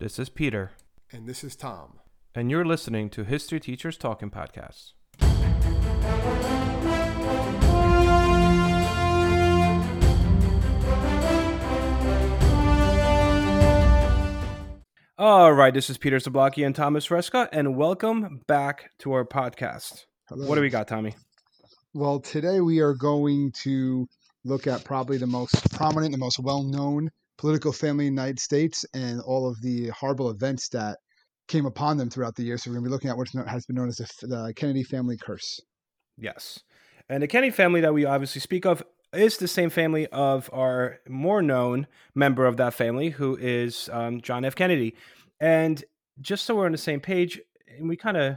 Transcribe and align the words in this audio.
This 0.00 0.18
is 0.18 0.30
Peter, 0.30 0.70
And 1.12 1.26
this 1.28 1.44
is 1.44 1.54
Tom. 1.54 1.98
and 2.34 2.50
you're 2.50 2.64
listening 2.64 3.10
to 3.10 3.22
History 3.22 3.60
Teachers 3.60 3.98
Talking 3.98 4.30
Podcasts. 4.30 4.92
All 15.18 15.52
right, 15.52 15.74
this 15.74 15.90
is 15.90 15.98
Peter 15.98 16.16
Zablocki 16.16 16.64
and 16.64 16.74
Thomas 16.74 17.08
Reska, 17.08 17.46
and 17.52 17.76
welcome 17.76 18.40
back 18.46 18.90
to 19.00 19.12
our 19.12 19.26
podcast. 19.26 20.06
What 20.30 20.54
do 20.54 20.62
we 20.62 20.70
got, 20.70 20.88
Tommy? 20.88 21.14
Well, 21.92 22.20
today 22.20 22.60
we 22.60 22.78
are 22.80 22.94
going 22.94 23.52
to 23.64 24.06
look 24.44 24.66
at 24.66 24.82
probably 24.82 25.18
the 25.18 25.26
most 25.26 25.70
prominent, 25.74 26.12
the 26.12 26.18
most 26.18 26.38
well-known 26.38 27.10
political 27.40 27.72
family 27.72 28.06
in 28.06 28.14
the 28.14 28.20
United 28.20 28.38
States, 28.38 28.84
and 28.92 29.18
all 29.22 29.48
of 29.48 29.62
the 29.62 29.88
horrible 29.88 30.28
events 30.28 30.68
that 30.68 30.98
came 31.48 31.64
upon 31.64 31.96
them 31.96 32.10
throughout 32.10 32.36
the 32.36 32.42
years. 32.42 32.62
So 32.62 32.70
we're 32.70 32.74
going 32.74 32.84
to 32.84 32.88
be 32.90 32.92
looking 32.92 33.10
at 33.10 33.16
what 33.16 33.28
has 33.48 33.64
been 33.64 33.76
known 33.76 33.88
as 33.88 33.96
the, 33.96 34.26
the 34.26 34.52
Kennedy 34.54 34.84
family 34.84 35.16
curse. 35.16 35.58
Yes. 36.18 36.60
And 37.08 37.22
the 37.22 37.26
Kennedy 37.26 37.50
family 37.50 37.80
that 37.80 37.94
we 37.94 38.04
obviously 38.04 38.42
speak 38.42 38.66
of 38.66 38.82
is 39.14 39.38
the 39.38 39.48
same 39.48 39.70
family 39.70 40.06
of 40.08 40.50
our 40.52 40.98
more 41.08 41.40
known 41.40 41.86
member 42.14 42.44
of 42.44 42.58
that 42.58 42.74
family, 42.74 43.08
who 43.08 43.38
is 43.40 43.88
um, 43.90 44.20
John 44.20 44.44
F. 44.44 44.54
Kennedy. 44.54 44.94
And 45.40 45.82
just 46.20 46.44
so 46.44 46.54
we're 46.54 46.66
on 46.66 46.72
the 46.72 46.78
same 46.78 47.00
page, 47.00 47.40
and 47.78 47.88
we 47.88 47.96
kind 47.96 48.18
of, 48.18 48.36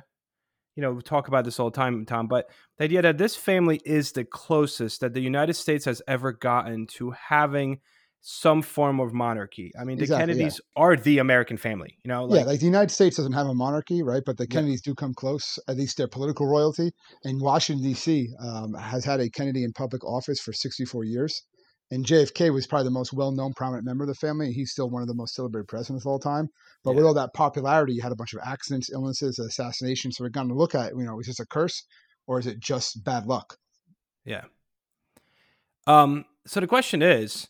you 0.77 0.81
know, 0.81 1.01
talk 1.01 1.27
about 1.27 1.43
this 1.43 1.59
all 1.59 1.69
the 1.69 1.75
time, 1.75 2.05
Tom, 2.05 2.27
but 2.29 2.49
the 2.77 2.85
idea 2.85 3.01
that 3.01 3.17
this 3.17 3.35
family 3.35 3.81
is 3.83 4.13
the 4.13 4.23
closest 4.23 5.01
that 5.01 5.13
the 5.13 5.21
United 5.21 5.55
States 5.55 5.83
has 5.83 6.01
ever 6.07 6.31
gotten 6.31 6.87
to 6.87 7.11
having 7.11 7.81
some 8.25 8.61
form 8.61 9.01
of 9.01 9.13
monarchy. 9.13 9.69
I 9.77 9.83
mean, 9.83 9.97
the 9.97 10.03
Exactly, 10.03 10.33
yeah. 10.33 10.37
Kennedys 10.37 10.61
are 10.77 10.95
the 10.95 11.17
American 11.17 11.57
family, 11.57 11.97
you 12.05 12.07
know? 12.07 12.33
yeah, 12.33 12.43
like 12.43 12.61
the 12.61 12.65
United 12.65 12.89
States 12.89 13.17
doesn't 13.17 13.33
have 13.33 13.47
a 13.47 13.53
monarchy, 13.53 14.01
right? 14.01 14.23
But 14.25 14.37
the 14.37 14.45
Yeah. 14.45 14.61
Kennedys 14.61 14.81
do 14.81 14.95
come 14.95 15.13
close, 15.13 15.59
at 15.67 15.75
least 15.75 15.97
their 15.97 16.07
political 16.07 16.47
royalty. 16.47 16.93
And 17.25 17.41
Washington, 17.41 17.83
D.C. 17.83 18.29
Um, 18.39 18.75
has 18.75 19.03
had 19.03 19.19
a 19.19 19.29
Kennedy 19.29 19.65
in 19.65 19.73
public 19.73 20.05
office 20.05 20.39
for 20.39 20.53
64 20.53 21.03
years. 21.03 21.43
And 21.91 22.05
JFK 22.05 22.53
was 22.53 22.65
probably 22.65 22.85
the 22.85 22.91
most 22.91 23.11
well-known 23.11 23.51
prominent 23.57 23.85
member 23.85 24.05
of 24.05 24.07
the 24.07 24.15
family. 24.15 24.53
He's 24.53 24.71
still 24.71 24.89
one 24.89 25.01
of 25.01 25.09
the 25.09 25.13
most 25.13 25.35
celebrated 25.35 25.67
presidents 25.67 26.05
of 26.05 26.09
all 26.09 26.17
time. 26.17 26.47
But 26.85 26.95
with 26.95 27.03
all 27.03 27.13
that 27.15 27.33
popularity, 27.33 27.91
you 27.91 28.01
had 28.01 28.13
a 28.13 28.15
bunch 28.15 28.33
of 28.33 28.39
accidents, 28.45 28.89
illnesses, 28.89 29.37
assassinations. 29.37 30.15
So 30.15 30.23
we're 30.23 30.29
going 30.29 30.47
to 30.47 30.55
look 30.55 30.75
at, 30.75 30.93
you 30.97 31.03
know, 31.03 31.19
is 31.19 31.27
this 31.27 31.41
a 31.41 31.45
curse 31.45 31.83
or 32.25 32.39
is 32.39 32.47
it 32.47 32.61
just 32.61 33.03
bad 33.03 33.25
luck? 33.25 33.57
Yeah. 34.23 34.45
Um. 35.87 36.23
So 36.47 36.61
the 36.61 36.67
question 36.67 37.01
is, 37.01 37.49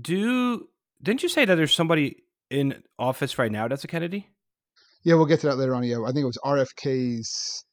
do 0.00 0.68
didn't 1.02 1.22
you 1.22 1.28
say 1.28 1.44
that 1.44 1.54
there's 1.54 1.74
somebody 1.74 2.22
in 2.50 2.82
office 2.98 3.38
right 3.38 3.52
now 3.52 3.68
that's 3.68 3.84
a 3.84 3.88
Kennedy? 3.88 4.28
Yeah, 5.04 5.14
we'll 5.14 5.26
get 5.26 5.40
to 5.40 5.46
that 5.48 5.56
later 5.56 5.74
on. 5.74 5.84
Yeah, 5.84 6.02
I 6.02 6.06
think 6.12 6.18
it 6.18 6.26
was 6.26 6.38
RFK's 6.44 7.64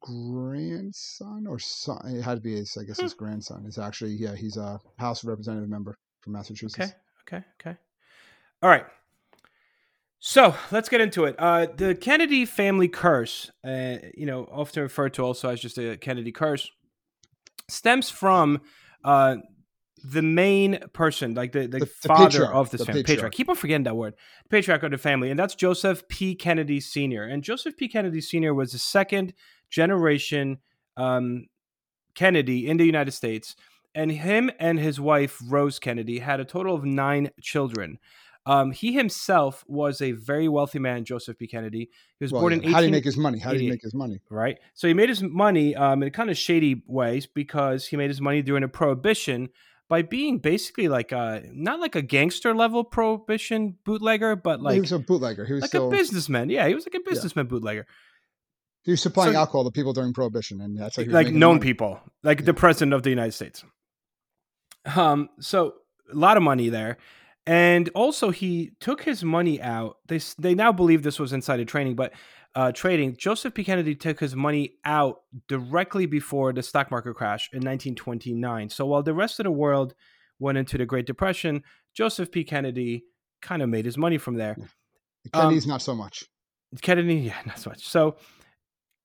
grandson 0.00 1.46
or 1.48 1.58
son. 1.58 2.00
It 2.16 2.22
had 2.22 2.34
to 2.36 2.40
be 2.40 2.56
his, 2.56 2.76
I 2.80 2.84
guess, 2.84 2.98
Hmm. 2.98 3.04
his 3.04 3.14
grandson. 3.14 3.64
Is 3.66 3.78
actually, 3.78 4.12
yeah, 4.12 4.34
he's 4.34 4.56
a 4.56 4.80
House 4.98 5.22
of 5.22 5.28
Representative 5.28 5.68
member 5.68 5.96
from 6.20 6.32
Massachusetts. 6.34 6.92
Okay. 7.28 7.36
Okay. 7.36 7.44
Okay. 7.60 7.78
All 8.62 8.68
right. 8.68 8.84
So 10.18 10.54
let's 10.70 10.88
get 10.88 11.00
into 11.00 11.24
it. 11.24 11.34
Uh, 11.38 11.66
the 11.76 11.94
Kennedy 11.94 12.44
family 12.44 12.88
curse, 12.88 13.50
uh, 13.64 13.96
you 14.16 14.26
know, 14.26 14.44
often 14.52 14.82
referred 14.82 15.14
to 15.14 15.22
also 15.22 15.48
as 15.48 15.60
just 15.60 15.78
a 15.78 15.96
Kennedy 15.96 16.30
curse, 16.30 16.70
stems 17.68 18.08
from 18.08 18.60
uh, 19.04 19.36
the 20.04 20.22
main 20.22 20.78
person, 20.92 21.34
like 21.34 21.52
the, 21.52 21.60
the, 21.60 21.68
The- 21.68 21.78
the 21.80 21.86
father 21.86 22.30
patriarch, 22.30 22.54
of 22.54 22.70
this 22.70 22.80
the 22.80 22.86
family. 22.86 23.02
patriarch. 23.02 23.16
Patriarch. 23.16 23.32
Keep 23.34 23.48
on 23.50 23.56
forgetting 23.56 23.84
that 23.84 23.96
word. 23.96 24.14
Patriarch 24.50 24.82
of 24.82 24.90
the 24.90 24.98
family, 24.98 25.30
and 25.30 25.38
that's 25.38 25.54
Joseph 25.54 26.06
P. 26.08 26.34
Kennedy 26.34 26.80
Sr. 26.80 27.22
And 27.24 27.42
Joseph 27.42 27.76
P. 27.76 27.88
Kennedy 27.88 28.20
Sr. 28.20 28.52
was 28.54 28.72
the 28.72 28.78
second 28.78 29.32
generation 29.70 30.58
um, 30.96 31.46
Kennedy 32.14 32.68
in 32.68 32.76
the 32.76 32.84
United 32.84 33.12
States, 33.12 33.56
and 33.94 34.10
him 34.12 34.50
and 34.58 34.78
his 34.78 35.00
wife 35.00 35.38
Rose 35.48 35.78
Kennedy 35.78 36.18
had 36.18 36.40
a 36.40 36.44
total 36.44 36.74
of 36.74 36.84
nine 36.84 37.30
children. 37.40 37.98
Um, 38.44 38.72
he 38.72 38.92
himself 38.92 39.64
was 39.68 40.02
a 40.02 40.12
very 40.12 40.48
wealthy 40.48 40.80
man, 40.80 41.04
Joseph 41.04 41.38
P. 41.38 41.46
Kennedy. 41.46 41.88
He 42.18 42.24
was 42.24 42.32
Well, 42.32 42.40
born 42.42 42.54
yeah, 42.54 42.58
in 42.58 42.64
18- 42.64 42.72
how 42.72 42.80
did 42.80 42.86
he 42.86 42.90
make 42.92 43.04
his 43.04 43.16
money? 43.16 43.38
How 43.38 43.52
did 43.52 43.60
he 43.60 43.70
make 43.70 43.82
his 43.82 43.94
money? 43.94 44.20
right? 44.30 44.58
So 44.74 44.88
he 44.88 44.94
made 44.94 45.08
his 45.08 45.22
money 45.22 45.76
um, 45.76 46.02
in 46.02 46.10
kind 46.10 46.28
of 46.28 46.36
shady 46.36 46.82
ways 46.88 47.26
because 47.26 47.86
he 47.86 47.96
made 47.96 48.10
his 48.10 48.20
money 48.20 48.42
during 48.42 48.64
a 48.64 48.68
prohibition 48.68 49.48
by 49.92 50.00
being 50.00 50.38
basically 50.38 50.88
like 50.88 51.12
a 51.12 51.42
not 51.52 51.78
like 51.78 51.94
a 51.94 52.00
gangster 52.00 52.54
level 52.54 52.82
prohibition 52.82 53.76
bootlegger, 53.84 54.34
but 54.34 54.62
like 54.62 54.72
he 54.72 54.80
was 54.80 54.90
a 54.92 54.98
bootlegger. 54.98 55.44
He 55.44 55.52
was 55.52 55.60
like 55.60 55.68
still 55.68 55.88
a 55.88 55.90
businessman. 55.90 56.48
Yeah, 56.48 56.66
he 56.66 56.74
was 56.74 56.86
like 56.86 56.94
a 56.94 57.04
businessman 57.10 57.46
bootlegger, 57.46 57.86
he 58.84 58.90
was 58.92 59.02
supplying 59.02 59.34
so- 59.34 59.38
alcohol 59.40 59.64
to 59.64 59.70
people 59.70 59.92
during 59.92 60.14
Prohibition, 60.14 60.62
and 60.62 60.78
that's 60.78 60.96
how 60.96 61.02
he 61.02 61.10
like 61.10 61.26
known 61.30 61.56
money. 61.56 61.60
people, 61.60 62.00
like 62.22 62.40
Yeah. 62.40 62.46
the 62.46 62.54
president 62.54 62.94
of 62.94 63.02
the 63.02 63.10
United 63.10 63.32
States. 63.32 63.64
Um, 64.96 65.28
so 65.40 65.74
a 66.10 66.16
lot 66.16 66.38
of 66.38 66.42
money 66.42 66.70
there. 66.70 66.96
And 67.46 67.90
also, 67.94 68.30
he 68.30 68.72
took 68.78 69.02
his 69.02 69.24
money 69.24 69.60
out. 69.60 69.98
They 70.06 70.20
they 70.38 70.54
now 70.54 70.70
believe 70.72 71.02
this 71.02 71.18
was 71.18 71.32
insider 71.32 71.64
trading, 71.64 71.96
but 71.96 72.12
uh, 72.54 72.72
trading. 72.72 73.16
Joseph 73.16 73.54
P. 73.54 73.64
Kennedy 73.64 73.94
took 73.94 74.20
his 74.20 74.36
money 74.36 74.74
out 74.84 75.22
directly 75.48 76.06
before 76.06 76.52
the 76.52 76.62
stock 76.62 76.90
market 76.90 77.14
crash 77.14 77.48
in 77.52 77.58
1929. 77.58 78.68
So 78.70 78.86
while 78.86 79.02
the 79.02 79.14
rest 79.14 79.40
of 79.40 79.44
the 79.44 79.50
world 79.50 79.94
went 80.38 80.58
into 80.58 80.78
the 80.78 80.86
Great 80.86 81.06
Depression, 81.06 81.62
Joseph 81.94 82.30
P. 82.30 82.44
Kennedy 82.44 83.04
kind 83.40 83.62
of 83.62 83.68
made 83.68 83.84
his 83.84 83.98
money 83.98 84.18
from 84.18 84.34
there. 84.34 84.56
The 85.24 85.30
Kennedys, 85.30 85.66
not 85.66 85.82
so 85.82 85.94
much. 85.94 86.24
Kennedy, 86.80 87.14
yeah, 87.16 87.38
not 87.46 87.58
so 87.58 87.70
much. 87.70 87.86
So 87.86 88.16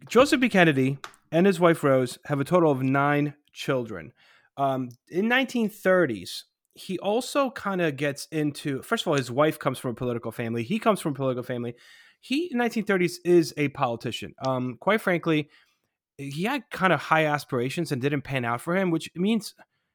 Joseph 0.07 0.41
P. 0.41 0.49
Kennedy 0.49 0.97
and 1.31 1.45
his 1.45 1.59
wife 1.59 1.83
Rose 1.83 2.17
have 2.25 2.39
a 2.39 2.45
total 2.45 2.71
of 2.71 2.81
nine 2.81 3.33
children. 3.53 4.13
Um, 4.57 4.89
in 5.09 5.25
1930s, 5.25 6.43
he 6.77 6.97
also 6.99 7.49
kind 7.51 7.81
of 7.81 7.95
gets 7.97 8.27
into. 8.31 8.81
First 8.81 9.03
of 9.03 9.07
all, 9.09 9.15
his 9.15 9.31
wife 9.31 9.57
comes 9.59 9.79
from 9.79 9.91
a 9.91 9.95
political 9.95 10.31
family. 10.31 10.63
He 10.63 10.79
comes 10.79 11.01
from 11.01 11.11
a 11.13 11.15
political 11.15 11.43
family. 11.43 11.75
He 12.21 12.49
in 12.51 12.57
1930s 12.59 13.15
is 13.25 13.53
a 13.57 13.69
politician. 13.69 14.33
Um, 14.45 14.77
quite 14.79 15.01
frankly, 15.01 15.49
he 16.17 16.43
had 16.43 16.63
kind 16.71 16.91
of 16.93 16.99
high 16.99 17.25
aspirations 17.25 17.91
and 17.91 18.01
didn't 18.01 18.21
pan 18.21 18.43
out 18.45 18.61
for 18.61 18.75
him, 18.75 18.89
which 18.91 19.09
means 19.15 19.53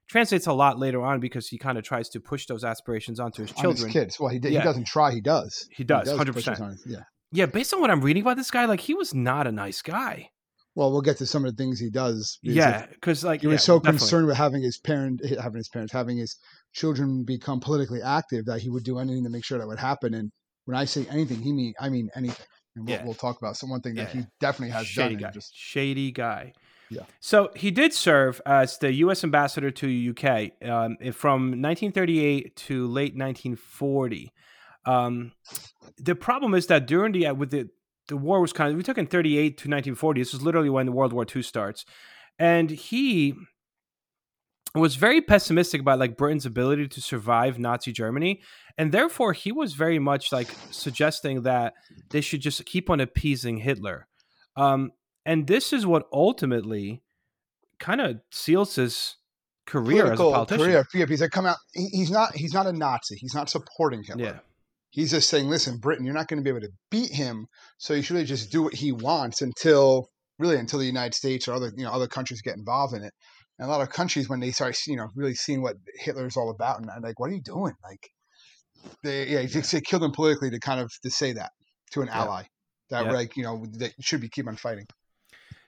translates 0.08 0.46
a 0.46 0.52
lot 0.52 0.78
later 0.78 1.02
on 1.02 1.20
because 1.20 1.48
he 1.48 1.58
kind 1.58 1.78
of 1.78 1.84
tries 1.84 2.08
to 2.10 2.20
push 2.20 2.46
those 2.46 2.64
aspirations 2.64 3.18
onto 3.18 3.42
his 3.42 3.50
On 3.52 3.54
his 3.56 3.62
children. 3.62 3.92
kids. 3.92 4.20
Well, 4.20 4.28
he, 4.28 4.38
did, 4.38 4.52
Yeah. 4.52 4.60
he 4.60 4.64
doesn't 4.64 4.86
try. 4.86 5.12
He 5.12 5.20
does. 5.20 5.68
He 5.74 5.84
does, 5.84 6.08
push 6.12 6.46
100%. 6.46 6.70
his 6.72 6.84
Yeah. 6.86 6.98
Yeah, 7.34 7.46
based 7.46 7.72
on 7.72 7.80
what 7.80 7.90
I'm 7.90 8.02
reading 8.02 8.22
about 8.22 8.36
this 8.36 8.50
guy, 8.50 8.66
like 8.66 8.80
he 8.80 8.92
was 8.94 9.14
not 9.14 9.46
a 9.46 9.52
nice 9.52 9.80
guy. 9.80 10.30
Well, 10.74 10.90
we'll 10.90 11.02
get 11.02 11.18
to 11.18 11.26
some 11.26 11.44
of 11.44 11.54
the 11.54 11.62
things 11.62 11.78
he 11.78 11.90
does. 11.90 12.38
because 12.42 12.56
Yeah, 12.56 12.86
because 12.86 13.24
like 13.24 13.42
he 13.42 13.46
was 13.46 13.54
yeah, 13.54 13.58
so 13.58 13.78
definitely. 13.78 13.98
concerned 13.98 14.26
with 14.26 14.36
having 14.36 14.62
his 14.62 14.78
parent, 14.78 15.20
having 15.38 15.58
his 15.58 15.68
parents, 15.68 15.92
having 15.92 16.16
his 16.16 16.36
children 16.72 17.24
become 17.24 17.60
politically 17.60 18.00
active 18.02 18.46
that 18.46 18.60
he 18.62 18.70
would 18.70 18.82
do 18.84 18.98
anything 18.98 19.24
to 19.24 19.30
make 19.30 19.44
sure 19.44 19.58
that 19.58 19.66
would 19.66 19.78
happen. 19.78 20.14
And 20.14 20.30
when 20.64 20.76
I 20.76 20.84
say 20.86 21.06
anything, 21.10 21.42
he 21.42 21.52
mean 21.52 21.74
I 21.78 21.88
mean 21.90 22.08
anything. 22.16 22.46
And 22.76 22.86
we'll, 22.86 22.96
Yeah. 22.96 23.04
we'll 23.04 23.12
talk 23.14 23.36
about 23.38 23.56
some 23.58 23.68
one 23.68 23.82
thing 23.82 23.94
that 23.96 24.14
Yeah. 24.14 24.22
he 24.22 24.26
definitely 24.40 24.72
has 24.72 24.86
shady 24.86 25.16
done. 25.16 25.24
guy, 25.24 25.30
Just 25.34 25.52
shady 25.54 26.10
guy. 26.10 26.54
Yeah. 26.88 27.02
So 27.20 27.50
he 27.56 27.70
did 27.70 27.92
serve 27.92 28.40
as 28.46 28.78
the 28.78 28.92
U.S. 29.04 29.24
ambassador 29.24 29.70
to 29.70 30.10
UK 30.10 30.52
um, 30.66 30.96
from 31.12 31.60
1938 31.60 32.56
to 32.56 32.86
late 32.86 33.14
1940. 33.14 34.32
Um, 34.84 35.32
the 35.98 36.14
problem 36.14 36.54
is 36.54 36.66
that 36.68 36.86
during 36.86 37.12
the 37.12 37.30
with 37.32 37.50
the 37.50 37.68
the 38.08 38.16
war 38.16 38.40
was 38.40 38.52
kind 38.52 38.70
of 38.70 38.76
we 38.76 38.82
took 38.82 38.98
in 38.98 39.06
38 39.06 39.50
to 39.58 39.68
1940. 39.68 40.20
This 40.20 40.34
is 40.34 40.42
literally 40.42 40.70
when 40.70 40.92
World 40.92 41.12
War 41.12 41.26
II 41.34 41.42
starts, 41.42 41.84
and 42.38 42.70
he 42.70 43.34
was 44.74 44.96
very 44.96 45.20
pessimistic 45.20 45.80
about 45.80 45.98
like 45.98 46.16
Britain's 46.16 46.46
ability 46.46 46.88
to 46.88 47.00
survive 47.00 47.58
Nazi 47.58 47.92
Germany, 47.92 48.40
and 48.78 48.92
therefore 48.92 49.32
he 49.32 49.52
was 49.52 49.74
very 49.74 49.98
much 49.98 50.32
like 50.32 50.48
suggesting 50.70 51.42
that 51.42 51.74
they 52.10 52.20
should 52.20 52.40
just 52.40 52.64
keep 52.64 52.88
on 52.88 53.00
appeasing 53.00 53.58
Hitler. 53.58 54.06
Um, 54.56 54.92
and 55.24 55.46
this 55.46 55.72
is 55.72 55.86
what 55.86 56.08
ultimately 56.12 57.02
kind 57.78 58.00
of 58.00 58.20
seals 58.30 58.74
his 58.76 59.16
career 59.66 60.06
as 60.06 60.12
a 60.12 60.16
political 60.16 60.32
politician. 60.32 60.64
career. 60.64 60.86
Yeah, 60.94 61.04
because 61.04 61.28
come 61.28 61.46
out. 61.46 61.58
He, 61.74 61.88
he's 61.88 62.10
not. 62.10 62.34
He's 62.34 62.54
not 62.54 62.66
a 62.66 62.72
Nazi. 62.72 63.16
He's 63.16 63.34
not 63.34 63.50
supporting 63.50 64.02
Hitler. 64.02 64.24
Yeah, 64.24 64.38
He's 64.92 65.10
just 65.10 65.30
saying, 65.30 65.48
listen, 65.48 65.78
Britain, 65.78 66.04
you're 66.04 66.14
not 66.14 66.28
going 66.28 66.38
to 66.38 66.44
be 66.44 66.50
able 66.50 66.66
to 66.66 66.72
beat 66.90 67.10
him. 67.10 67.46
So 67.78 67.94
you 67.94 68.02
should 68.02 68.14
really 68.14 68.26
just 68.26 68.52
do 68.52 68.62
what 68.62 68.74
he 68.74 68.92
wants 68.92 69.40
until 69.40 70.08
really 70.38 70.58
until 70.58 70.78
the 70.78 70.86
United 70.86 71.14
States 71.14 71.48
or 71.48 71.54
other 71.54 71.72
you 71.76 71.84
know 71.84 71.90
other 71.90 72.06
countries 72.06 72.42
get 72.42 72.56
involved 72.56 72.94
in 72.94 73.02
it. 73.02 73.12
And 73.58 73.68
a 73.68 73.72
lot 73.72 73.80
of 73.80 73.90
countries 73.90 74.28
when 74.28 74.40
they 74.40 74.50
start 74.50 74.78
you 74.86 74.96
know 74.96 75.08
really 75.16 75.34
seeing 75.34 75.62
what 75.62 75.76
Hitler's 75.96 76.36
all 76.36 76.50
about 76.50 76.80
and 76.80 76.90
I'm 76.90 77.02
like, 77.02 77.18
what 77.18 77.30
are 77.30 77.34
you 77.34 77.42
doing? 77.42 77.74
Like, 77.82 78.10
they 79.02 79.28
yeah, 79.28 79.46
they 79.46 79.80
killed 79.80 80.04
him 80.04 80.12
politically 80.12 80.50
to 80.50 80.60
kind 80.60 80.80
of 80.80 80.92
to 81.02 81.10
say 81.10 81.32
that 81.32 81.50
to 81.92 82.02
an 82.02 82.08
Yeah. 82.08 82.20
ally 82.22 82.42
that 82.90 83.06
Yeah. 83.06 83.12
like 83.12 83.36
you 83.36 83.44
know 83.44 83.64
that 83.78 83.92
should 84.00 84.20
be 84.20 84.28
keep 84.28 84.46
on 84.46 84.56
fighting. 84.56 84.86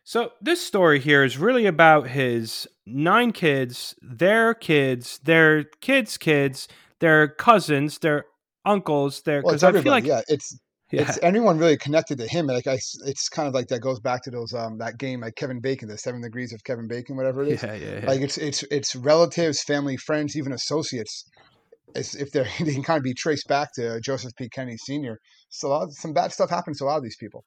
So 0.07 0.33
this 0.43 0.61
story 0.61 1.01
here 1.01 1.25
is 1.25 1.39
really 1.39 1.65
about 1.65 2.09
his 2.09 2.69
nine 2.85 3.33
kids, 3.33 3.95
their 4.03 4.53
kids, 4.53 5.19
their 5.25 5.65
kids' 5.81 6.19
kids, 6.19 6.69
their 7.01 7.27
cousins, 7.27 7.99
their 8.01 8.27
uncles, 8.65 9.23
their 9.23 9.43
Well, 9.43 9.55
it's 9.55 9.63
I 9.63 9.73
feel 9.73 9.93
like 9.93 10.05
yeah, 10.05 10.23
it's 10.29 10.59
yeah, 10.91 11.03
it's 11.03 11.19
anyone 11.23 11.59
really 11.59 11.77
connected 11.77 12.19
to 12.19 12.27
him. 12.27 12.47
Like 12.47 12.67
I, 12.67 12.75
it's 12.75 13.29
kind 13.29 13.49
of 13.49 13.55
like 13.55 13.69
that 13.69 13.81
goes 13.81 14.01
back 14.01 14.23
to 14.25 14.31
those 14.31 14.53
um 14.55 14.79
that 14.79 14.99
game 14.99 15.21
like 15.21 15.35
Kevin 15.35 15.61
Bacon, 15.61 15.89
the 15.89 15.99
Seven 15.99 16.21
Degrees 16.21 16.53
of 16.53 16.63
Kevin 16.65 16.87
Bacon, 16.87 17.17
whatever 17.17 17.43
it 17.43 17.49
is. 17.49 17.63
yeah, 17.63 17.75
yeah, 17.75 18.01
yeah. 18.01 18.07
Like 18.07 18.21
it's 18.21 18.39
it's 18.39 18.63
it's 18.71 18.95
relatives, 18.95 19.63
family, 19.63 19.97
friends, 19.97 20.37
even 20.37 20.53
associates. 20.53 21.25
As 21.97 22.15
if 22.17 22.33
they're 22.33 22.49
they 22.61 22.75
can 22.75 22.83
kind 22.83 22.99
of 22.99 23.05
be 23.05 23.15
traced 23.15 23.47
back 23.49 23.69
to 23.75 24.01
Joseph 24.01 24.33
P. 24.37 24.49
Kennedy 24.49 24.77
Sr. 24.79 25.19
So 25.49 25.69
a 25.69 25.71
lot, 25.71 25.93
some 25.93 26.13
bad 26.13 26.33
stuff 26.33 26.51
happens 26.51 26.79
to 26.79 26.85
a 26.85 26.87
lot 26.87 26.97
of 26.97 27.05
these 27.05 27.17
people. 27.19 27.45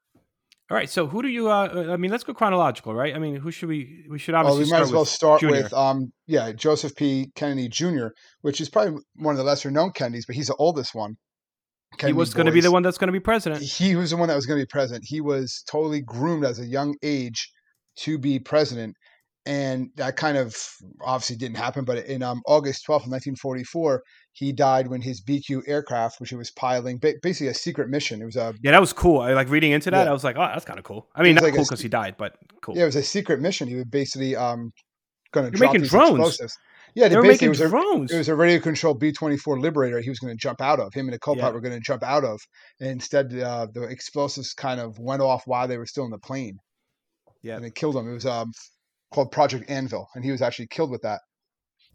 All 0.69 0.75
right, 0.75 0.90
so 0.90 1.08
who 1.08 1.22
do 1.22 1.30
you? 1.30 1.50
Uh, 1.50 1.88
I 1.92 1.96
mean, 1.96 2.12
let's 2.12 2.25
go 2.25 2.34
chronological, 2.34 2.94
right? 2.94 3.16
I 3.16 3.19
mean, 3.19 3.38
who 3.38 3.52
should 3.52 3.69
we? 3.69 4.06
We 4.10 4.19
should 4.19 4.34
Well, 4.34 4.48
obviously 4.48 4.66
we 4.66 4.72
might 4.72 4.78
start 4.78 4.88
as 4.88 4.92
well 4.94 5.06
start 5.06 5.42
Junior. 5.42 5.64
with 5.64 5.74
um 5.74 6.12
yeah 6.25 6.52
Joseph 6.52 6.94
P. 6.96 7.31
Kennedy 7.36 7.69
Jr., 7.69 8.08
which 8.42 8.60
is 8.60 8.69
probably 8.69 9.00
one 9.16 9.34
of 9.34 9.38
the 9.38 9.46
lesser 9.46 9.72
known 9.72 9.92
Kennedys, 9.92 10.25
but 10.25 10.36
he's 10.36 10.48
the 10.48 10.56
oldest 10.56 10.94
one. 10.94 11.16
he 12.02 12.12
was 12.12 12.34
going 12.34 12.48
to 12.48 12.52
be 12.52 12.60
the 12.60 12.72
one 12.72 12.84
that's 12.84 12.98
going 12.98 13.08
to 13.08 13.14
be 13.14 13.19
president. 13.22 13.64
he 13.64 13.96
was 13.96 14.10
the 14.10 14.18
one 14.18 14.28
that 14.28 14.36
was 14.36 14.46
going 14.46 14.60
to 14.60 14.66
be 14.66 14.69
president. 14.69 15.06
He 15.08 15.22
was 15.22 15.64
totally 15.69 16.02
groomed 16.02 16.44
as 16.44 16.60
a 16.60 16.66
young 16.66 16.96
age 17.02 17.50
to 18.00 18.18
be 18.18 18.38
president, 18.38 18.96
and 19.47 19.89
that 19.95 20.17
kind 20.17 20.38
of 20.38 20.55
obviously 21.01 21.38
didn't 21.38 21.57
happen. 21.57 21.85
But 21.85 22.05
in 22.05 22.21
um, 22.21 22.41
August 22.45 22.83
twelfth, 22.85 23.07
nineteen 23.07 23.35
forty-four, 23.35 24.03
he 24.33 24.51
died 24.51 24.88
when 24.88 25.01
his 25.01 25.21
BQ 25.23 25.61
aircraft, 25.67 26.19
which 26.19 26.29
he 26.29 26.35
was 26.35 26.51
piloting, 26.51 26.97
ba- 26.99 27.13
basically 27.23 27.47
a 27.47 27.53
secret 27.53 27.89
mission. 27.89 28.21
It 28.21 28.25
was 28.25 28.35
a 28.35 28.53
Yeah, 28.61 28.71
that 28.71 28.81
was 28.81 28.91
cool. 28.94 29.21
I 29.21 29.33
like 29.33 29.49
reading 29.49 29.71
into 29.71 29.89
that. 29.91 30.03
Yeah. 30.03 30.09
I 30.09 30.13
was 30.13 30.23
like, 30.25 30.35
oh, 30.35 30.41
that's 30.41 30.65
kind 30.65 30.77
of 30.77 30.83
cool. 30.85 31.07
I 31.15 31.23
mean, 31.23 31.35
not 31.35 31.44
like 31.45 31.55
cool 31.55 31.63
because 31.63 31.81
he 31.81 31.88
died, 31.89 32.15
but 32.17 32.35
cool. 32.61 32.75
yeah, 32.75 32.83
it 32.83 32.88
was 32.88 32.97
a 32.97 33.03
secret 33.03 33.39
mission. 33.39 33.67
He 33.69 33.75
was 33.75 33.85
basically 33.85 34.35
um 34.35 34.71
going 35.31 35.49
to 35.49 35.57
drop 35.57 35.73
making 35.73 35.88
drones. 35.88 36.09
explosives. 36.11 36.57
Yeah, 36.95 37.07
they 37.09 37.15
were 37.15 37.21
basically 37.21 37.47
making 37.47 37.47
it 37.47 37.49
was 37.49 37.61
a 37.61 37.69
drones. 37.69 38.11
it 38.11 38.17
was 38.17 38.27
a 38.29 38.35
radio 38.35 38.59
controlled 38.59 38.99
B 38.99 39.11
twenty 39.11 39.38
four 39.38 39.59
Liberator. 39.59 40.01
He 40.01 40.09
was 40.09 40.19
going 40.19 40.33
to 40.33 40.38
jump 40.38 40.61
out 40.61 40.79
of. 40.79 40.94
Him 40.94 41.07
and 41.07 41.15
a 41.15 41.19
co-pilot 41.19 41.49
Yeah. 41.49 41.53
were 41.53 41.61
going 41.61 41.75
to 41.75 41.79
jump 41.79 42.03
out 42.03 42.23
of. 42.25 42.39
And 42.79 42.89
instead, 42.89 43.33
uh, 43.38 43.67
the 43.73 43.83
explosives 43.83 44.53
kind 44.53 44.79
of 44.81 44.97
went 44.99 45.21
off 45.21 45.44
while 45.45 45.67
they 45.67 45.77
were 45.77 45.85
still 45.85 46.05
in 46.05 46.11
the 46.11 46.17
plane. 46.17 46.57
Yeah. 47.44 47.55
and 47.55 47.65
it 47.65 47.75
killed 47.75 47.95
him. 47.95 48.09
It 48.09 48.13
was 48.13 48.25
um, 48.25 48.51
called 49.13 49.31
Project 49.31 49.69
Anvil, 49.69 50.07
and 50.15 50.24
he 50.24 50.31
was 50.31 50.42
actually 50.42 50.68
killed 50.68 50.92
with 50.92 51.01
that. 51.01 51.21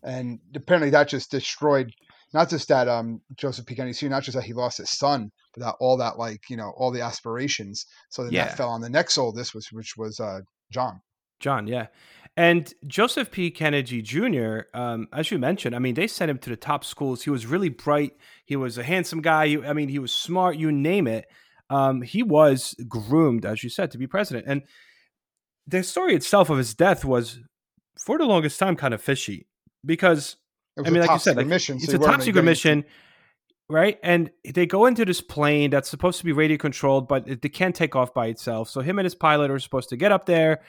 And 0.03 0.41
apparently, 0.55 0.91
that 0.91 1.09
just 1.09 1.31
destroyed 1.31 1.93
not 2.35 2.49
just 2.49 2.69
that 2.69 2.89
um, 2.89 3.21
Joseph 3.37 3.67
P. 3.67 3.75
Kennedy 3.75 3.93
Sr., 3.93 4.11
not 4.11 4.23
just 4.23 4.37
that 4.37 4.45
he 4.45 4.53
lost 4.53 4.79
his 4.79 4.91
son, 4.91 5.31
but 5.55 5.65
that 5.65 5.75
all 5.81 5.97
that 5.99 6.19
like 6.19 6.41
you 6.49 6.57
know 6.57 6.73
all 6.77 6.91
the 6.91 7.03
aspirations. 7.03 7.87
So 8.11 8.25
then 8.25 8.33
Yeah. 8.33 8.47
that 8.47 8.57
fell 8.57 8.71
on 8.71 8.81
the 8.81 8.89
next 8.89 9.19
oldest, 9.19 9.55
which 9.55 9.69
which 9.73 9.95
was 9.97 10.19
uh, 10.19 10.41
John. 10.73 11.01
John, 11.41 11.67
yeah. 11.67 11.89
And 12.37 12.73
Joseph 12.87 13.31
P. 13.31 13.51
Kennedy 13.51 14.01
Jr., 14.01 14.61
um, 14.73 15.09
as 15.13 15.31
you 15.31 15.39
mentioned, 15.39 15.75
I 15.77 15.81
mean, 15.81 15.95
they 15.95 16.07
sent 16.07 16.31
him 16.31 16.39
to 16.39 16.51
the 16.51 16.57
top 16.57 16.83
schools. 16.83 17.25
He 17.25 17.31
was 17.31 17.45
really 17.45 17.69
bright. 17.69 18.13
He 18.47 18.57
was 18.57 18.79
a 18.79 18.83
handsome 18.83 19.21
guy. 19.21 19.59
I 19.67 19.75
mean, 19.75 19.89
he 19.89 19.99
was 19.99 20.13
smart, 20.13 20.57
you 20.57 20.73
name 20.73 21.07
it. 21.07 21.27
Um, 21.69 22.01
he 22.01 22.23
was 22.23 22.75
groomed, 22.89 23.45
as 23.45 23.63
you 23.63 23.69
said, 23.69 23.91
to 23.91 23.99
be 23.99 24.07
president. 24.07 24.47
And 24.49 24.63
the 25.67 25.83
story 25.83 26.15
itself 26.15 26.51
of 26.51 26.59
his 26.59 26.75
death 26.75 27.05
was, 27.05 27.41
for 28.05 28.19
the 28.19 28.25
longest 28.25 28.59
time, 28.59 28.77
kind 28.77 28.95
of 28.95 29.03
fishy 29.03 29.47
because 29.85 30.37
I 30.79 30.89
mean, 30.91 31.01
like 31.01 31.11
you 31.11 31.19
said, 31.19 31.37
like, 31.37 31.47
mission. 31.47 31.79
so 31.81 31.85
it's 31.85 31.95
a 31.95 31.99
top 31.99 32.23
secret 32.23 32.45
mission, 32.45 32.85
right? 33.69 33.99
And 34.03 34.31
they 34.45 34.67
go 34.67 34.87
into 34.87 35.05
this 35.05 35.21
plane 35.21 35.71
that's 35.71 35.89
supposed 35.89 36.19
to 36.19 36.25
be 36.25 36.33
radio 36.33 36.57
controlled, 36.57 37.09
but 37.09 37.29
it, 37.29 37.45
it 37.45 37.51
can't 37.51 37.75
take 37.75 37.95
off 37.95 38.15
by 38.15 38.27
itself. 38.27 38.71
So 38.71 38.81
him 38.81 38.99
and 38.99 39.05
his 39.05 39.15
pilot 39.15 39.51
are 39.51 39.59
supposed 39.59 39.89
to 39.91 39.97
get 39.97 40.13
up 40.13 40.27
there, 40.27 40.63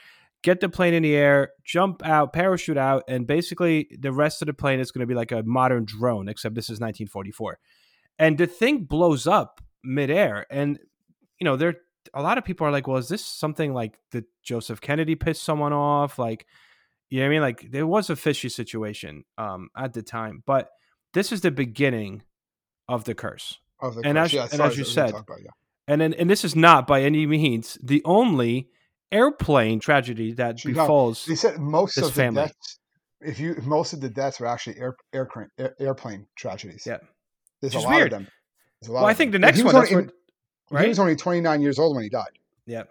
get 0.43 0.59
the 0.59 0.69
plane 0.69 0.93
in 0.93 1.03
the 1.03 1.15
air, 1.15 1.51
jump 1.63 2.05
out, 2.05 2.33
parachute 2.33 2.77
out, 2.77 3.03
and 3.07 3.25
basically 3.25 3.87
the 3.97 4.11
rest 4.11 4.41
of 4.41 4.47
the 4.47 4.53
plane 4.53 4.79
is 4.79 4.91
going 4.91 5.01
to 5.01 5.07
be 5.07 5.15
like 5.15 5.31
a 5.31 5.43
modern 5.43 5.85
drone, 5.85 6.27
except 6.27 6.55
this 6.55 6.65
is 6.65 6.79
1944. 6.79 7.59
And 8.19 8.37
the 8.37 8.47
thing 8.47 8.83
blows 8.83 9.25
up 9.25 9.61
midair, 9.83 10.45
and 10.49 10.79
you 11.39 11.45
know 11.45 11.55
there 11.55 11.75
a 12.13 12.21
lot 12.21 12.37
of 12.37 12.43
people 12.45 12.65
are 12.67 12.71
like, 12.71 12.87
well, 12.87 12.97
is 12.97 13.07
this 13.09 13.23
something 13.25 13.73
like 13.73 13.97
that 14.11 14.25
Joseph 14.43 14.81
Kennedy 14.81 15.15
pissed 15.15 15.43
someone 15.43 15.73
off? 15.73 16.17
Like, 16.19 16.45
you 17.09 17.19
know 17.19 17.25
what 17.25 17.29
I 17.29 17.31
mean? 17.33 17.41
Like 17.41 17.71
there 17.71 17.87
was 17.87 18.09
a 18.09 18.15
fishy 18.15 18.49
situation 18.49 19.23
um, 19.37 19.69
at 19.77 19.93
the 19.93 20.01
time, 20.01 20.43
but 20.45 20.69
this 21.13 21.31
is 21.31 21.41
the 21.41 21.51
beginning 21.51 22.23
of 22.89 23.03
the 23.05 23.13
curse. 23.15 23.59
of 23.81 23.95
the 23.95 24.01
and 24.05 24.17
curse. 24.17 24.25
as- 24.27 24.33
yeah, 24.33 24.47
and 24.51 24.53
as 24.53 24.55
you 24.55 24.57
that 24.57 24.67
was 24.67 24.77
what 24.77 24.77
we 24.77 24.83
said, 24.93 25.09
about, 25.09 25.41
yeah. 25.43 25.49
And 25.87 25.99
then, 26.01 26.13
and 26.13 26.29
this 26.29 26.43
is 26.45 26.55
not 26.55 26.87
by 26.87 27.01
any 27.01 27.25
means 27.27 27.77
the 27.83 28.01
only 28.05 28.69
airplane 29.11 29.79
tragedy 29.79 30.33
that 30.33 30.63
not- 30.65 30.73
befalls. 30.73 31.25
They 31.25 31.35
said 31.35 31.59
most 31.59 31.95
this 31.95 32.05
of 32.07 32.13
the 32.13 32.21
family. 32.21 32.41
deaths. 32.43 32.79
If 33.21 33.39
you 33.39 33.55
most 33.63 33.93
of 33.93 34.01
the 34.01 34.09
deaths 34.09 34.39
were 34.39 34.47
actually 34.47 34.77
air, 34.79 34.95
aircraft, 35.13 35.51
air, 35.57 35.75
airplane 35.79 36.27
tragedies. 36.35 36.83
Yeah. 36.85 36.97
there's 37.61 37.73
Which 37.73 37.75
a 37.75 37.77
is 37.79 37.83
lot 37.85 37.91
weird. 37.95 38.05
of 38.07 38.19
them. 38.19 38.27
There's 38.81 38.89
a 38.89 38.91
lot 38.93 39.01
Well, 39.01 39.09
I 39.09 39.13
think 39.13 39.31
the 39.31 39.39
next 39.39 39.63
one, 39.63 40.11
what, 40.73 40.83
He 40.83 40.89
was 40.89 40.99
only 40.99 41.15
29 41.15 41.61
years 41.61 41.79
old 41.79 41.95
when 41.95 42.03
he 42.03 42.09
died. 42.09 42.37
yeah, 42.65 42.83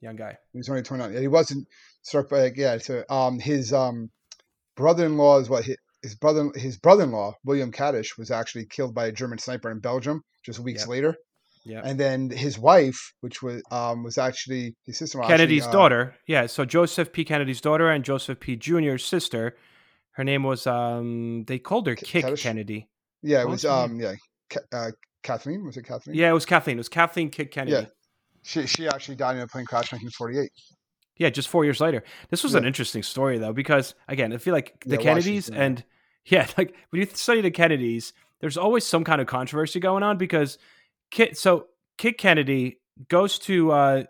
young 0.00 0.16
guy. 0.16 0.36
He 0.52 0.58
was 0.58 0.68
only 0.68 0.82
29. 0.82 1.12
Yeah, 1.14 1.20
He 1.20 1.28
wasn't 1.28 1.66
struck 2.02 2.28
by 2.28 2.52
yeah. 2.54 2.78
So 2.78 3.04
um, 3.10 3.38
his 3.38 3.72
um, 3.72 4.10
brother-in-law 4.76 5.40
is 5.40 5.48
what 5.48 5.64
his, 5.64 5.76
his 6.02 6.14
brother 6.14 6.50
his 6.54 6.76
brother-in-law 6.78 7.34
William 7.44 7.72
Cavendish 7.72 8.16
was 8.18 8.30
actually 8.30 8.66
killed 8.66 8.94
by 8.94 9.06
a 9.06 9.12
German 9.12 9.38
sniper 9.38 9.70
in 9.70 9.80
Belgium 9.80 10.22
just 10.44 10.58
weeks 10.60 10.82
Yep. 10.82 10.88
later. 10.88 11.16
Yeah. 11.64 11.80
And 11.84 11.98
then 11.98 12.30
his 12.30 12.56
wife, 12.56 13.12
which 13.22 13.42
was 13.42 13.60
um, 13.72 14.04
was 14.04 14.18
actually 14.18 14.76
his 14.84 14.98
sister 14.98 15.20
Kennedy's 15.22 15.66
uh, 15.66 15.72
daughter. 15.72 16.14
Yeah, 16.26 16.46
so 16.46 16.64
Joseph 16.64 17.12
P. 17.12 17.24
Kennedy's 17.24 17.60
daughter 17.60 17.90
and 17.90 18.04
Joseph 18.04 18.38
P. 18.38 18.54
Jr.'s 18.54 19.04
sister. 19.04 19.56
Her 20.12 20.22
name 20.22 20.44
was 20.44 20.66
um 20.68 21.44
they 21.48 21.58
called 21.58 21.88
her 21.88 21.96
K- 21.96 22.22
Kick? 22.22 22.36
Kennedy. 22.36 22.88
Yeah, 23.22 23.40
it 23.40 23.44
What 23.46 23.50
was 23.52 23.64
was 23.64 23.72
um 23.72 23.98
yeah 24.00 24.14
uh, 24.72 24.92
Kathleen 25.26 25.64
was 25.64 25.76
it 25.76 25.84
Kathleen? 25.84 26.16
Yeah, 26.16 26.30
it 26.30 26.32
was 26.34 26.46
Kathleen. 26.46 26.76
It 26.76 26.80
was 26.80 26.88
Kathleen 26.88 27.30
Kick 27.30 27.50
Kennedy. 27.50 27.72
Yeah. 27.82 27.86
She 28.42 28.66
she 28.66 28.88
actually 28.88 29.16
died 29.16 29.36
in 29.36 29.42
a 29.42 29.46
plane 29.46 29.66
crash 29.66 29.92
in 29.92 29.98
1948. 29.98 30.50
Yeah, 31.18 31.30
just 31.30 31.48
four 31.48 31.64
years 31.64 31.80
later. 31.80 32.04
This 32.30 32.42
was 32.44 32.52
Yeah. 32.52 32.58
an 32.58 32.64
interesting 32.66 33.02
story 33.02 33.38
though, 33.38 33.52
because 33.52 33.94
again, 34.08 34.32
I 34.32 34.38
feel 34.38 34.54
like 34.54 34.82
the 34.86 34.96
Yeah, 34.96 35.02
Kennedys 35.02 35.50
Washington. 35.50 35.62
and 35.62 35.84
yeah, 36.26 36.46
like 36.56 36.74
when 36.90 37.00
you 37.02 37.08
study 37.12 37.40
the 37.40 37.50
Kennedys, 37.50 38.12
there's 38.40 38.56
always 38.56 38.86
some 38.86 39.02
kind 39.04 39.20
of 39.20 39.26
controversy 39.26 39.80
going 39.80 40.02
on 40.02 40.16
because 40.18 40.58
Kick. 41.10 41.36
So 41.36 41.66
Kick 41.98 42.18
Kennedy 42.18 42.78
goes 43.08 43.38
to 43.40 43.72
uh, 43.72 44.04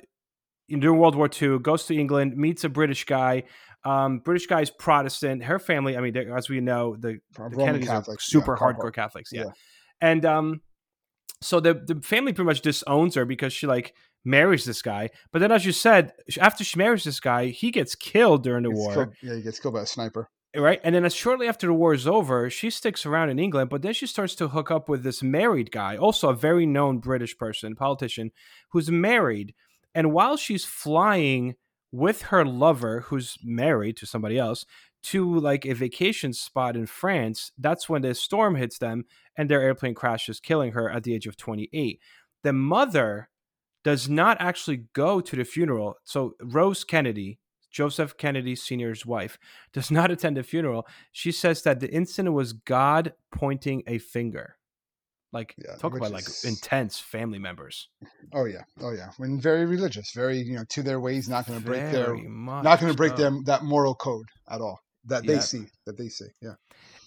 during 0.68 0.98
World 0.98 1.14
War 1.14 1.30
II, 1.40 1.58
goes 1.60 1.86
to 1.86 1.96
England, 1.96 2.36
meets 2.36 2.64
a 2.64 2.68
British 2.68 3.04
guy. 3.04 3.44
Um, 3.84 4.18
British 4.18 4.48
guy's 4.48 4.70
Protestant. 4.70 5.44
Her 5.44 5.60
family, 5.60 5.96
I 5.96 6.00
mean, 6.00 6.16
as 6.16 6.48
we 6.48 6.60
know, 6.60 6.96
the, 6.96 7.20
the 7.36 7.56
Kennedys 7.56 7.86
Catholics, 7.88 8.24
are 8.24 8.30
super 8.30 8.56
yeah, 8.60 8.66
hardcore 8.66 8.92
Catholics. 8.92 9.30
Yeah. 9.32 9.44
Yeah. 9.44 9.50
And 10.00 10.24
um, 10.26 10.60
so 11.40 11.60
the 11.60 11.74
the 11.74 12.00
family 12.02 12.32
pretty 12.32 12.46
much 12.46 12.60
disowns 12.60 13.14
her 13.14 13.24
because 13.24 13.52
she 13.52 13.66
like 13.66 13.94
marries 14.24 14.64
this 14.64 14.82
guy. 14.82 15.10
But 15.32 15.38
then, 15.38 15.52
as 15.52 15.64
you 15.64 15.72
said, 15.72 16.12
after 16.40 16.64
she 16.64 16.78
marries 16.78 17.04
this 17.04 17.20
guy, 17.20 17.46
he 17.46 17.70
gets 17.70 17.94
killed 17.94 18.42
during 18.42 18.64
the 18.64 18.70
war, 18.70 18.94
killed- 18.94 19.14
yeah, 19.22 19.34
he 19.36 19.42
gets 19.42 19.60
killed 19.60 19.74
by 19.74 19.82
a 19.82 19.86
sniper. 19.86 20.28
Eh, 20.54 20.60
right? 20.60 20.80
And 20.82 20.94
then, 20.94 21.04
as 21.04 21.14
shortly 21.14 21.46
after 21.48 21.66
the 21.66 21.72
war 21.74 21.94
is 21.94 22.06
over, 22.06 22.50
she 22.50 22.70
sticks 22.70 23.06
around 23.06 23.30
in 23.30 23.38
England. 23.38 23.70
But 23.70 23.82
then 23.82 23.92
she 23.92 24.06
starts 24.06 24.34
to 24.36 24.48
hook 24.48 24.70
up 24.70 24.88
with 24.88 25.02
this 25.02 25.22
married 25.22 25.70
guy, 25.70 25.96
also 25.96 26.28
a 26.28 26.34
very 26.34 26.66
known 26.66 26.98
British 26.98 27.36
person, 27.38 27.76
politician, 27.76 28.32
who's 28.70 28.90
married. 28.90 29.54
And 29.94 30.12
while 30.12 30.36
she's 30.36 30.64
flying 30.64 31.54
with 31.92 32.22
her 32.22 32.44
lover, 32.44 33.02
who's 33.02 33.36
married 33.42 33.96
to 33.98 34.06
somebody 34.06 34.38
else, 34.38 34.66
to 35.06 35.38
like 35.38 35.64
a 35.64 35.72
vacation 35.72 36.32
spot 36.32 36.74
in 36.74 36.86
France, 36.86 37.52
that's 37.56 37.88
when 37.88 38.02
the 38.02 38.12
storm 38.12 38.56
hits 38.56 38.78
them 38.78 39.04
and 39.36 39.48
their 39.48 39.62
airplane 39.62 39.94
crashes, 39.94 40.40
killing 40.40 40.72
her 40.72 40.90
at 40.90 41.04
the 41.04 41.14
age 41.14 41.28
of 41.28 41.36
28. 41.36 42.00
The 42.42 42.52
mother 42.52 43.28
does 43.84 44.08
not 44.08 44.36
actually 44.40 44.86
go 44.94 45.20
to 45.20 45.36
the 45.36 45.44
funeral. 45.44 45.96
So 46.02 46.34
Rose 46.42 46.82
Kennedy, 46.82 47.38
Joseph 47.70 48.16
Kennedy 48.16 48.56
Sr.'s 48.56 49.06
wife, 49.06 49.38
does 49.72 49.92
not 49.92 50.10
attend 50.10 50.36
the 50.36 50.42
funeral. 50.42 50.88
She 51.12 51.30
says 51.30 51.62
that 51.62 51.78
the 51.78 51.92
incident 51.92 52.34
was 52.34 52.52
God 52.52 53.12
pointing 53.30 53.84
a 53.86 53.98
finger. 53.98 54.56
Like 55.32 55.54
Yeah, 55.58 55.76
talk 55.76 55.94
about 55.94 56.12
like 56.12 56.26
intense 56.44 56.98
family 56.98 57.38
members. 57.38 57.88
Oh 58.32 58.46
yeah, 58.46 58.62
oh 58.80 58.92
yeah. 58.92 59.10
When 59.18 59.40
very 59.40 59.66
religious, 59.66 60.12
very 60.12 60.38
you 60.38 60.54
know 60.54 60.64
to 60.70 60.82
their 60.82 60.98
ways, 60.98 61.28
not 61.28 61.46
going 61.46 61.58
to 61.58 61.64
break 61.64 61.90
their 61.90 62.14
much 62.14 62.64
not 62.64 62.80
going 62.80 62.90
to 62.90 62.96
break 62.96 63.16
them 63.16 63.42
that 63.44 63.62
moral 63.62 63.94
code 63.94 64.26
at 64.48 64.60
all 64.60 64.80
that 65.06 65.26
they 65.26 65.34
Yeah. 65.34 65.40
see 65.40 65.64
that 65.86 65.96
they 65.96 66.08
see. 66.08 66.26
Yeah. 66.42 66.54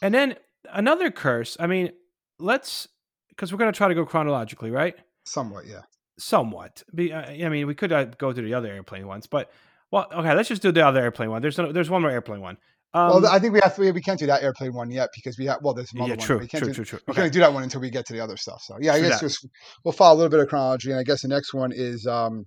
And 0.02 0.14
then 0.14 0.36
another 0.72 1.12
curse. 1.12 1.58
I 1.60 1.68
mean, 1.68 1.92
let's 2.40 2.88
because 3.30 3.52
we're 3.52 3.60
going 3.60 3.72
to 3.72 3.78
try 3.78 3.88
to 3.88 3.96
go 3.96 4.06
chronologically, 4.06 4.72
right? 4.72 4.96
Somewhat, 5.26 5.66
yeah. 5.66 5.82
Somewhat. 6.18 6.84
Uh, 6.98 7.14
I 7.14 7.50
mean, 7.50 7.68
we 7.68 7.76
could 7.76 7.92
uh, 7.92 8.06
go 8.06 8.34
to 8.34 8.42
the 8.42 8.54
other 8.54 8.68
airplane 8.68 9.08
ones, 9.08 9.28
but 9.28 9.52
well, 9.92 10.08
okay. 10.14 10.34
Let's 10.36 10.50
just 10.50 10.62
do 10.62 10.72
the 10.72 10.86
other 10.86 11.02
airplane 11.02 11.30
one. 11.30 11.42
There's 11.42 11.58
no, 11.58 11.72
there's 11.72 11.90
one 11.90 12.02
more 12.02 12.12
airplane 12.12 12.42
one. 12.42 12.58
Um, 12.94 13.22
well, 13.22 13.28
I 13.28 13.38
think 13.40 13.54
we 13.54 13.60
have 13.62 13.78
we, 13.78 13.92
we 13.92 14.02
can't 14.02 14.20
do 14.20 14.26
that 14.26 14.42
airplane 14.44 14.74
one 14.74 14.90
yet 14.90 15.10
because 15.16 15.38
we 15.38 15.46
have 15.46 15.60
well, 15.62 15.74
there's 15.74 15.92
some 15.92 16.02
other 16.02 16.10
yeah, 16.12 16.16
true, 16.16 16.40
We 16.40 16.48
can't 16.48 16.64
true, 16.64 16.74
do, 16.74 16.84
true, 16.84 16.86
true. 16.86 17.00
We 17.08 17.12
Okay. 17.12 17.22
can't 17.22 17.34
do 17.34 17.40
that 17.40 17.54
one 17.54 17.64
until 17.64 17.82
we 17.82 17.90
get 17.90 18.06
to 18.08 18.14
the 18.14 18.20
other 18.20 18.36
stuff. 18.36 18.62
So 18.64 18.78
yeah, 18.82 18.94
I 18.94 19.00
True 19.00 19.10
guess 19.10 19.20
that. 19.22 19.28
just 19.28 19.48
we'll 19.86 19.92
follow 19.92 20.16
a 20.16 20.18
little 20.18 20.30
bit 20.32 20.40
of 20.40 20.48
chronology, 20.50 20.90
and 20.92 21.00
I 21.00 21.04
guess 21.04 21.22
the 21.22 21.28
next 21.28 21.54
one 21.54 21.72
is 21.74 22.06
um. 22.08 22.46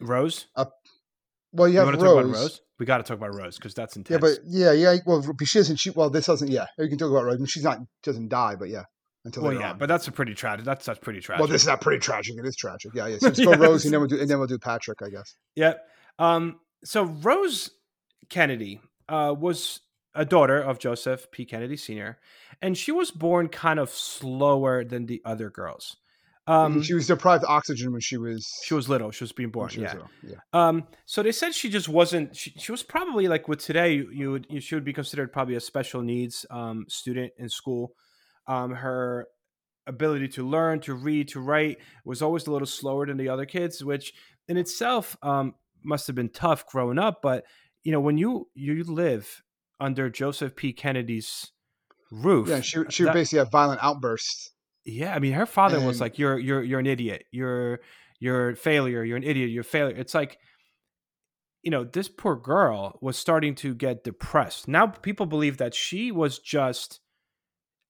Rose. 0.00 0.46
Well, 1.54 1.68
you 1.68 1.74
You 1.74 1.80
have 1.80 1.88
Rose. 1.88 1.96
talk 2.02 2.12
about 2.12 2.34
Rose? 2.34 2.60
We 2.78 2.86
got 2.86 2.96
to 2.98 3.02
talk 3.04 3.16
about 3.16 3.34
Rose 3.34 3.56
because 3.56 3.72
that's 3.74 3.96
intense. 3.96 4.20
Yeah, 4.22 4.28
but 4.28 4.38
yeah, 4.44 4.72
yeah. 4.72 4.96
Well, 5.06 5.22
she 5.44 5.58
doesn't. 5.58 5.76
She 5.76 5.90
well, 5.90 6.10
this 6.10 6.26
doesn't. 6.26 6.50
Yeah, 6.50 6.66
you 6.78 6.88
can 6.88 6.98
talk 6.98 7.10
about 7.10 7.24
Rose. 7.24 7.34
I 7.34 7.38
mean, 7.38 7.46
she's 7.46 7.62
not 7.64 7.78
doesn't 8.02 8.28
die, 8.28 8.56
but 8.56 8.68
yeah. 8.68 8.82
until 9.24 9.44
Well, 9.44 9.52
yeah, 9.54 9.70
on. 9.70 9.78
but 9.78 9.86
that's 9.88 10.08
a 10.08 10.12
pretty 10.12 10.34
tragic. 10.34 10.64
That's 10.64 10.84
that's 10.84 10.98
pretty 10.98 11.20
tragic. 11.20 11.40
well, 11.40 11.48
this 11.48 11.62
is 11.62 11.68
not 11.68 11.80
pretty 11.80 12.00
tragic. 12.00 12.36
It 12.36 12.44
is 12.44 12.56
tragic. 12.56 12.90
Yeah, 12.94 13.06
yeah. 13.06 13.16
So 13.20 13.26
let's 13.28 13.40
go 13.40 13.52
Rose, 13.54 13.84
and 13.84 13.94
then 13.94 14.00
we'll 14.00 14.08
do 14.08 14.20
and 14.20 14.28
then 14.28 14.38
we'll 14.38 14.48
do 14.48 14.58
Patrick, 14.58 14.98
I 15.02 15.10
guess. 15.10 15.34
Yeah. 15.54 15.74
Um, 16.18 16.58
so 16.84 17.04
Rose 17.04 17.70
Kennedy 18.28 18.80
uh, 19.08 19.34
was 19.38 19.80
a 20.14 20.24
daughter 20.24 20.60
of 20.60 20.78
Joseph 20.78 21.30
P. 21.30 21.44
Kennedy 21.44 21.76
Sr., 21.76 22.18
and 22.62 22.76
she 22.76 22.92
was 22.92 23.10
born 23.10 23.48
kind 23.48 23.78
of 23.78 23.90
slower 23.90 24.84
than 24.84 25.06
the 25.06 25.20
other 25.24 25.50
girls. 25.50 25.96
Um, 26.46 26.82
she 26.82 26.92
was 26.92 27.06
deprived 27.06 27.42
of 27.44 27.48
oxygen 27.50 27.90
when 27.92 28.02
she 28.02 28.18
was 28.18 28.46
she 28.64 28.74
was 28.74 28.88
little. 28.88 29.10
She 29.10 29.24
was 29.24 29.32
being 29.32 29.50
born. 29.50 29.70
she 29.70 29.80
was 29.80 29.94
Yeah. 29.94 30.30
yeah. 30.32 30.68
Um, 30.68 30.86
so 31.06 31.22
they 31.22 31.32
said 31.32 31.54
she 31.54 31.70
just 31.70 31.88
wasn't. 31.88 32.36
She, 32.36 32.50
she 32.58 32.70
was 32.70 32.82
probably 32.82 33.28
like 33.28 33.48
with 33.48 33.60
today, 33.60 33.94
you, 33.94 34.10
you 34.12 34.30
would 34.32 34.46
you, 34.50 34.60
she 34.60 34.74
would 34.74 34.84
be 34.84 34.92
considered 34.92 35.32
probably 35.32 35.54
a 35.54 35.60
special 35.60 36.02
needs 36.02 36.44
um, 36.50 36.84
student 36.88 37.32
in 37.38 37.48
school. 37.48 37.92
Um, 38.46 38.72
her 38.72 39.26
ability 39.86 40.28
to 40.28 40.46
learn, 40.46 40.80
to 40.80 40.92
read, 40.94 41.28
to 41.28 41.40
write 41.40 41.78
was 42.04 42.20
always 42.20 42.46
a 42.46 42.50
little 42.52 42.66
slower 42.66 43.06
than 43.06 43.16
the 43.16 43.28
other 43.30 43.46
kids, 43.46 43.82
which 43.82 44.12
in 44.48 44.58
itself 44.58 45.16
um, 45.22 45.54
must 45.82 46.06
have 46.06 46.16
been 46.16 46.28
tough 46.30 46.66
growing 46.66 46.98
up. 46.98 47.20
But 47.22 47.44
you 47.84 47.92
know, 47.92 48.00
when 48.00 48.18
you 48.18 48.48
you 48.54 48.84
live 48.84 49.42
under 49.80 50.10
Joseph 50.10 50.56
P. 50.56 50.74
Kennedy's 50.74 51.50
roof, 52.10 52.48
Yeah, 52.48 52.60
she 52.60 52.82
she 52.90 53.02
would 53.04 53.08
that- 53.10 53.14
basically 53.14 53.38
have 53.38 53.50
violent 53.50 53.80
outbursts. 53.82 54.50
Yeah, 54.84 55.14
I 55.14 55.18
mean, 55.18 55.32
her 55.32 55.46
father 55.46 55.80
was 55.80 56.00
like, 56.00 56.18
"You're 56.18 56.38
you're 56.38 56.62
you're 56.62 56.80
an 56.80 56.86
idiot. 56.86 57.24
You're 57.30 57.80
you're 58.20 58.50
a 58.50 58.56
failure. 58.56 59.02
You're 59.04 59.16
an 59.16 59.24
idiot. 59.24 59.50
You're 59.50 59.62
a 59.62 59.64
failure." 59.64 59.96
It's 59.96 60.14
like, 60.14 60.38
you 61.62 61.70
know, 61.70 61.84
this 61.84 62.08
poor 62.08 62.36
girl 62.36 62.98
was 63.00 63.16
starting 63.16 63.54
to 63.56 63.74
get 63.74 64.04
depressed. 64.04 64.68
Now 64.68 64.86
people 64.86 65.26
believe 65.26 65.56
that 65.58 65.74
she 65.74 66.12
was 66.12 66.38
just, 66.38 67.00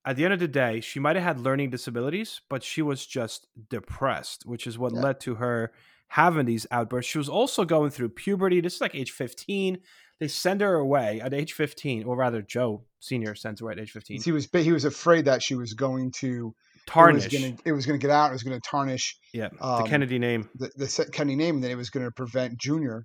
at 0.05 0.17
the 0.17 0.25
end 0.25 0.33
of 0.35 0.41
the 0.41 0.49
day, 0.49 0.81
she 0.81 1.01
might 1.01 1.17
have 1.17 1.25
had 1.25 1.41
learning 1.41 1.71
disabilities, 1.71 2.41
but 2.49 2.63
she 2.63 2.83
was 2.83 3.05
just 3.07 3.47
depressed, 3.71 4.45
which 4.47 4.67
is 4.67 4.79
what 4.79 4.93
Yeah. 4.95 5.01
led 5.01 5.21
to 5.21 5.37
her 5.37 5.73
having 6.09 6.47
these 6.47 6.67
outbursts. 6.71 7.11
She 7.11 7.19
was 7.19 7.29
also 7.29 7.65
going 7.65 7.91
through 7.91 8.11
puberty. 8.11 8.61
This 8.61 8.77
is 8.77 8.81
like 8.81 8.95
age 8.95 9.11
15. 9.11 9.79
They 10.21 10.29
send 10.29 10.61
her 10.61 10.75
away 10.75 11.21
at 11.21 11.35
age 11.35 11.55
15, 11.55 12.05
or 12.05 12.17
rather, 12.17 12.41
Joe 12.41 12.85
Senior 13.01 13.35
sends 13.35 13.61
her 13.61 13.67
away 13.67 13.73
at 13.73 13.81
age 13.81 13.91
15. 13.91 14.23
He 14.23 14.31
was 14.31 14.49
he 14.53 14.71
was 14.71 14.85
afraid 14.85 15.25
that 15.25 15.43
she 15.43 15.57
was 15.57 15.75
going 15.75 16.13
to 16.13 16.55
Tarnish, 16.87 17.27
It 17.27 17.33
was 17.33 17.43
gonna, 17.43 17.57
it 17.65 17.73
was 17.73 17.87
going 17.87 17.99
to 17.99 18.05
get 18.07 18.13
out. 18.13 18.31
It 18.31 18.33
was 18.35 18.43
going 18.43 18.61
to 18.61 18.69
tarnish 18.69 19.17
yeah, 19.33 19.49
the 19.61 19.65
um, 19.65 19.87
Kennedy 19.87 20.19
name. 20.19 20.49
the, 20.55 20.71
the 20.77 21.09
Kenny 21.13 21.37
name, 21.37 21.57
and 21.57 21.65
then 21.65 21.71
it 21.71 21.77
was 21.77 21.91
going 21.91 22.05
to 22.07 22.13
prevent 22.13 22.59
Junior 22.59 23.05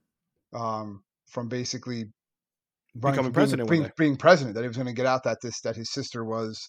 um, 0.54 1.02
from 1.28 1.48
basically 1.48 2.06
running 2.96 3.16
Becoming 3.16 3.34
president 3.34 3.70
being, 3.70 3.82
being, 3.84 3.92
being 3.98 4.18
president. 4.18 4.56
That 4.56 4.62
he 4.62 4.68
was 4.68 4.78
going 4.78 4.88
to 4.88 4.94
get 4.94 5.06
out 5.06 5.24
that 5.24 5.38
this 5.42 5.62
that 5.62 5.76
his 5.76 5.92
sister 5.92 6.26
was 6.26 6.60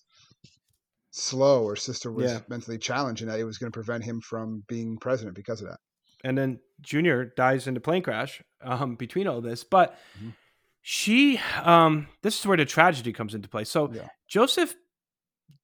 slow 1.12 1.64
or 1.64 1.76
sister 1.76 2.12
was 2.12 2.31
Yeah. 2.33 2.40
mentally 2.49 2.79
challenged, 2.79 3.23
and 3.23 3.31
that 3.31 3.40
it 3.40 3.45
was 3.45 3.59
going 3.59 3.73
to 3.73 3.76
prevent 3.76 4.05
him 4.05 4.21
from 4.21 4.62
being 4.69 4.97
president 4.99 5.35
because 5.37 5.61
of 5.61 5.69
that. 5.69 5.79
and 6.23 6.37
then 6.37 6.61
Junior 6.83 7.33
dies 7.37 7.67
in 7.67 7.73
the 7.73 7.81
plane 7.81 8.02
crash 8.02 8.43
um, 8.61 8.95
between 8.95 9.26
all 9.26 9.40
this. 9.40 9.64
But 9.64 9.99
Mhm. 10.19 10.35
she, 10.83 11.38
um, 11.62 12.09
this 12.23 12.38
is 12.38 12.47
where 12.47 12.59
the 12.59 12.67
tragedy 12.67 13.12
comes 13.12 13.35
into 13.35 13.49
play. 13.49 13.64
So 13.64 13.90
Yeah. 13.93 14.07
Joseph 14.29 14.75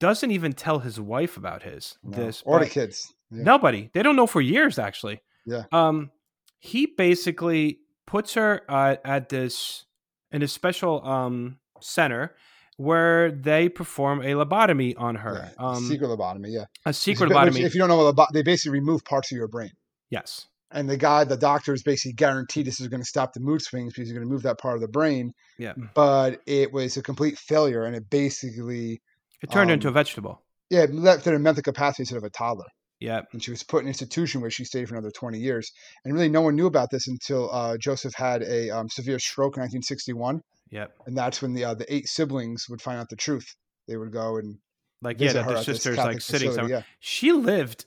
doesn't 0.01 0.31
even 0.31 0.53
tell 0.53 0.81
his 0.81 1.01
wife 1.01 1.37
about 1.37 1.63
his 1.63 1.99
No. 2.03 2.17
this 2.17 2.43
or 2.47 2.61
the 2.61 2.67
kids. 2.67 3.13
Yeah. 3.31 3.43
Nobody. 3.45 3.91
They 3.93 4.03
don't 4.03 4.17
know 4.17 4.27
for 4.27 4.41
years, 4.41 4.79
actually. 4.79 5.21
Yeah. 5.45 5.65
Um, 5.73 6.11
he 6.59 6.87
basically 6.87 7.81
puts 8.07 8.35
her 8.35 8.63
uh, 8.69 8.97
at 9.05 9.29
this 9.29 9.85
in 10.33 10.43
a 10.43 10.49
special 10.49 11.05
um 11.07 11.59
center 11.81 12.35
where 12.77 13.31
they 13.31 13.69
perform 13.69 14.21
a 14.21 14.33
lobotomy 14.35 14.95
on 14.99 15.15
her. 15.17 15.51
Yeah, 15.59 15.65
Um, 15.67 15.85
secret 15.87 16.09
lobotomy. 16.09 16.53
Yeah, 16.53 16.65
a 16.85 16.93
secret 16.93 17.29
Which- 17.31 17.37
lobotomy. 17.39 17.65
If 17.65 17.75
you 17.75 17.81
don't 17.81 17.89
know, 17.89 17.97
what 17.97 18.05
lobo- 18.05 18.27
they 18.33 18.43
basically 18.43 18.79
remove 18.79 19.05
parts 19.05 19.33
of 19.33 19.37
your 19.37 19.49
brain. 19.49 19.71
yes. 20.11 20.47
and 20.73 20.91
the 20.91 20.97
guy, 20.97 21.23
the 21.23 21.37
doctor, 21.37 21.73
is 21.73 21.85
basically 21.85 22.13
guaranteed 22.13 22.67
this 22.67 22.81
is 22.81 22.89
going 22.89 23.01
to 23.01 23.07
stop 23.07 23.33
the 23.33 23.41
mood 23.41 23.63
swings 23.63 23.93
because 23.95 24.09
you're 24.09 24.19
going 24.19 24.29
to 24.29 24.33
move 24.33 24.43
that 24.43 24.59
part 24.59 24.75
of 24.75 24.81
the 24.83 24.89
brain. 24.89 25.33
Yeah. 25.59 25.75
But 25.95 26.41
it 26.45 26.73
was 26.73 26.97
a 26.97 27.03
complete 27.03 27.39
failure, 27.39 27.85
and 27.85 27.95
it 27.95 28.11
basically, 28.11 29.01
It 29.43 29.51
turned 29.51 29.71
into 29.71 29.89
a 29.89 29.91
um, 29.91 29.95
vegetable. 29.95 30.43
yeah, 30.71 30.83
it 30.85 30.95
left 30.95 31.25
her 31.27 31.35
in 31.35 31.43
mental 31.43 31.63
capacity 31.63 32.03
instead 32.03 32.17
of 32.19 32.25
a 32.25 32.31
toddler. 32.31 32.67
Yeah. 32.99 33.21
And 33.33 33.43
she 33.45 33.51
was 33.51 33.63
put 33.63 33.79
in 33.79 33.85
an 33.85 33.89
institution 33.89 34.41
where 34.41 34.51
she 34.51 34.65
stayed 34.65 34.89
for 34.89 34.95
another 34.95 35.11
20 35.11 35.39
years. 35.39 35.71
And 36.05 36.15
really, 36.15 36.31
no 36.31 36.41
one 36.41 36.57
knew 36.57 36.67
about 36.67 36.89
this 36.91 37.07
until 37.09 37.51
uh, 37.53 37.77
Joseph 37.77 38.15
had 38.15 38.43
a 38.43 38.71
um, 38.71 38.89
severe 38.89 39.19
stroke 39.19 39.57
in 39.59 39.61
1961, 39.61 40.41
Yeah. 40.71 40.87
and 41.07 41.17
that's 41.17 41.43
when 41.43 41.53
the 41.53 41.65
uh, 41.67 41.75
the 41.75 41.93
eight 41.95 42.09
siblings 42.09 42.65
would 42.71 42.81
find 42.81 42.99
out 42.99 43.09
the 43.11 43.17
truth. 43.17 43.47
They 43.87 43.97
would 43.99 44.13
go 44.13 44.39
and 44.39 44.57
Like 45.03 45.21
yeah, 45.21 45.35
that 45.35 45.43
her 45.45 45.51
their 45.51 45.59
at 45.59 45.67
this 45.67 45.77
sister's 45.77 45.99
like 45.99 46.21
sitting 46.23 46.49
facility, 46.49 46.55
somewhere. 46.57 46.79
Yeah, 46.79 46.83
She 47.01 47.33
lived 47.33 47.85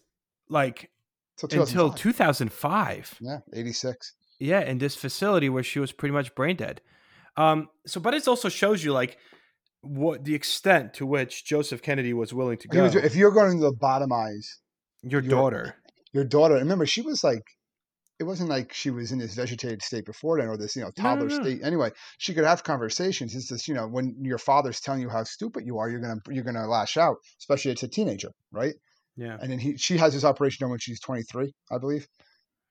like 0.47 0.91
until 1.41 1.63
until 1.63 1.89
2005. 1.91 3.17
2005. 3.17 3.17
yeah, 3.21 3.39
86. 3.59 4.13
Yeah, 4.39 4.61
in 4.61 4.77
this 4.77 4.95
facility 4.95 5.49
where 5.49 5.63
she 5.63 5.79
was 5.79 5.91
pretty 5.91 6.13
much 6.13 6.33
brain 6.35 6.55
dead. 6.55 6.81
Um, 7.35 7.67
so, 7.85 7.99
but 7.99 8.13
it 8.13 8.27
also 8.27 8.47
shows 8.49 8.83
you 8.83 8.93
like 8.93 9.17
what 9.81 10.25
the 10.25 10.35
extent 10.35 10.93
to 10.95 11.05
which 11.05 11.45
Joseph 11.45 11.81
Kennedy 11.81 12.13
was 12.13 12.33
willing 12.33 12.57
to 12.57 12.67
go. 12.67 12.83
was- 12.83 12.95
if 12.95 13.15
you're 13.15 13.31
going 13.31 13.59
to 13.59 13.71
lobotomize 13.71 14.45
Your 15.03 15.21
you're- 15.21 15.29
daughter. 15.29 15.75
your 16.13 16.23
daughter. 16.25 16.55
Remember, 16.55 16.85
she 16.85 17.01
was 17.01 17.23
like, 17.23 17.43
it 18.19 18.25
wasn't 18.25 18.49
like 18.49 18.73
she 18.73 18.89
was 18.89 19.13
in 19.13 19.19
this 19.19 19.33
vegetated 19.35 19.81
state 19.81 20.03
before 20.05 20.39
then, 20.39 20.49
or 20.49 20.57
this 20.57 20.75
you 20.75 20.81
know 20.81 20.91
No, 20.97 21.03
no, 21.03 21.09
toddler 21.21 21.29
no. 21.29 21.41
state. 21.41 21.61
Anyway, 21.63 21.91
she 22.17 22.33
could 22.33 22.43
have 22.43 22.63
conversations. 22.65 23.33
It's 23.33 23.47
just 23.47 23.67
you 23.69 23.73
know 23.73 23.87
when 23.87 24.15
your 24.21 24.37
father's 24.37 24.81
telling 24.81 24.99
you 25.01 25.07
how 25.09 25.23
stupid 25.23 25.65
you 25.65 25.77
are, 25.77 25.89
you're 25.89 26.01
gonna 26.01 26.19
you're 26.29 26.43
gonna 26.43 26.67
lash 26.67 26.97
out, 26.97 27.15
especially 27.39 27.71
it's 27.71 27.83
a 27.83 27.87
teenager, 27.87 28.31
right? 28.51 28.73
Yeah. 29.15 29.37
And 29.41 29.49
then 29.49 29.59
he 29.59 29.77
she 29.77 29.95
has 29.97 30.13
this 30.13 30.25
operation 30.25 30.57
done 30.65 30.71
when 30.71 30.79
she's 30.79 30.99
23, 30.99 31.53
I 31.71 31.77
believe, 31.77 32.07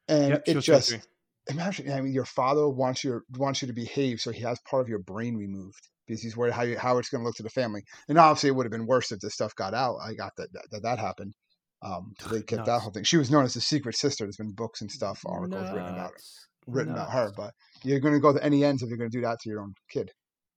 and 0.07 0.29
Yep, 0.31 0.43
it 0.49 0.55
just 0.61 0.91
23. 0.91 1.09
imagine. 1.49 1.93
I 1.93 2.01
mean, 2.03 2.13
your 2.13 2.27
father 2.27 2.69
wants 2.69 3.03
your 3.03 3.23
wants 3.39 3.63
you 3.63 3.69
to 3.69 3.75
behave, 3.75 4.21
so 4.21 4.31
he 4.33 4.43
has 4.43 4.59
part 4.69 4.83
of 4.83 4.89
your 4.91 4.99
brain 4.99 5.37
removed 5.37 5.89
because 6.09 6.23
he's 6.23 6.37
worried 6.37 6.55
how 6.55 6.63
you, 6.63 6.79
how 6.79 6.99
it's 6.99 7.09
going 7.09 7.21
to 7.21 7.27
look 7.27 7.37
to 7.37 7.43
the 7.43 7.51
family. 7.51 7.83
And 8.09 8.19
obviously, 8.19 8.49
it 8.49 8.53
would 8.53 8.67
have 8.67 8.73
been 8.73 8.87
worse 8.87 9.13
if 9.13 9.21
this 9.21 9.35
stuff 9.35 9.55
got 9.55 9.75
out. 9.75 9.97
I 10.03 10.15
got 10.15 10.33
that 10.37 10.49
that 10.71 10.83
that, 10.83 10.99
happened. 10.99 11.35
Um, 11.83 12.13
so 12.21 12.31
they 12.31 12.43
kept 12.47 12.67
that 12.67 12.81
whole 12.81 12.91
thing. 12.91 13.05
She 13.05 13.17
was 13.17 13.31
known 13.31 13.45
as 13.45 13.55
the 13.55 13.61
secret 13.61 13.97
sister. 13.97 14.25
There's 14.25 14.37
been 14.37 14.53
books 14.53 14.81
and 14.81 14.91
stuff, 14.91 15.21
articles 15.27 15.63
written 15.71 15.79
about 15.79 15.91
her, 15.91 16.03
Nuts. 16.03 16.49
written 16.67 16.93
about 16.95 17.13
her. 17.13 17.31
But 17.37 17.53
you're 17.85 18.01
going 18.01 18.15
to 18.15 18.21
go 18.21 18.33
to 18.33 18.43
any 18.43 18.65
ends 18.65 18.83
if 18.83 18.89
you're 18.89 18.99
going 18.99 19.11
to 19.11 19.17
do 19.17 19.23
that 19.23 19.39
to 19.41 19.49
your 19.49 19.61
own 19.61 19.75
kid. 19.91 20.11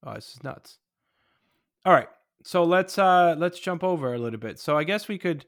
Oh, 0.03 0.15
this 0.15 0.29
is 0.29 0.43
nuts. 0.43 0.79
All 1.86 1.93
right. 1.93 2.08
So 2.43 2.63
let's 2.63 2.98
uh 2.98 3.36
let's 3.38 3.60
jump 3.60 3.84
over 3.84 4.15
a 4.15 4.17
little 4.17 4.39
bit. 4.39 4.60
So 4.60 4.75
I 4.75 4.84
guess 4.84 5.08
we 5.08 5.20
could 5.20 5.46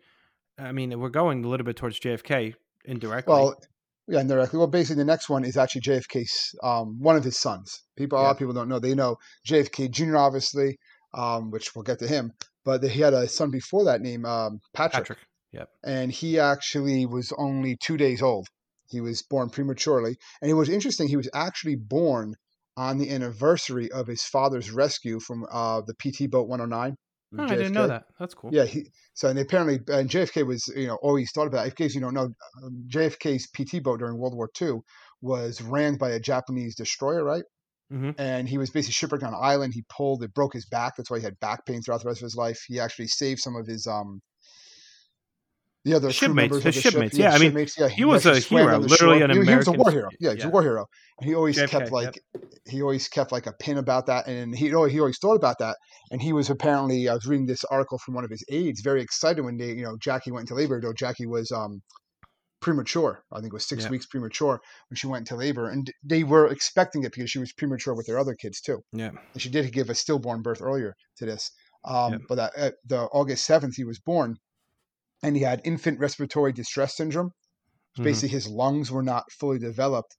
I 0.59 0.71
mean, 0.71 0.99
we're 0.99 1.09
going 1.09 1.43
a 1.43 1.47
little 1.47 1.65
bit 1.65 1.75
towards 1.75 1.99
JFK 1.99 2.53
indirectly. 2.85 3.33
Well, 3.33 3.59
yeah, 4.07 4.21
indirectly. 4.21 4.59
Well, 4.59 4.67
basically, 4.67 5.01
the 5.01 5.05
next 5.05 5.29
one 5.29 5.45
is 5.45 5.57
actually 5.57 5.81
JFK's 5.81 6.55
um, 6.61 6.99
one 6.99 7.15
of 7.15 7.23
his 7.23 7.39
sons. 7.39 7.83
People, 7.95 8.19
a 8.19 8.21
lot 8.21 8.31
of 8.31 8.37
people 8.37 8.53
don't 8.53 8.67
know. 8.67 8.79
They 8.79 8.95
know 8.95 9.17
JFK 9.47 9.91
Jr. 9.91 10.17
obviously, 10.17 10.77
um, 11.13 11.51
which 11.51 11.73
we'll 11.75 11.83
get 11.83 11.99
to 11.99 12.07
him. 12.07 12.33
But 12.65 12.83
he 12.83 13.01
had 13.01 13.13
a 13.13 13.27
son 13.27 13.51
before 13.51 13.85
that 13.85 14.01
named 14.01 14.25
um, 14.25 14.59
Patrick, 14.73 15.03
Patrick. 15.03 15.19
Yep. 15.51 15.69
and 15.85 16.11
he 16.11 16.39
actually 16.39 17.05
was 17.05 17.33
only 17.37 17.77
two 17.77 17.97
days 17.97 18.21
old. 18.21 18.47
He 18.87 19.01
was 19.01 19.21
born 19.21 19.49
prematurely, 19.49 20.17
and 20.41 20.51
it 20.51 20.55
was 20.55 20.69
interesting. 20.69 21.07
He 21.07 21.17
was 21.17 21.29
actually 21.33 21.75
born 21.75 22.35
on 22.75 22.97
the 22.97 23.09
anniversary 23.09 23.91
of 23.91 24.07
his 24.07 24.23
father's 24.23 24.71
rescue 24.71 25.19
from 25.19 25.45
uh, 25.51 25.81
the 25.81 25.93
PT 25.93 26.29
boat 26.29 26.47
109. 26.47 26.95
Oh, 27.37 27.43
I 27.43 27.55
didn't 27.55 27.73
know 27.73 27.87
that. 27.87 28.05
That's 28.19 28.33
cool. 28.33 28.51
Yeah, 28.53 28.65
he, 28.65 28.89
so 29.13 29.27
and 29.29 29.39
apparently, 29.39 29.79
and 29.93 30.09
JFK 30.09 30.45
was 30.45 30.67
you 30.75 30.87
know 30.87 30.97
always 31.01 31.31
thought 31.31 31.47
about. 31.47 31.65
In 31.65 31.71
case 31.71 31.95
you 31.95 32.01
don't 32.01 32.13
know, 32.13 32.29
um, 32.63 32.85
JFK's 32.87 33.47
PT 33.47 33.83
boat 33.83 33.99
during 33.99 34.17
World 34.17 34.35
War 34.35 34.49
II 34.61 34.79
was 35.21 35.61
ran 35.61 35.95
by 35.97 36.11
a 36.11 36.19
Japanese 36.19 36.75
destroyer, 36.75 37.23
right? 37.23 37.43
Mhm. 37.91 38.15
And 38.17 38.47
he 38.49 38.57
was 38.57 38.69
basically 38.69 38.93
shipwrecked 38.93 39.23
on 39.23 39.33
an 39.33 39.39
island. 39.41 39.73
He 39.73 39.83
pulled, 39.89 40.23
it 40.23 40.33
broke 40.33 40.53
his 40.53 40.65
back. 40.65 40.93
That's 40.95 41.09
why 41.09 41.19
he 41.19 41.23
had 41.23 41.39
back 41.39 41.65
pain 41.65 41.81
throughout 41.81 42.01
the 42.01 42.07
rest 42.07 42.21
of 42.21 42.25
his 42.25 42.35
life. 42.35 42.61
He 42.67 42.79
actually 42.79 43.07
saved 43.07 43.39
some 43.39 43.55
of 43.55 43.67
his 43.67 43.87
um 43.87 44.21
the 45.85 45.93
other 45.95 46.07
crew 46.07 46.13
Shipmates, 46.13 46.57
of 46.57 46.63
the 46.63 46.71
ship. 46.71 46.93
shipmates, 46.93 47.17
yeah, 47.17 47.31
I 47.31 47.39
mean, 47.39 47.49
shipmates, 47.49 47.77
yeah, 47.77 47.89
he 47.89 48.05
was 48.05 48.25
a 48.25 48.39
hero, 48.39 48.77
literally 48.77 49.19
shore. 49.19 49.23
an 49.25 49.29
he, 49.31 49.35
he 49.35 49.39
was 49.55 49.67
a 49.67 49.71
American 49.71 49.77
war 49.77 49.91
hero. 49.91 50.09
Yeah, 50.19 50.31
he's 50.31 50.39
yeah. 50.39 50.47
a 50.47 50.49
war 50.49 50.63
hero. 50.63 50.85
And 51.19 51.29
he 51.29 51.35
always 51.35 51.57
JFK, 51.57 51.69
kept 51.69 51.83
yep. 51.85 51.91
like 51.91 52.19
he 52.65 52.81
always 52.81 53.07
kept 53.09 53.31
like 53.31 53.47
a 53.47 53.53
pin 53.53 53.77
about 53.77 54.05
that, 54.05 54.27
and 54.27 54.55
he 54.55 54.73
always, 54.73 54.93
he 54.93 54.99
always 54.99 55.17
thought 55.17 55.35
about 55.35 55.59
that. 55.59 55.75
And 56.11 56.21
he 56.21 56.31
was 56.31 56.49
apparently 56.49 57.09
I 57.09 57.13
was 57.13 57.25
reading 57.25 57.45
this 57.47 57.63
article 57.65 57.97
from 57.97 58.13
one 58.13 58.23
of 58.23 58.29
his 58.31 58.43
aides, 58.49 58.81
very 58.81 59.01
excited 59.01 59.43
when 59.43 59.57
they 59.57 59.69
you 59.73 59.83
know 59.83 59.97
Jackie 59.99 60.31
went 60.31 60.43
into 60.49 60.55
labor. 60.55 60.79
Though 60.81 60.93
Jackie 60.93 61.27
was 61.27 61.51
um 61.51 61.81
premature, 62.61 63.23
I 63.31 63.41
think 63.41 63.47
it 63.47 63.53
was 63.53 63.67
six 63.67 63.83
Yeah. 63.83 63.89
weeks 63.89 64.05
premature 64.05 64.61
when 64.89 64.95
she 64.95 65.07
went 65.07 65.29
into 65.29 65.35
labor, 65.35 65.69
and 65.69 65.91
they 66.03 66.23
were 66.23 66.47
expecting 66.47 67.03
it 67.03 67.11
because 67.13 67.29
she 67.29 67.39
was 67.39 67.51
premature 67.51 67.93
with 67.93 68.05
their 68.07 68.17
other 68.17 68.35
kids 68.35 68.61
too. 68.61 68.79
Yeah. 68.93 69.09
And 69.33 69.41
she 69.41 69.49
did 69.49 69.71
give 69.73 69.89
a 69.89 69.95
stillborn 69.95 70.41
birth 70.41 70.61
earlier 70.61 70.95
to 71.17 71.25
this. 71.25 71.51
Um, 71.83 72.13
Yep. 72.13 72.21
But 72.29 72.35
that, 72.35 72.51
uh, 72.57 72.71
the 72.85 72.99
August 73.11 73.45
seventh, 73.45 73.75
he 73.75 73.83
was 73.83 73.99
born, 73.99 74.37
and 75.23 75.35
he 75.35 75.41
had 75.41 75.61
infant 75.63 75.99
respiratory 75.99 76.51
distress 76.53 76.95
syndrome. 76.97 77.31
Mhm. 77.97 78.03
Basically, 78.03 78.29
his 78.29 78.47
lungs 78.47 78.91
were 78.91 79.03
not 79.03 79.23
fully 79.39 79.59
developed, 79.59 80.15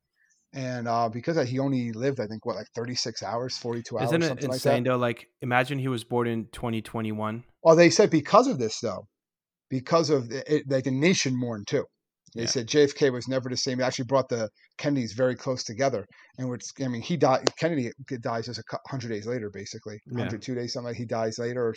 and 0.52 0.86
uh, 0.88 1.08
because 1.08 1.36
of 1.36 1.44
that, 1.44 1.50
he 1.50 1.58
only 1.58 1.92
lived, 1.92 2.20
I 2.20 2.26
think, 2.26 2.44
what 2.46 2.56
like 2.56 2.68
thirty 2.74 2.94
six 2.94 3.22
hours, 3.22 3.56
forty 3.58 3.82
two 3.82 3.98
hours, 3.98 4.10
Isn't 4.10 4.22
it 4.22 4.28
something 4.28 4.50
insane 4.50 4.72
like 4.72 4.84
though? 4.84 4.96
Like, 4.96 5.26
imagine 5.42 5.78
he 5.78 5.88
was 5.88 6.04
born 6.04 6.26
in 6.28 6.46
2021. 6.52 7.44
Well, 7.62 7.76
they 7.76 7.90
said 7.90 8.10
because 8.10 8.46
of 8.46 8.58
this 8.58 8.78
though, 8.80 9.06
because 9.70 10.10
of 10.10 10.30
it, 10.30 10.64
like 10.68 10.84
the 10.84 10.90
nation 10.90 11.38
mourned 11.38 11.66
too. 11.66 11.84
They 12.34 12.42
Yeah. 12.42 12.48
said 12.48 12.66
JFK 12.66 13.10
was 13.12 13.28
never 13.28 13.48
the 13.48 13.56
same. 13.56 13.80
It 13.80 13.84
actually 13.84 14.06
brought 14.06 14.28
the 14.28 14.50
Kennedys 14.76 15.12
very 15.12 15.36
close 15.36 15.62
together. 15.62 16.04
And 16.38 16.48
which 16.50 16.64
I 16.80 16.88
mean, 16.88 17.00
he 17.02 17.16
died. 17.16 17.48
Kennedy 17.58 17.92
dies 18.20 18.46
just 18.46 18.58
a 18.58 18.78
hundred 18.88 19.08
days 19.10 19.26
later, 19.26 19.50
basically, 19.50 19.98
Yeah. 20.06 20.18
hundred 20.18 20.42
two 20.42 20.54
days, 20.54 20.72
something 20.72 20.88
like 20.88 20.96
he 20.96 21.06
dies 21.06 21.38
later, 21.38 21.68
or 21.68 21.74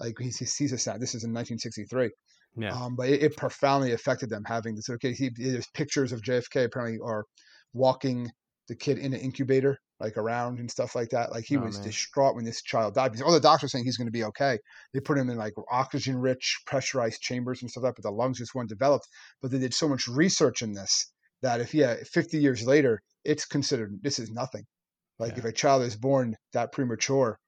like 0.00 0.14
he's 0.20 0.38
he's 0.56 0.72
a 0.72 0.78
sad. 0.78 1.00
This 1.00 1.14
is 1.16 1.24
in 1.24 1.32
1963. 1.32 2.10
Yeah. 2.56 2.74
Um, 2.74 2.96
but 2.96 3.08
it, 3.08 3.22
it 3.22 3.36
profoundly 3.36 3.92
affected 3.92 4.30
them 4.30 4.44
having 4.46 4.74
this. 4.74 4.88
Okay, 4.90 5.12
he, 5.12 5.30
there's 5.36 5.66
pictures 5.74 6.12
of 6.12 6.22
JFK 6.22 6.64
apparently 6.64 6.98
are 7.04 7.24
walking 7.72 8.30
the 8.68 8.76
kid 8.76 8.98
in 8.98 9.14
an 9.14 9.20
incubator, 9.20 9.78
like 10.00 10.16
around 10.16 10.58
and 10.58 10.70
stuff 10.70 10.94
like 10.94 11.08
that. 11.10 11.30
Like 11.32 11.44
he 11.46 11.56
Oh, 11.56 11.60
was 11.60 11.78
man. 11.78 11.82
distraught 11.84 12.34
when 12.34 12.44
this 12.44 12.62
child 12.62 12.94
died 12.94 13.12
because 13.12 13.22
all 13.26 13.32
the 13.32 13.40
doctors 13.40 13.68
are 13.68 13.70
saying 13.70 13.84
he's 13.84 13.96
going 13.96 14.06
to 14.08 14.12
be 14.12 14.24
okay. 14.24 14.58
They 14.92 15.00
put 15.00 15.18
him 15.18 15.30
in 15.30 15.36
like 15.38 15.54
oxygen 15.70 16.18
rich, 16.18 16.58
pressurized 16.66 17.20
chambers 17.22 17.62
and 17.62 17.70
stuff 17.70 17.84
like 17.84 17.94
that, 17.94 18.02
but 18.02 18.08
the 18.10 18.14
lungs 18.14 18.38
just 18.38 18.54
weren't 18.54 18.68
developed. 18.68 19.08
But 19.40 19.50
they 19.50 19.58
did 19.58 19.74
so 19.74 19.88
much 19.88 20.06
research 20.08 20.62
in 20.62 20.72
this 20.72 21.10
that 21.42 21.60
if 21.60 21.72
yeah, 21.74 21.96
50 22.12 22.38
years 22.38 22.66
later, 22.66 23.00
it's 23.24 23.46
considered 23.46 23.98
this 24.02 24.18
is 24.18 24.30
nothing. 24.30 24.64
Like 25.18 25.32
Yeah. 25.32 25.38
if 25.38 25.44
a 25.44 25.52
child 25.52 25.82
is 25.82 25.96
born 25.96 26.36
that 26.52 26.72
premature, 26.72 27.38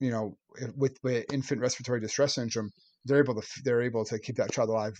you 0.00 0.10
know, 0.10 0.36
with, 0.76 0.96
with 1.02 1.24
infant 1.32 1.60
respiratory 1.60 2.00
distress 2.00 2.34
syndrome, 2.34 2.70
they're 3.04 3.18
able 3.20 3.34
to 3.40 3.46
they're 3.64 3.82
able 3.82 4.04
to 4.04 4.18
keep 4.18 4.36
that 4.36 4.52
child 4.52 4.68
alive 4.70 4.94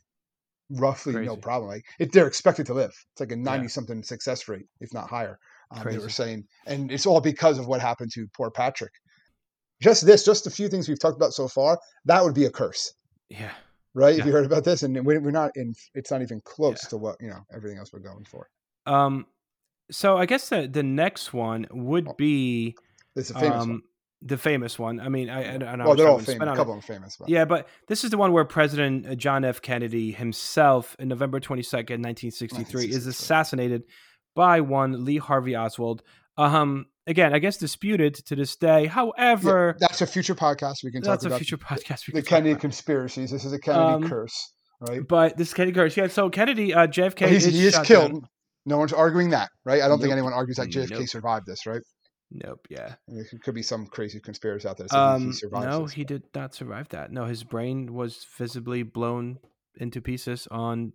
roughly 0.70 1.12
no 1.26 1.36
problem. 1.36 1.70
Like 1.70 1.84
if 1.98 2.10
they're 2.12 2.26
expected 2.26 2.66
to 2.66 2.74
live, 2.74 2.90
it's 3.12 3.20
like 3.20 3.32
a 3.32 3.36
ninety 3.36 3.68
something 3.68 4.02
success 4.02 4.48
rate, 4.48 4.66
if 4.80 4.92
not 4.94 5.08
higher. 5.08 5.38
Um, 5.70 5.84
they 5.90 5.98
were 5.98 6.08
saying, 6.08 6.44
and 6.66 6.90
it's 6.92 7.06
all 7.06 7.20
because 7.20 7.58
of 7.58 7.66
what 7.66 7.80
happened 7.80 8.10
to 8.14 8.26
poor 8.36 8.50
Patrick. 8.50 8.92
Just 9.82 10.06
this, 10.06 10.24
just 10.24 10.46
a 10.46 10.50
few 10.50 10.68
things 10.68 10.88
we've 10.88 10.98
talked 11.00 11.16
about 11.16 11.32
so 11.32 11.48
far. 11.48 11.78
That 12.04 12.22
would 12.22 12.34
be 12.34 12.44
a 12.44 12.50
curse, 12.50 12.92
Yeah. 13.30 13.50
right? 13.94 14.14
Yeah. 14.14 14.20
If 14.20 14.26
you 14.26 14.32
heard 14.32 14.46
about 14.46 14.64
this, 14.64 14.82
and 14.82 14.94
we- 15.04 15.18
we're 15.18 15.30
not 15.30 15.50
in, 15.56 15.74
it's 15.94 16.10
not 16.10 16.22
even 16.22 16.40
close 16.44 16.84
Yeah. 16.84 16.88
to 16.90 16.96
what 16.98 17.16
you 17.20 17.28
know 17.28 17.40
everything 17.52 17.78
else 17.78 17.92
we're 17.92 18.00
going 18.00 18.24
for. 18.24 18.48
Um. 18.86 19.26
So 19.90 20.16
I 20.16 20.26
guess 20.26 20.48
the 20.48 20.68
the 20.68 20.82
next 20.82 21.32
one 21.34 21.66
would 21.70 22.16
be 22.16 22.76
It's 23.16 23.30
a 23.30 23.36
Oh, 23.36 23.40
famous 23.40 23.66
one. 23.66 23.82
The 24.24 24.38
famous 24.38 24.78
one. 24.78 25.00
I 25.00 25.08
mean, 25.08 25.28
I, 25.28 25.42
I, 25.42 25.54
I 25.54 25.76
know 25.76 25.84
Well, 25.86 25.94
they're 25.96 26.08
all 26.08 26.18
famous. 26.18 26.48
A 26.48 26.54
couple 26.56 26.78
of 26.78 26.84
famous, 26.84 27.16
but 27.18 27.28
Yeah, 27.28 27.44
but 27.44 27.66
this 27.88 28.04
is 28.04 28.10
the 28.10 28.18
one 28.18 28.32
where 28.32 28.44
President 28.44 29.06
uh, 29.06 29.14
John 29.14 29.44
F. 29.44 29.60
Kennedy 29.60 30.12
himself, 30.12 30.94
in 30.98 31.08
November 31.08 31.40
22nd, 31.40 31.98
1963, 32.00 32.86
is 32.86 33.06
assassinated 33.06 33.82
by 34.34 34.60
one 34.60 35.04
Lee 35.04 35.18
Harvey 35.18 35.56
Oswald. 35.56 36.02
Um, 36.38 36.86
again, 37.06 37.34
I 37.34 37.38
guess 37.40 37.56
disputed 37.58 38.14
to 38.14 38.36
this 38.36 38.56
day. 38.56 38.84
Yeah, 38.84 38.88
However, 38.90 39.76
that's 39.80 40.00
a 40.00 40.06
future 40.06 40.34
podcast. 40.34 40.84
We 40.84 40.90
can 40.92 41.02
talk 41.02 41.20
about. 41.20 41.30
that's 41.30 41.34
a 41.34 41.36
future 41.44 41.58
podcast. 41.58 42.06
we 42.06 42.14
the 42.14 42.22
talk 42.22 42.28
Kennedy 42.28 42.54
conspiracies. 42.58 43.30
This 43.30 43.44
is 43.44 43.52
a 43.52 43.58
Kennedy 43.58 44.04
Um, 44.04 44.08
curse, 44.08 44.52
right? 44.80 45.06
But 45.06 45.36
this 45.36 45.52
Kennedy 45.52 45.74
curse, 45.74 45.96
yeah. 45.96 46.06
So 46.06 46.30
Kennedy, 46.30 46.72
uh, 46.72 46.86
JFK, 46.86 47.20
Well, 47.22 47.30
he's, 47.30 47.46
is 47.46 47.54
he 47.54 47.66
is 47.66 47.74
shot 47.74 47.86
killed. 47.86 48.12
down. 48.12 48.28
No 48.64 48.78
one's 48.78 48.92
arguing 48.92 49.30
that, 49.30 49.50
right? 49.64 49.82
I 49.82 49.88
don't 49.88 49.98
think 50.00 50.12
anyone 50.12 50.32
argues 50.32 50.56
that 50.58 50.68
JFK 50.68 50.90
Nope. 51.00 51.08
survived 51.08 51.46
this, 51.46 51.66
right? 51.66 51.82
Nope. 52.34 52.66
Yeah. 52.70 52.94
There 53.08 53.24
could 53.42 53.54
be 53.54 53.62
some 53.62 53.86
crazy 53.86 54.18
conspiracy 54.20 54.66
out 54.66 54.78
there. 54.78 54.86
he- 54.90 54.96
he 54.96 55.00
Um, 55.26 55.32
survived 55.32 55.66
no, 55.68 55.84
he 55.86 56.02
did 56.04 56.22
not 56.34 56.54
survive 56.54 56.88
that. 56.90 57.12
No, 57.12 57.26
his 57.26 57.44
brain 57.44 57.92
was 57.92 58.24
visibly 58.38 58.82
blown 58.82 59.38
into 59.76 60.00
pieces 60.00 60.46
on. 60.50 60.92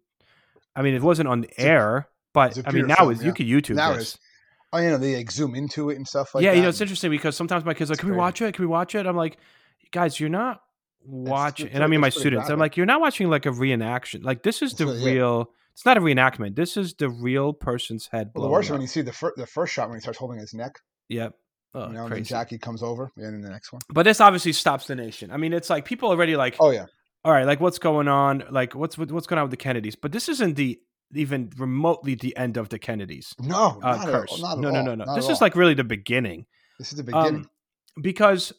I 0.76 0.82
mean, 0.82 0.94
it 0.96 1.02
wasn't 1.04 1.28
on 1.28 1.46
air, 1.58 2.08
but 2.34 2.58
I 2.68 2.72
mean, 2.72 2.88
now 2.88 2.96
film, 2.96 3.12
is 3.12 3.24
you 3.24 3.34
could 3.34 3.46
YouTube 3.48 3.76
Now 3.76 3.94
this. 3.94 4.14
it's- 4.16 4.20
Oh, 4.74 4.80
you 4.80 4.90
know, 4.90 4.98
they 4.98 5.16
like 5.16 5.32
zoom 5.32 5.56
into 5.56 5.90
it 5.90 5.96
and 5.96 6.06
stuff 6.06 6.36
like 6.36 6.42
that. 6.42 6.46
yeah, 6.46 6.52
that. 6.52 6.58
you 6.58 6.64
know, 6.64 6.70
it's 6.70 6.82
interesting 6.82 7.10
because 7.10 7.38
sometimes 7.38 7.64
my 7.64 7.74
kids 7.74 7.90
are 7.90 7.94
like, 7.94 8.00
"Can 8.00 8.10
we 8.12 8.18
watch 8.18 8.42
it? 8.42 8.54
Can 8.54 8.64
we 8.64 8.68
watch 8.68 8.96
it?" 8.96 9.06
I'm 9.08 9.16
like, 9.16 9.38
"Guys, 9.92 10.20
you're 10.20 10.28
not 10.30 10.62
watching." 11.06 11.70
And 11.70 11.84
I 11.84 11.88
mean, 11.88 12.02
my 12.02 12.10
students, 12.10 12.50
I'm 12.50 12.60
like, 12.60 12.76
"You're 12.76 12.86
not 12.86 13.00
watching 13.00 13.30
like 13.30 13.46
a 13.46 13.50
reenaction. 13.52 14.24
Like 14.26 14.44
this 14.44 14.62
is 14.62 14.72
It's 14.72 14.80
the 14.80 14.86
really- 14.88 15.00
yeah. 15.06 15.12
real. 15.14 15.52
It's 15.74 15.86
not 15.86 15.96
a 15.98 16.02
reenactment. 16.02 16.56
This 16.56 16.76
is 16.76 16.96
the 16.96 17.10
real 17.10 17.54
person's 17.54 18.08
head 18.12 18.32
Well, 18.36 18.44
the 18.46 18.50
worst 18.52 18.70
up." 18.70 18.74
when 18.74 18.82
you 18.82 18.88
see 18.88 19.02
the 19.02 19.14
fir- 19.14 19.34
the 19.38 19.48
first 19.48 19.74
shot 19.74 19.88
when 19.90 19.98
he 19.98 20.02
starts 20.02 20.20
holding 20.20 20.38
his 20.40 20.54
neck, 20.54 20.80
Yep. 21.10 21.36
Oh, 21.74 21.88
you 21.88 21.94
know, 21.94 22.06
and. 22.08 22.26
Jackie 22.26 22.58
comes 22.58 22.82
over, 22.82 23.12
and 23.16 23.26
then 23.26 23.42
the 23.42 23.50
next 23.50 23.72
one. 23.72 23.82
But 23.90 24.04
this 24.04 24.20
obviously 24.20 24.54
stops 24.54 24.88
the 24.88 24.96
nation. 24.96 25.32
I 25.32 25.38
mean, 25.38 25.54
it's 25.54 25.70
like 25.70 25.86
people 25.86 26.10
already 26.10 26.36
like, 26.36 26.56
Oh 26.60 26.72
yeah, 26.72 26.86
all 27.24 27.32
right, 27.34 27.46
like 27.46 27.60
what's 27.60 27.78
going 27.78 28.08
on? 28.08 28.46
Like 28.50 28.74
what's 28.74 28.98
what's 28.98 29.28
going 29.28 29.38
on 29.38 29.44
with 29.44 29.52
the 29.52 29.58
Kennedys? 29.58 29.96
But 29.96 30.12
this 30.12 30.30
isn't 30.30 30.56
the 30.56 30.80
even 31.14 31.52
remotely 31.58 32.16
the 32.16 32.36
end 32.38 32.58
of 32.58 32.70
the 32.70 32.80
Kennedys 32.80 33.34
no, 33.40 33.80
uh, 33.82 34.06
curse. 34.06 34.42
all, 34.42 34.58
no, 34.58 34.70
no, 34.70 34.82
no, 34.82 34.96
no. 34.96 35.06
not 35.06 35.16
This 35.16 35.30
is 35.30 35.42
like 35.42 35.56
really 35.56 35.74
the 35.74 35.84
beginning. 35.84 36.46
this 36.80 36.92
is 36.92 36.98
the 36.98 37.04
beginning. 37.04 37.36
Um, 37.36 37.50
because 38.02 38.54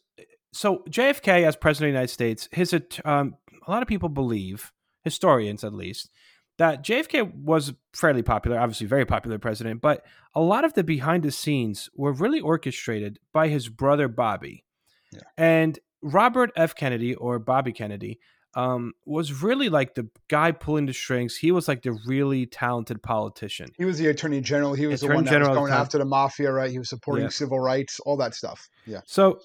so 0.52 0.82
JFK 0.88 1.44
as 1.44 1.56
president 1.56 1.88
of 1.88 1.92
the 1.92 1.98
United 1.98 2.12
States, 2.12 2.48
his 2.52 2.74
um, 3.04 3.36
a 3.66 3.70
lot 3.70 3.82
of 3.82 3.88
people 3.88 4.08
believe 4.08 4.72
historians 5.04 5.64
at 5.64 5.72
least 5.72 6.10
that 6.58 6.84
JFK 6.84 7.34
was 7.34 7.72
fairly 7.94 8.22
popular, 8.22 8.58
obviously 8.58 8.86
very 8.86 9.06
popular 9.06 9.38
president, 9.38 9.80
but 9.80 10.04
a 10.34 10.40
lot 10.40 10.64
of 10.64 10.74
the 10.74 10.84
behind 10.84 11.22
the 11.22 11.30
scenes 11.30 11.88
were 11.94 12.12
really 12.12 12.40
orchestrated 12.40 13.18
by 13.32 13.48
his 13.48 13.68
brother 13.68 14.08
Bobby, 14.08 14.64
Yeah. 15.12 15.20
and 15.36 15.78
Robert 16.02 16.50
F. 16.56 16.74
Kennedy 16.74 17.14
or 17.14 17.38
Bobby 17.38 17.72
Kennedy. 17.72 18.20
Um, 18.54 18.94
was 19.04 19.42
really 19.42 19.68
like 19.68 19.94
the 19.94 20.08
guy 20.28 20.52
pulling 20.52 20.86
the 20.86 20.94
strings. 20.94 21.36
He 21.36 21.52
was 21.52 21.68
like 21.68 21.82
the 21.82 21.92
really 22.06 22.46
talented 22.46 23.02
politician. 23.02 23.68
he 23.76 23.84
was 23.84 23.98
the 23.98 24.08
attorney 24.08 24.40
general. 24.40 24.72
He 24.72 24.86
was 24.86 25.02
the 25.02 25.08
one 25.08 25.24
that 25.24 25.30
General 25.30 25.50
was 25.50 25.58
going 25.58 25.72
after 25.72 25.98
the 25.98 26.06
mafia, 26.06 26.50
right? 26.50 26.70
He 26.70 26.78
was 26.78 26.88
supporting 26.88 27.24
Yeah. 27.24 27.28
civil 27.30 27.60
rights, 27.60 28.00
all 28.00 28.16
that 28.16 28.34
stuff. 28.34 28.68
Yeah, 28.86 29.02
So 29.04 29.40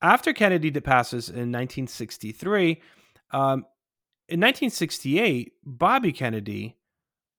after 0.00 0.32
Kennedy 0.32 0.70
passes 0.80 1.28
in 1.28 1.50
1963, 1.52 2.80
um, 3.30 3.66
in 4.28 4.40
1968, 4.40 5.52
Bobby 5.64 6.12
Kennedy 6.12 6.76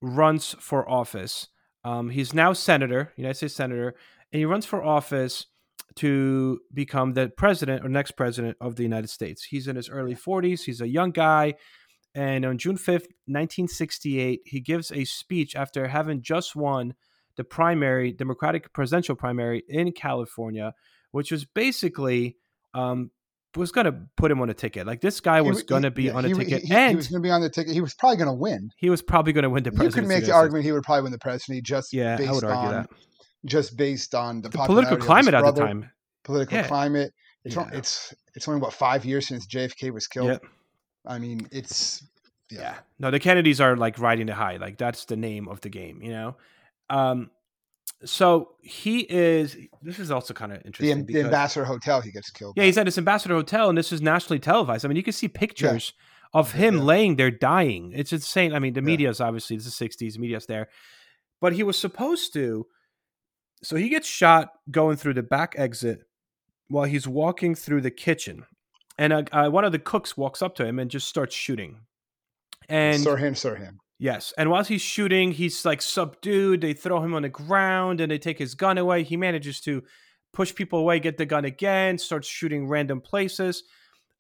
runs 0.02 0.56
for 0.60 0.90
office. 0.90 1.48
Um, 1.84 2.10
he's 2.10 2.34
now 2.34 2.54
senator, 2.54 3.14
United 3.18 3.36
States 3.36 3.56
senator, 3.56 3.96
and 4.32 4.40
he 4.40 4.46
runs 4.46 4.66
for 4.66 4.84
office 4.84 5.48
to 5.96 6.60
become 6.74 7.14
the 7.14 7.30
president 7.30 7.84
or 7.84 7.90
next 7.90 8.12
president 8.12 8.56
of 8.62 8.76
the 8.76 8.84
United 8.84 9.10
States. 9.10 9.44
He's 9.44 9.68
in 9.68 9.76
his 9.76 9.90
early 9.90 10.16
40s. 10.16 10.64
He's 10.64 10.82
a 10.82 10.88
young 10.88 11.12
guy. 11.12 11.56
And 12.16 12.46
on 12.46 12.58
June 12.58 12.78
5th, 12.78 13.10
1968, 13.26 14.42
he 14.46 14.60
gives 14.60 14.92
a 14.92 15.06
speech 15.06 15.56
after 15.56 15.88
having 15.88 16.22
just 16.22 16.56
won 16.56 16.94
the 17.36 17.44
primary, 17.44 18.12
Democratic 18.12 18.72
presidential 18.74 19.16
primary 19.16 19.64
in 19.68 19.92
California, 19.92 20.74
which 21.12 21.32
was 21.32 21.46
basically 21.46 22.38
um, 22.74 23.12
was 23.58 23.72
going 23.72 23.86
to 23.86 23.96
put 24.16 24.32
him 24.32 24.40
on 24.42 24.50
a 24.50 24.54
ticket. 24.54 24.88
Like 24.88 25.02
this 25.02 25.20
guy 25.20 25.42
was 25.42 25.64
going 25.64 25.84
to 25.84 25.92
be 25.92 26.04
yeah, 26.04 26.14
on 26.14 26.26
a 26.26 26.30
he, 26.30 26.34
ticket, 26.34 26.62
He, 26.62 26.68
he 26.68 26.74
and 26.74 26.96
was 26.96 27.08
going 27.08 27.22
to 27.22 27.28
be 27.28 27.32
on 27.32 27.42
the 27.42 27.50
ticket. 27.50 27.74
He 27.74 27.82
was 27.82 27.94
probably 27.94 28.18
going 28.18 28.30
to 28.30 28.34
win. 28.34 28.70
he 28.78 28.90
was 28.90 29.02
probably 29.02 29.34
going 29.34 29.44
to 29.44 29.50
win 29.50 29.64
the 29.64 29.72
president. 29.72 29.96
You 29.96 30.08
presidency. 30.08 30.16
could 30.16 30.22
make 30.22 30.26
the 30.28 30.34
argument 30.36 30.66
he 30.66 30.72
would 30.72 30.84
probably 30.84 31.04
win 31.04 31.12
the 31.12 31.20
presidency 31.20 31.62
just 31.62 31.94
Yeah, 31.94 32.16
based 32.18 32.30
I 32.30 32.34
would 32.34 32.44
argue 32.46 32.68
on 32.70 32.74
that 32.84 32.90
just 33.46 33.78
based 33.78 34.14
on 34.16 34.42
the, 34.42 34.50
the 34.50 34.58
political 34.58 34.96
popularity 34.96 34.96
of 34.96 35.00
his 35.00 35.06
climate 35.06 35.34
at 35.34 35.56
the 35.56 35.62
time. 35.62 35.92
political 36.24 36.58
Yeah. 36.58 36.68
climate. 36.68 37.14
It's 37.44 37.56
Yeah. 37.56 37.62
on- 37.62 37.74
it's 37.74 38.14
it's 38.36 38.48
only 38.48 38.62
what 38.62 38.74
five 38.74 39.06
years 39.06 39.28
since 39.28 39.48
JFK 39.48 39.92
was 39.92 40.08
killed. 40.08 40.28
Yep. 40.28 40.44
I 41.06 41.20
mean, 41.20 41.48
it's 41.52 42.04
yeah. 42.50 42.60
Yeah. 42.62 42.76
No, 43.00 43.12
the 43.12 43.20
Kennedys 43.20 43.62
are 43.62 43.76
like 43.76 44.00
riding 44.00 44.28
the 44.28 44.36
high. 44.36 44.58
Like 44.58 44.78
that's 44.78 45.06
the 45.06 45.16
name 45.18 45.48
of 45.48 45.62
the 45.62 45.70
game, 45.70 46.02
you 46.02 46.12
know? 46.12 46.36
Um 46.90 47.32
so 48.06 48.56
he 48.62 49.00
is 49.02 49.58
this 49.82 49.98
is 50.00 50.12
also 50.12 50.34
kind 50.34 50.52
of 50.52 50.62
interesting. 50.66 50.98
the 51.00 51.04
because- 51.04 51.26
Ambassador 51.26 51.66
Hotel, 51.66 52.02
he 52.02 52.12
gets 52.12 52.30
killed. 52.30 52.54
yeah, 52.56 52.62
by. 52.62 52.66
he's 52.68 52.78
at 52.78 52.86
his 52.88 52.98
ambassador 52.98 53.34
hotel 53.34 53.70
and 53.70 53.78
this 53.78 53.92
is 53.92 54.02
nationally 54.02 54.40
televised. 54.40 54.86
I 54.86 54.88
mean, 54.88 54.98
you 54.98 55.04
can 55.04 55.14
see 55.14 55.28
pictures 55.28 55.94
of 56.34 56.54
Yeah. 56.54 56.60
him 56.62 56.80
laying 56.80 57.16
there 57.16 57.32
dying. 57.32 57.94
It's 57.96 58.14
insane. 58.14 58.54
I 58.54 58.60
mean, 58.60 58.74
the 58.74 58.82
Yeah. 58.82 58.86
media's 58.86 59.20
obviously 59.22 59.56
it's 59.56 59.66
the 59.66 59.72
60s, 59.72 60.14
the 60.14 60.20
media's 60.20 60.46
there. 60.46 60.68
But 61.42 61.54
he 61.54 61.64
was 61.64 61.78
supposed 61.78 62.34
to 62.34 62.68
so 63.64 63.76
he 63.76 63.90
gets 63.90 64.08
shot 64.08 64.50
going 64.70 64.98
through 64.98 65.16
the 65.16 65.24
back 65.24 65.56
exit 65.58 66.00
while 66.68 66.84
he's 66.86 67.08
walking 67.08 67.56
through 67.56 67.82
the 67.82 67.90
kitchen. 67.92 68.46
And 69.00 69.12
uh, 69.14 69.24
uh, 69.32 69.50
one 69.50 69.66
of 69.66 69.72
the 69.72 69.80
cooks 69.80 70.16
walks 70.16 70.42
up 70.44 70.54
to 70.56 70.66
him 70.66 70.78
and 70.80 70.92
just 70.92 71.08
starts 71.08 71.34
shooting. 71.36 71.80
And 72.70 73.02
Sirhan, 73.04 73.32
Sirhan. 73.34 73.78
Yes. 74.00 74.34
And 74.38 74.52
while 74.52 74.64
he's 74.64 74.82
shooting, 74.82 75.32
he's 75.32 75.66
like 75.66 75.82
subdued. 75.82 76.62
They 76.62 76.74
throw 76.74 77.02
him 77.02 77.16
on 77.16 77.24
the 77.24 77.30
ground 77.30 78.00
and 78.00 78.12
they 78.12 78.20
take 78.20 78.38
his 78.38 78.54
gun 78.54 78.78
away. 78.78 79.04
He 79.04 79.18
manages 79.18 79.60
to 79.62 79.84
push 80.34 80.54
people 80.54 80.80
away, 80.80 81.00
get 81.00 81.18
the 81.18 81.26
gun 81.26 81.46
again, 81.46 81.98
starts 81.98 82.28
shooting 82.28 82.68
random 82.68 83.02
places. 83.02 83.64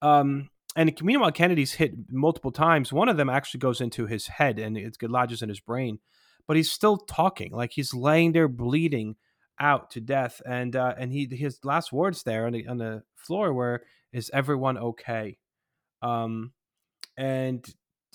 Um, 0.01 0.49
and 0.75 0.95
meanwhile, 1.01 1.31
Kennedy's 1.31 1.73
hit 1.73 1.93
multiple 2.09 2.51
times. 2.51 2.91
One 2.91 3.09
of 3.09 3.17
them 3.17 3.29
actually 3.29 3.59
goes 3.59 3.81
into 3.81 4.07
his 4.07 4.27
head 4.27 4.57
and 4.59 4.77
it 4.77 4.97
lodges 5.03 5.41
in 5.41 5.49
his 5.49 5.59
brain, 5.59 5.99
but 6.47 6.57
he's 6.57 6.71
still 6.71 6.97
talking. 6.97 7.51
Like 7.51 7.71
he's 7.71 7.93
laying 7.93 8.31
there 8.31 8.47
bleeding 8.47 9.15
out 9.59 9.91
to 9.91 10.01
death. 10.01 10.41
And 10.45 10.75
uh, 10.75 10.93
and 10.97 11.11
he 11.11 11.27
his 11.31 11.59
last 11.63 11.91
words 11.91 12.23
there 12.23 12.45
on 12.45 12.53
the 12.53 12.67
on 12.67 12.77
the 12.77 13.03
floor 13.15 13.53
were, 13.53 13.83
"Is 14.13 14.29
everyone 14.33 14.77
okay?" 14.77 15.37
Um, 16.01 16.53
and 17.15 17.65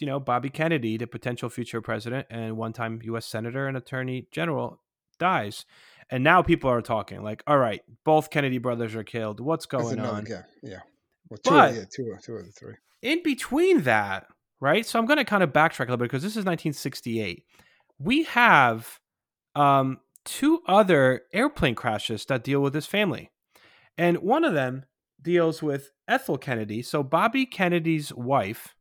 you 0.03 0.07
know, 0.07 0.19
Bobby 0.19 0.51
Kennedy, 0.51 0.97
the 0.97 1.07
potential 1.07 1.49
future 1.49 1.81
president 1.81 2.27
and 2.29 2.57
one 2.57 2.73
time 2.73 2.99
U.S. 3.05 3.25
Senator 3.25 3.69
and 3.69 3.77
Attorney 3.77 4.27
General, 4.33 4.81
dies. 5.21 5.65
And 6.11 6.25
now 6.25 6.43
people 6.43 6.69
are 6.69 6.83
talking 6.83 7.23
like, 7.23 7.45
all 7.47 7.57
right, 7.57 7.83
both 8.05 8.29
Kennedy 8.31 8.59
brothers 8.59 8.97
are 8.97 9.05
killed. 9.05 9.38
What's 9.38 9.65
going 9.65 10.01
on? 10.01 10.25
guy. 10.25 10.43
Yeah. 10.61 10.81
Well, 11.31 11.38
two, 11.38 11.51
But- 11.51 11.71
of, 11.71 11.77
yeah, 11.77 11.85
two, 11.95 12.15
two 12.21 12.35
of 12.35 12.47
the 12.47 12.51
three. 12.51 12.75
in 13.01 13.23
between 13.23 13.83
that, 13.83 14.27
right? 14.61 14.85
So 14.85 14.99
I'm 14.99 15.07
going 15.07 15.19
to 15.19 15.25
kind 15.25 15.45
of 15.45 15.53
backtrack 15.53 15.83
a 15.87 15.93
little 15.93 15.99
bit 15.99 16.07
because 16.07 16.25
this 16.25 16.33
is 16.33 16.45
1968. 16.45 17.45
We 18.01 18.25
have 18.25 18.99
um, 19.55 20.01
two 20.25 20.62
other 20.67 21.23
airplane 21.33 21.77
crashes 21.77 22.25
that 22.25 22.43
deal 22.43 22.61
with 22.61 22.73
this 22.73 22.87
family. 22.87 23.31
And 23.97 24.17
one 24.19 24.43
of 24.43 24.53
them 24.55 24.85
deals 25.23 25.62
with 25.62 25.91
Ethel 26.09 26.38
Kennedy. 26.38 26.83
So 26.83 27.05
Bobby 27.05 27.47
Kennedy's 27.47 28.12
wife, 28.12 28.75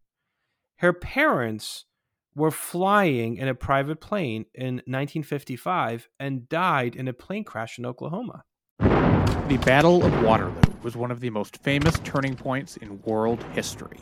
her 0.82 0.94
parents 0.94 1.86
were 2.34 2.50
flying 2.50 3.38
in 3.38 3.48
a 3.48 3.54
private 3.54 4.02
plane 4.02 4.46
in 4.56 4.78
1955 4.88 6.10
and 6.20 6.50
died 6.50 6.96
in 6.96 7.08
a 7.08 7.14
plane 7.14 7.44
crash 7.44 7.78
in 7.78 7.86
Oklahoma. 7.86 8.44
The 8.80 9.62
Battle 9.64 10.04
of 10.04 10.24
Waterloo 10.24 10.60
was 10.82 10.96
one 10.98 11.12
of 11.12 11.20
the 11.20 11.30
most 11.30 11.58
famous 11.58 12.00
turning 12.00 12.36
points 12.36 12.78
in 12.78 13.00
world 13.04 13.44
history. 13.54 14.00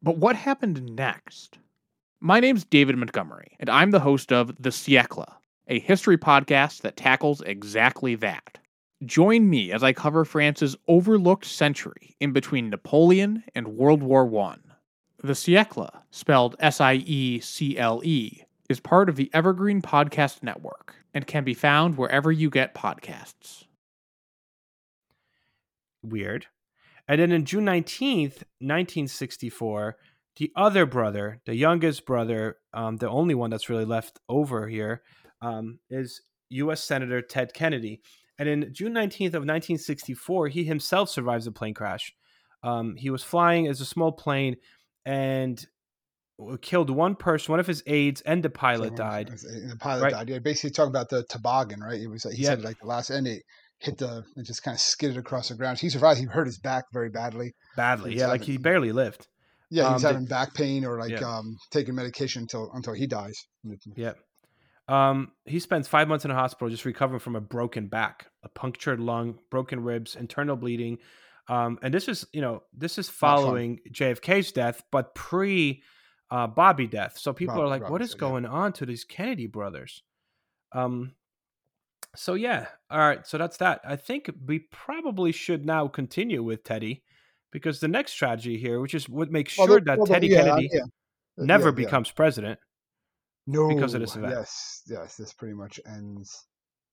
But 0.00 0.18
what 0.18 0.36
happened 0.36 0.94
next? 0.94 1.58
My 2.20 2.38
name's 2.38 2.64
David 2.64 2.96
Montgomery, 2.96 3.56
and 3.58 3.68
I'm 3.68 3.90
the 3.90 3.98
host 3.98 4.32
of 4.32 4.54
The 4.62 4.70
Siècle, 4.70 5.32
a 5.66 5.80
history 5.80 6.16
podcast 6.16 6.82
that 6.82 6.96
tackles 6.96 7.40
exactly 7.40 8.14
that. 8.16 8.60
Join 9.04 9.50
me 9.50 9.72
as 9.72 9.82
I 9.82 9.92
cover 9.92 10.24
France's 10.24 10.76
overlooked 10.86 11.44
century 11.44 12.14
in 12.20 12.30
between 12.32 12.70
Napoleon 12.70 13.42
and 13.56 13.76
World 13.76 14.04
War 14.04 14.32
I. 14.38 14.71
The 15.24 15.34
Siècle, 15.34 16.02
spelled 16.10 16.56
S 16.58 16.80
I 16.80 16.94
E 16.94 17.38
C 17.38 17.78
L 17.78 18.02
E, 18.04 18.42
is 18.68 18.80
part 18.80 19.08
of 19.08 19.14
the 19.14 19.30
Evergreen 19.32 19.80
Podcast 19.80 20.42
Network 20.42 20.96
and 21.14 21.28
can 21.28 21.44
be 21.44 21.54
found 21.54 21.96
wherever 21.96 22.32
you 22.32 22.50
get 22.50 22.74
podcasts. 22.74 23.64
weird. 26.02 26.46
And 27.06 27.20
then 27.20 27.30
in 27.30 27.44
June 27.44 27.64
19th, 27.64 28.42
1964, 28.58 29.96
the 30.36 30.50
other 30.56 30.86
brother, 30.86 31.40
the 31.46 31.54
youngest 31.54 32.04
brother, 32.04 32.56
um, 32.74 32.96
the 32.96 33.08
only 33.08 33.36
one 33.36 33.50
that's 33.50 33.68
really 33.68 33.84
left 33.84 34.18
over 34.28 34.66
here, 34.66 35.02
um, 35.40 35.78
is 35.88 36.22
U.S. 36.50 36.82
Senator 36.82 37.22
Ted 37.22 37.54
Kennedy. 37.54 38.00
And 38.38 38.48
in 38.48 38.74
June 38.74 38.92
19th 38.92 39.34
of 39.34 39.44
1964, 39.44 40.48
he 40.48 40.64
himself 40.64 41.10
survives 41.10 41.46
a 41.46 41.52
plane 41.52 41.74
crash. 41.74 42.12
Um, 42.64 42.96
he 42.96 43.10
was 43.10 43.22
flying 43.22 43.68
as 43.68 43.80
a 43.80 43.84
small 43.84 44.10
plane 44.10 44.56
and 45.04 45.64
killed 46.60 46.90
one 46.90 47.14
person, 47.14 47.52
one 47.52 47.60
of 47.60 47.66
his 47.66 47.82
aides, 47.86 48.20
and 48.22 48.42
the 48.42 48.50
pilot 48.50 48.96
died. 48.96 49.28
and 49.28 49.70
The 49.70 49.76
pilot 49.78 50.02
Right. 50.02 50.12
died. 50.12 50.28
Yeah, 50.28 50.38
basically 50.40 50.70
talking 50.70 50.90
about 50.90 51.08
the 51.08 51.24
toboggan, 51.24 51.80
right? 51.80 52.00
It 52.00 52.08
was 52.08 52.24
he 52.24 52.44
said 52.44 52.62
like 52.64 52.78
the 52.80 52.86
last 52.86 53.10
end 53.10 53.26
it 53.28 53.42
hit 53.78 53.98
the 53.98 54.24
and 54.36 54.46
just 54.46 54.62
kind 54.62 54.74
of 54.74 54.80
skidded 54.80 55.16
across 55.16 55.48
the 55.48 55.54
ground. 55.54 55.78
He 55.78 55.88
survived. 55.90 56.18
He 56.20 56.26
hurt 56.26 56.46
his 56.46 56.58
back 56.58 56.84
very 56.92 57.10
badly. 57.10 57.54
Badly, 57.76 58.12
He's 58.12 58.20
yeah, 58.20 58.28
like 58.28 58.42
he 58.44 58.56
barely 58.56 58.92
lived. 58.92 59.26
Yeah, 59.70 59.88
he 59.88 59.94
was 59.94 60.04
Um, 60.04 60.12
having 60.14 60.26
back 60.28 60.54
pain 60.54 60.84
or 60.84 60.98
like 60.98 61.10
Yeah. 61.10 61.36
um 61.38 61.56
taking 61.70 61.94
medication 61.94 62.42
until 62.42 62.70
until 62.72 62.92
he 62.94 63.06
dies. 63.06 63.46
Yeah. 63.96 64.12
Um, 64.88 65.32
he 65.44 65.60
spends 65.60 65.86
five 65.88 66.08
months 66.08 66.24
in 66.24 66.30
a 66.30 66.34
hospital 66.34 66.68
just 66.68 66.84
recovering 66.84 67.20
from 67.20 67.36
a 67.36 67.40
broken 67.40 67.86
back, 67.86 68.26
a 68.42 68.48
punctured 68.48 68.98
lung, 69.00 69.38
broken 69.50 69.82
ribs, 69.82 70.16
internal 70.16 70.56
bleeding. 70.56 70.98
Um, 71.48 71.78
and 71.82 71.92
this 71.92 72.08
is, 72.08 72.26
you 72.32 72.40
know, 72.40 72.62
this 72.72 72.98
is 72.98 73.08
following 73.08 73.80
JFK's 73.90 74.52
death, 74.52 74.82
but 74.90 75.14
pre 75.14 75.82
uh, 76.30 76.46
Bobby 76.46 76.86
death. 76.86 77.18
So 77.18 77.32
people 77.32 77.56
Bob- 77.56 77.64
are 77.64 77.68
like, 77.68 77.82
what 77.82 77.90
Bobby 77.92 78.04
is 78.04 78.10
said, 78.12 78.16
yeah. 78.22 78.28
going 78.28 78.46
on 78.46 78.72
to 78.74 78.86
these 78.86 79.04
Kennedy 79.04 79.46
brothers? 79.46 80.02
Um, 80.72 81.12
so 82.14 82.34
yeah, 82.34 82.66
all 82.90 82.98
right. 82.98 83.26
So 83.26 83.38
that's 83.38 83.56
that. 83.58 83.80
I 83.84 83.96
think 83.96 84.30
we 84.46 84.60
probably 84.70 85.32
should 85.32 85.66
now 85.66 85.88
continue 85.88 86.42
with 86.42 86.62
Teddy 86.64 87.02
because 87.50 87.80
the 87.80 87.88
next 87.88 88.14
tragedy 88.14 88.58
here, 88.58 88.80
which 88.80 88.94
is 88.94 89.08
what 89.08 89.30
makes 89.30 89.56
Well, 89.58 89.66
sure 89.66 89.80
that 89.80 89.98
well, 89.98 90.06
Teddy 90.06 90.28
yeah, 90.28 90.44
Kennedy 90.44 90.70
yeah. 90.72 90.80
never 91.38 91.64
Yeah, 91.68 91.70
yeah. 91.70 91.84
becomes 91.84 92.10
president, 92.10 92.58
no 93.46 93.68
because 93.68 93.94
of 93.94 94.00
this 94.00 94.16
event. 94.16 94.34
Yes, 94.36 94.82
yes, 94.86 95.16
this 95.16 95.32
pretty 95.32 95.54
much 95.54 95.80
ends 95.86 96.46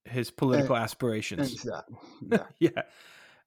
his 0.06 0.32
political 0.32 0.76
aspirations. 0.76 1.66
ends. 1.66 1.68
Yeah. 2.32 2.44
yeah. 2.60 2.82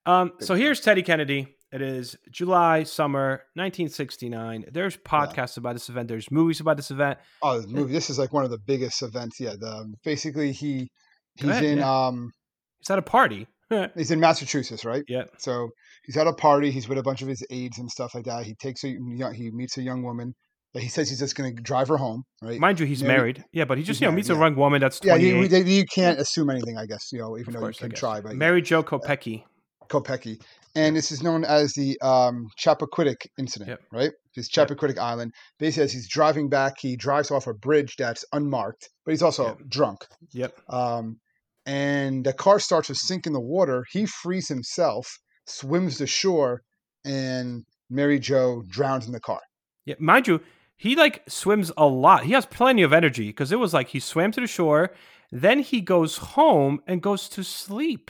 Um, 0.05 0.33
so 0.39 0.55
here's 0.55 0.79
Teddy 0.79 1.01
Kennedy. 1.01 1.55
It 1.71 1.81
is 1.81 2.15
July, 2.29 2.83
summer, 2.83 3.41
1969. 3.55 4.65
There's 4.71 4.95
podcasts 4.95 5.57
about 5.57 5.73
this 5.73 5.89
event. 5.89 6.07
There's 6.07 6.29
movies 6.29 6.59
about 6.59 6.77
this 6.77 6.91
event. 6.91 7.17
Oh, 7.41 7.59
the 7.61 7.67
movie. 7.67 7.91
This 7.93 8.11
is 8.11 8.19
like 8.19 8.31
one 8.31 8.45
of 8.45 8.51
the 8.51 8.59
biggest 8.59 9.01
events. 9.01 9.39
Yeah. 9.39 9.55
The 9.59 9.91
basically 10.03 10.51
he 10.51 10.89
he's 11.35 11.49
ahead, 11.49 11.63
in 11.63 11.77
yeah. 11.79 12.05
um 12.07 12.31
He's 12.79 12.91
at 12.91 12.99
a 12.99 13.03
party. 13.03 13.47
he's 13.95 14.11
in 14.11 14.19
Massachusetts, 14.19 14.85
right? 14.85 15.03
yeah. 15.07 15.23
So 15.39 15.69
he's 16.05 16.15
at 16.17 16.27
a 16.27 16.33
party. 16.33 16.69
He's 16.69 16.87
with 16.87 16.99
a 16.99 17.03
bunch 17.03 17.23
of 17.23 17.27
his 17.27 17.43
aides 17.49 17.79
and 17.79 17.89
stuff 17.89 18.13
like 18.13 18.25
that. 18.25 18.45
He 18.45 18.53
takes 18.55 18.83
a 18.83 18.89
he 18.89 19.49
meets 19.51 19.77
a 19.77 19.81
young 19.81 20.03
woman. 20.03 20.35
that 20.75 20.83
He 20.83 20.89
says 20.89 21.09
he's 21.09 21.19
just 21.19 21.35
going 21.35 21.55
to 21.55 21.61
drive 21.63 21.87
her 21.87 21.97
home, 21.97 22.21
right? 22.43 22.59
Mind 22.59 22.79
you, 22.79 22.85
he's 22.85 23.01
Married- 23.01 23.17
married. 23.37 23.45
Yeah, 23.51 23.65
but 23.65 23.79
he 23.79 23.83
just 23.83 23.99
you 23.99 24.05
know 24.05 24.11
married, 24.11 24.17
meets 24.17 24.29
a 24.29 24.33
yeah. 24.33 24.39
young 24.41 24.55
woman 24.57 24.79
that's 24.79 24.99
yeah, 25.03 25.15
you, 25.15 25.41
you 25.41 25.85
can't 25.85 26.19
assume 26.19 26.51
anything, 26.51 26.77
I 26.77 26.85
guess. 26.85 27.09
You 27.11 27.19
know, 27.19 27.35
even 27.37 27.47
of 27.47 27.53
though 27.53 27.59
course, 27.61 27.81
you 27.81 27.87
can 27.87 27.95
try. 27.97 28.21
But 28.21 28.33
yeah. 28.33 28.37
Mary 28.37 28.61
Jo 28.61 28.83
Kopechne. 28.83 29.45
Kopechne. 29.89 30.41
And 30.75 30.95
this 30.95 31.11
is 31.11 31.21
known 31.21 31.43
as 31.45 31.73
the 31.73 31.99
um, 32.01 32.47
Chappaquiddick 32.59 33.27
incident, 33.37 33.69
Yep. 33.69 33.81
right? 33.91 34.11
This 34.35 34.49
Yep. 34.55 34.69
Chappaquiddick 34.69 34.97
Island. 34.97 35.31
Basically, 35.59 35.83
as 35.83 35.91
he's 35.93 36.09
driving 36.09 36.49
back, 36.49 36.73
he 36.79 36.95
drives 36.95 37.29
off 37.29 37.45
a 37.47 37.53
bridge 37.53 37.95
that's 37.97 38.25
unmarked, 38.33 38.89
but 39.05 39.11
he's 39.11 39.21
also 39.21 39.45
Yep. 39.49 39.57
drunk. 39.69 39.99
Yep. 40.31 40.59
Um, 40.69 41.19
and 41.65 42.25
the 42.25 42.33
car 42.33 42.59
starts 42.59 42.87
to 42.87 42.95
sink 42.95 43.27
in 43.27 43.33
the 43.33 43.39
water. 43.39 43.85
He 43.91 44.05
frees 44.05 44.47
himself, 44.47 45.07
swims 45.47 45.97
to 45.99 46.07
shore, 46.07 46.61
and 47.05 47.63
Mary 47.89 48.19
Jo 48.19 48.63
drowns 48.67 49.05
in 49.05 49.11
the 49.11 49.19
car. 49.19 49.41
Yeah. 49.85 49.95
Mind 49.99 50.27
you, 50.27 50.41
he 50.75 50.95
like 50.95 51.21
swims 51.29 51.71
a 51.77 51.85
lot. 51.85 52.23
He 52.23 52.31
has 52.33 52.45
plenty 52.47 52.81
of 52.81 52.91
energy 52.93 53.27
because 53.27 53.51
it 53.51 53.59
was 53.59 53.73
like 53.73 53.89
he 53.89 53.99
swam 53.99 54.31
to 54.31 54.41
the 54.41 54.47
shore, 54.47 54.91
then 55.31 55.59
he 55.59 55.81
goes 55.81 56.17
home 56.17 56.81
and 56.87 57.01
goes 57.01 57.29
to 57.29 57.43
sleep. 57.43 58.09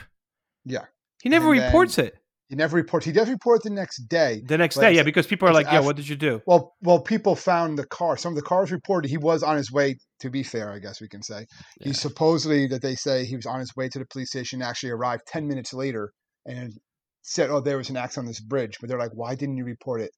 Yeah. 0.66 0.86
He 1.24 1.30
never 1.30 1.54
And 1.54 1.64
reports 1.64 1.98
it 1.98 2.14
He 2.50 2.56
never 2.58 2.76
reports. 2.76 3.06
He 3.06 3.14
does 3.14 3.30
report 3.30 3.64
the 3.64 3.70
next 3.70 4.10
day. 4.10 4.44
the 4.46 4.58
next 4.58 4.76
day. 4.76 4.92
Yeah, 4.94 5.04
because 5.04 5.26
people 5.26 5.48
are 5.48 5.54
like, 5.54 5.66
"Yeah, 5.68 5.80
what 5.80 5.96
did 5.96 6.08
you 6.10 6.18
do?" 6.18 6.42
Well, 6.46 6.74
well, 6.82 7.00
people 7.00 7.36
found 7.36 7.80
the 7.80 7.88
car. 7.88 8.18
Some 8.18 8.34
of 8.34 8.36
the 8.36 8.42
cars 8.54 8.70
reported 8.72 9.08
he 9.10 9.18
was 9.18 9.42
on 9.42 9.56
his 9.56 9.72
way. 9.72 9.96
To 10.20 10.30
be 10.30 10.44
fair, 10.44 10.70
I 10.70 10.80
guess 10.80 11.00
we 11.02 11.08
can 11.08 11.24
say 11.24 11.46
Yeah. 11.80 11.88
he 11.88 11.94
supposedly 11.94 12.68
that 12.68 12.82
they 12.82 12.96
say 12.96 13.24
he 13.26 13.38
was 13.38 13.46
on 13.46 13.60
his 13.62 13.74
way 13.78 13.88
to 13.90 13.98
the 14.00 14.06
police 14.06 14.30
station. 14.30 14.62
Actually, 14.62 14.92
arrived 14.92 15.24
ten 15.26 15.48
minutes 15.48 15.74
later 15.74 16.12
and 16.46 16.74
said, 17.22 17.50
"Oh, 17.50 17.62
there 17.62 17.78
was 17.78 17.90
an 17.90 17.98
accident 17.98 18.26
on 18.26 18.28
this 18.28 18.42
bridge." 18.42 18.76
But 18.80 18.90
they're 18.90 19.00
like, 19.06 19.16
"Why 19.22 19.34
didn't 19.36 19.56
you 19.58 19.64
report 19.66 20.02
it 20.02 20.12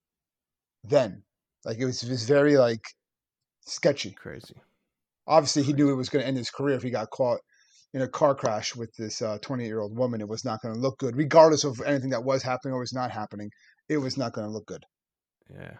then?" 0.83 1.23
Like 1.63 1.77
it 1.77 1.85
was, 1.85 2.01
it 2.03 2.09
was 2.09 2.23
very 2.25 2.57
like 2.57 2.83
sketchy. 3.67 4.11
Crazy. 4.11 4.55
Obviously, 5.27 5.63
he 5.63 5.73
knew 5.73 5.91
it 5.91 5.95
was 5.95 6.09
going 6.09 6.23
to 6.23 6.27
end 6.27 6.37
his 6.37 6.49
career 6.49 6.75
if 6.75 6.83
he 6.83 6.89
got 6.89 7.09
caught 7.11 7.39
in 7.95 8.01
a 8.01 8.07
car 8.09 8.35
crash 8.35 8.75
with 8.75 8.93
this 8.97 9.23
twenty-eight-year-old 9.41 9.97
woman. 9.97 10.19
It 10.19 10.27
was 10.27 10.43
not 10.43 10.61
going 10.61 10.75
to 10.75 10.79
look 10.79 10.99
good, 10.99 11.15
regardless 11.15 11.63
of 11.63 11.81
anything 11.81 12.09
that 12.09 12.25
was 12.25 12.43
happening 12.43 12.73
or 12.73 12.81
was 12.81 12.93
not 12.93 13.09
happening. 13.09 13.49
It 13.87 13.99
was 13.99 14.17
not 14.17 14.33
going 14.33 14.45
to 14.45 14.51
look 14.51 14.65
good. 14.65 14.83
Yeah. 15.49 15.77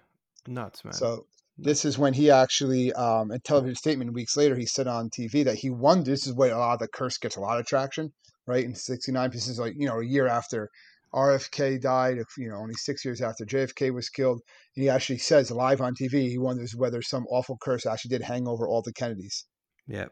Nuts, 0.47 0.86
man. 0.86 0.93
So 0.93 1.25
this 1.58 1.84
is 1.84 1.97
when 1.97 2.13
he 2.13 2.32
actually, 2.32 2.93
um, 2.93 3.32
in 3.32 3.41
television 3.41 3.75
statement 3.75 4.13
weeks 4.13 4.38
later, 4.38 4.56
he 4.56 4.65
said 4.65 4.88
on 4.88 5.10
TV 5.10 5.43
that 5.43 5.58
he 5.58 5.69
won. 5.69 6.06
This 6.06 6.25
is 6.25 6.34
where 6.34 6.54
a 6.54 6.58
lot 6.58 6.75
of 6.75 6.80
the 6.80 6.88
curse 6.88 7.17
gets 7.17 7.36
a 7.36 7.41
lot 7.41 7.60
of 7.60 7.65
traction, 7.65 8.13
right? 8.47 8.63
In 8.63 8.75
'69, 8.75 9.32
this 9.32 9.49
is 9.49 9.60
like 9.60 9.73
you 9.75 9.86
know 9.86 9.99
a 9.99 10.06
year 10.06 10.25
after 10.25 10.69
RFK 11.13 11.82
died, 11.82 12.19
you 12.38 12.47
know 12.47 12.56
only 12.56 12.75
six 12.75 13.04
years 13.04 13.21
after 13.21 13.43
JFK 13.43 13.93
was 13.93 14.08
killed. 14.08 14.39
And 14.78 14.84
he 14.84 14.89
actually 14.89 15.17
says 15.17 15.51
live 15.51 15.82
on 15.82 15.95
TV 15.95 16.30
he 16.30 16.38
wonders 16.38 16.73
whether 16.73 17.01
some 17.01 17.25
awful 17.30 17.58
curse 17.62 17.86
actually 17.86 18.10
did 18.10 18.21
hang 18.21 18.47
over 18.47 18.65
all 18.65 18.82
the 18.82 18.93
Kennedys. 18.93 19.43
yeah. 19.86 20.08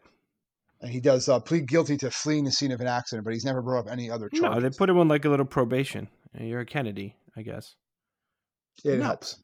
And 0.84 0.92
he 0.92 1.00
does 1.00 1.30
uh, 1.30 1.40
plead 1.40 1.66
guilty 1.68 1.96
to 1.98 2.12
fleeing 2.12 2.44
the 2.44 2.52
scene 2.52 2.72
of 2.74 2.82
an 2.82 2.88
accident, 2.88 3.24
but 3.24 3.34
he's 3.34 3.46
never 3.46 3.62
brought 3.62 3.86
up 3.88 3.92
any 3.92 4.12
other 4.12 4.28
charges. 4.30 4.56
No, 4.56 4.60
they 4.60 4.70
put 4.70 4.90
him 4.90 5.00
on 5.00 5.08
like 5.08 5.24
a 5.24 5.30
little 5.30 5.46
probation. 5.46 6.10
Uh, 6.38 6.44
You're 6.44 6.60
a 6.60 6.66
Kennedy, 6.66 7.16
I 7.38 7.42
guess. 7.42 7.76
it 8.84 9.00
No. 9.00 9.06
helps. 9.06 9.38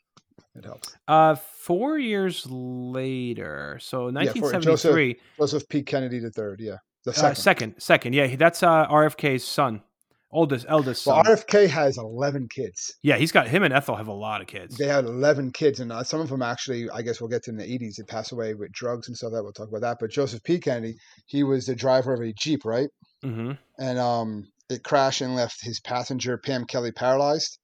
It 0.55 0.65
helps. 0.65 0.93
Uh, 1.07 1.35
four 1.35 1.97
years 1.97 2.45
later, 2.49 3.77
so 3.81 4.07
for- 4.07 4.11
1973. 4.11 5.15
Joseph 5.39 5.67
P. 5.69 5.81
Kennedy 5.81 6.17
III. 6.17 6.55
Yeah, 6.59 6.75
the 7.05 7.11
uh, 7.11 7.13
second. 7.13 7.35
second, 7.35 7.75
second, 7.79 8.13
yeah, 8.13 8.35
that's 8.35 8.61
uh, 8.61 8.85
RFK's 8.87 9.43
son, 9.45 9.81
oldest, 10.31 10.65
eldest 10.69 11.05
well, 11.05 11.23
son. 11.23 11.35
RFK 11.35 11.67
has 11.67 11.97
11 11.97 12.47
kids. 12.53 12.95
yeah, 13.01 13.17
he's 13.17 13.31
got 13.31 13.47
him 13.47 13.63
and 13.63 13.73
Ethel 13.73 13.95
have 13.95 14.07
a 14.07 14.13
lot 14.13 14.41
of 14.41 14.47
kids. 14.47 14.77
They 14.77 14.87
had 14.87 15.05
11 15.05 15.51
kids, 15.51 15.79
and 15.79 15.91
uh, 15.91 16.03
some 16.03 16.21
of 16.21 16.29
them 16.29 16.41
actually, 16.41 16.89
I 16.89 17.01
guess 17.01 17.19
we'll 17.19 17.29
get 17.29 17.43
to 17.43 17.51
in 17.51 17.57
the 17.57 17.63
80s, 17.63 17.95
they 17.97 18.03
passed 18.03 18.31
away 18.31 18.53
with 18.53 18.71
drugs 18.71 19.07
and 19.07 19.17
stuff. 19.17 19.31
That 19.31 19.43
we'll 19.43 19.53
talk 19.53 19.69
about 19.69 19.81
that. 19.81 19.97
But 19.99 20.11
Joseph 20.11 20.43
P. 20.43 20.59
Kennedy, 20.59 20.95
he 21.25 21.43
was 21.43 21.65
the 21.65 21.75
driver 21.75 22.13
of 22.13 22.21
a 22.21 22.33
Jeep, 22.33 22.65
right? 22.65 22.89
hmm 23.23 23.51
And 23.77 23.99
um, 23.99 24.47
it 24.69 24.83
crashed 24.83 25.21
and 25.21 25.35
left 25.35 25.63
his 25.63 25.79
passenger, 25.79 26.37
Pam 26.37 26.65
Kelly, 26.65 26.91
paralyzed. 26.91 27.57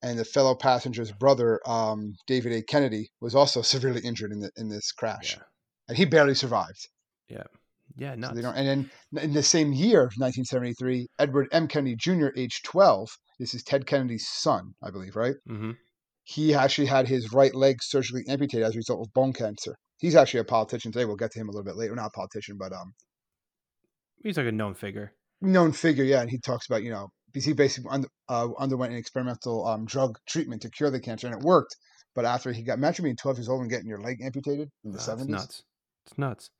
And 0.00 0.16
the 0.16 0.24
fellow 0.24 0.54
passenger's 0.54 1.10
brother, 1.10 1.60
um, 1.66 2.14
David 2.28 2.52
A. 2.52 2.62
Kennedy, 2.62 3.10
was 3.20 3.34
also 3.34 3.62
severely 3.74 4.00
injured 4.00 4.32
in, 4.32 4.40
the, 4.40 4.50
in 4.56 4.68
this 4.68 4.92
crash. 4.92 5.36
Yeah, 5.36 5.42
And 5.88 5.96
he 5.96 6.04
barely 6.04 6.34
survived. 6.34 6.88
Yeah, 7.28 7.44
So 7.98 8.14
nuts. 8.16 8.34
they 8.34 8.42
don't. 8.42 8.54
And 8.54 8.66
then 9.12 9.24
in 9.24 9.32
the 9.32 9.42
same 9.42 9.72
year, 9.72 10.02
1973, 10.16 11.06
Edward 11.18 11.48
M. 11.52 11.66
Kennedy 11.68 11.96
Jr., 11.96 12.28
age 12.36 12.62
12, 12.64 13.08
this 13.38 13.54
is 13.54 13.62
Ted 13.62 13.86
Kennedy's 13.86 14.26
son, 14.28 14.72
I 14.82 14.90
believe, 14.90 15.16
right? 15.16 15.34
Mm-hmm. 15.48 15.72
He 16.24 16.54
actually 16.54 16.86
had 16.88 17.08
his 17.08 17.32
right 17.32 17.54
leg 17.54 17.76
surgically 17.82 18.22
amputated 18.28 18.66
as 18.66 18.74
a 18.74 18.78
result 18.78 19.06
of 19.06 19.12
bone 19.14 19.32
cancer. 19.32 19.74
He's 19.98 20.14
actually 20.14 20.40
a 20.40 20.44
politician 20.44 20.92
today. 20.92 21.04
We'll 21.06 21.16
get 21.16 21.32
to 21.32 21.40
him 21.40 21.48
a 21.48 21.52
little 21.52 21.64
bit 21.64 21.76
later. 21.76 21.94
Not 21.94 22.06
a 22.06 22.10
politician, 22.10 22.56
but 22.58 22.72
um, 22.72 22.92
He's 24.22 24.36
like 24.36 24.46
a 24.46 24.52
known 24.52 24.74
figure. 24.74 25.12
known 25.40 25.72
figure. 25.72 26.04
Yeah, 26.04 26.20
and 26.20 26.30
he 26.30 26.38
talks 26.38 26.66
about 26.66 26.82
you 26.82 26.90
know 26.90 27.08
because 27.32 27.44
he 27.44 27.52
basically 27.52 27.90
under, 27.90 28.08
uh, 28.28 28.48
underwent 28.58 28.92
an 28.92 28.98
experimental 28.98 29.66
um, 29.66 29.86
drug 29.86 30.18
treatment 30.28 30.62
to 30.62 30.70
cure 30.70 30.90
the 30.90 31.00
cancer, 31.00 31.26
and 31.26 31.36
it 31.36 31.42
worked. 31.42 31.74
But 32.14 32.24
after 32.24 32.52
he 32.52 32.62
got, 32.62 32.78
imagine 32.78 33.04
being 33.04 33.16
12 33.16 33.38
years 33.38 33.48
old 33.48 33.60
and 33.60 33.70
getting 33.70 33.86
your 33.88 34.00
leg 34.00 34.18
amputated 34.22 34.68
in 34.84 34.92
the 34.92 34.98
Uh, 34.98 35.02
70s. 35.02 35.20
It's 35.20 35.28
nuts. 35.28 35.62
It's 36.06 36.18
nuts. 36.18 36.50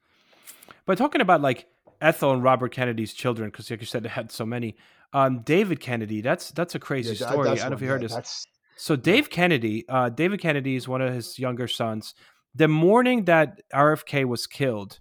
But 0.86 0.98
talking 0.98 1.20
about 1.20 1.40
like 1.40 1.66
Ethel 2.00 2.32
and 2.32 2.42
Robert 2.42 2.72
Kennedy's 2.72 3.12
children, 3.12 3.50
because 3.50 3.70
like 3.70 3.80
you 3.80 3.86
said, 3.86 4.02
they 4.02 4.08
had 4.08 4.30
so 4.30 4.46
many. 4.46 4.76
Um, 5.12 5.40
David 5.40 5.80
Kennedy, 5.80 6.20
that's 6.20 6.50
that's 6.50 6.74
a 6.74 6.78
crazy 6.78 7.14
Yeah, 7.14 7.26
that- 7.26 7.32
story. 7.32 7.48
I 7.48 7.54
don't 7.56 7.70
know 7.70 7.76
if 7.76 7.82
you 7.82 7.88
heard 7.88 8.02
yeah, 8.02 8.08
this. 8.20 8.46
So 8.76 8.94
Dave 8.94 9.28
Kennedy, 9.30 9.84
uh, 9.88 10.08
David 10.08 10.40
Kennedy 10.40 10.76
is 10.76 10.86
one 10.86 11.02
of 11.02 11.12
his 11.12 11.38
younger 11.38 11.66
sons. 11.66 12.14
The 12.54 12.68
morning 12.68 13.24
that 13.24 13.60
RFK 13.74 14.24
was 14.24 14.46
killed, 14.46 15.00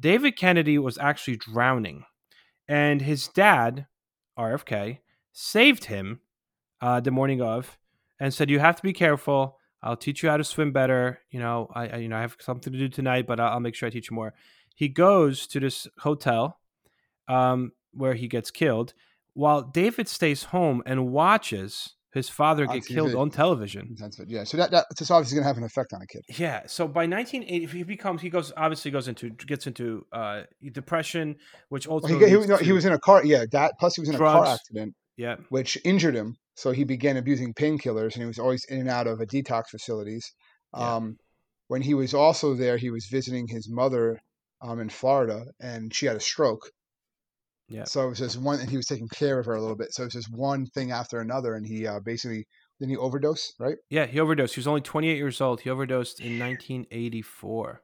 David 0.00 0.36
Kennedy 0.36 0.78
was 0.78 0.96
actually 0.98 1.36
drowning, 1.36 2.04
and 2.66 3.02
his 3.02 3.28
dad, 3.28 3.86
RFK, 4.38 4.98
saved 5.32 5.84
him 5.86 6.20
uh, 6.80 7.00
the 7.00 7.10
morning 7.10 7.42
of, 7.42 7.78
and 8.18 8.32
said, 8.32 8.48
"You 8.50 8.60
have 8.60 8.76
to 8.76 8.82
be 8.82 8.92
careful. 8.92 9.58
I'll 9.82 9.96
teach 9.96 10.22
you 10.22 10.30
how 10.30 10.36
to 10.38 10.44
swim 10.44 10.72
better. 10.72 11.20
You 11.30 11.40
know, 11.40 11.68
I, 11.74 11.88
I 11.88 11.96
you 11.96 12.08
know 12.08 12.16
I 12.16 12.22
have 12.22 12.36
something 12.40 12.72
to 12.72 12.78
do 12.78 12.88
tonight, 12.88 13.26
but 13.26 13.38
I'll, 13.40 13.54
I'll 13.54 13.60
make 13.60 13.74
sure 13.74 13.86
I 13.88 13.90
teach 13.90 14.10
you 14.10 14.14
more." 14.14 14.34
He 14.78 14.88
goes 14.88 15.48
to 15.48 15.58
this 15.58 15.88
hotel 15.98 16.60
um, 17.26 17.72
where 17.92 18.14
he 18.14 18.28
gets 18.28 18.52
killed, 18.52 18.94
while 19.34 19.60
David 19.60 20.06
stays 20.06 20.44
home 20.44 20.84
and 20.86 21.08
watches 21.08 21.96
his 22.12 22.28
father 22.28 22.64
get 22.64 22.86
killed 22.86 23.16
on 23.16 23.30
television. 23.30 23.96
Yeah, 24.28 24.44
so 24.44 24.56
that, 24.56 24.70
that 24.70 24.86
that's 24.96 25.10
obviously 25.10 25.34
going 25.34 25.42
to 25.42 25.48
have 25.48 25.56
an 25.56 25.64
effect 25.64 25.92
on 25.92 26.00
a 26.00 26.06
kid. 26.06 26.22
Yeah. 26.28 26.62
So 26.68 26.86
by 26.86 27.08
1980, 27.08 27.66
he 27.66 27.82
becomes 27.82 28.22
he 28.22 28.30
goes 28.30 28.52
obviously 28.56 28.92
goes 28.92 29.08
into 29.08 29.30
gets 29.30 29.66
into 29.66 30.06
uh, 30.12 30.42
depression, 30.70 31.38
which 31.70 31.88
Well, 31.88 31.98
he, 31.98 32.14
he, 32.14 32.46
no, 32.46 32.56
he 32.58 32.70
was 32.70 32.84
in 32.84 32.92
a 32.92 33.00
car. 33.00 33.24
Yeah, 33.24 33.46
that 33.50 33.72
plus 33.80 33.96
he 33.96 34.00
was 34.00 34.10
in 34.10 34.14
a 34.14 34.18
car 34.18 34.46
accident, 34.46 34.94
yeah 35.16 35.38
which 35.48 35.76
injured 35.84 36.14
him. 36.14 36.36
So 36.54 36.70
he 36.70 36.84
began 36.84 37.16
abusing 37.16 37.52
painkillers, 37.52 38.14
and 38.14 38.22
he 38.22 38.26
was 38.26 38.38
always 38.38 38.64
in 38.66 38.78
and 38.78 38.88
out 38.88 39.08
of 39.08 39.20
a 39.20 39.26
detox 39.26 39.70
facilities. 39.72 40.32
Yeah. 40.72 40.94
Um, 40.94 41.18
when 41.66 41.82
he 41.82 41.94
was 41.94 42.14
also 42.14 42.54
there, 42.54 42.76
he 42.76 42.90
was 42.90 43.06
visiting 43.06 43.48
his 43.48 43.68
mother 43.68 44.20
um, 44.60 44.80
in 44.80 44.88
Florida, 44.88 45.44
and 45.60 45.94
she 45.94 46.06
had 46.06 46.16
a 46.16 46.20
stroke. 46.20 46.70
Yeah. 47.68 47.84
So 47.84 48.06
it 48.06 48.08
was 48.08 48.18
just 48.18 48.40
one, 48.40 48.60
and 48.60 48.70
he 48.70 48.76
was 48.76 48.86
taking 48.86 49.08
care 49.08 49.38
of 49.38 49.46
her 49.46 49.54
a 49.54 49.60
little 49.60 49.76
bit. 49.76 49.92
So 49.92 50.02
it 50.02 50.06
was 50.06 50.14
just 50.14 50.34
one 50.34 50.66
thing 50.66 50.90
after 50.90 51.20
another, 51.20 51.54
and 51.54 51.66
he 51.66 51.86
uh, 51.86 52.00
basically 52.00 52.46
then 52.80 52.88
he 52.88 52.96
overdosed, 52.96 53.54
right? 53.58 53.76
yeah 53.90 54.06
he 54.06 54.20
overdosed. 54.20 54.54
He 54.54 54.60
was 54.60 54.68
only 54.68 54.80
28 54.80 55.16
years 55.16 55.40
old. 55.40 55.60
He 55.60 55.70
overdosed 55.70 56.20
in 56.20 56.38
1984. 56.38 57.82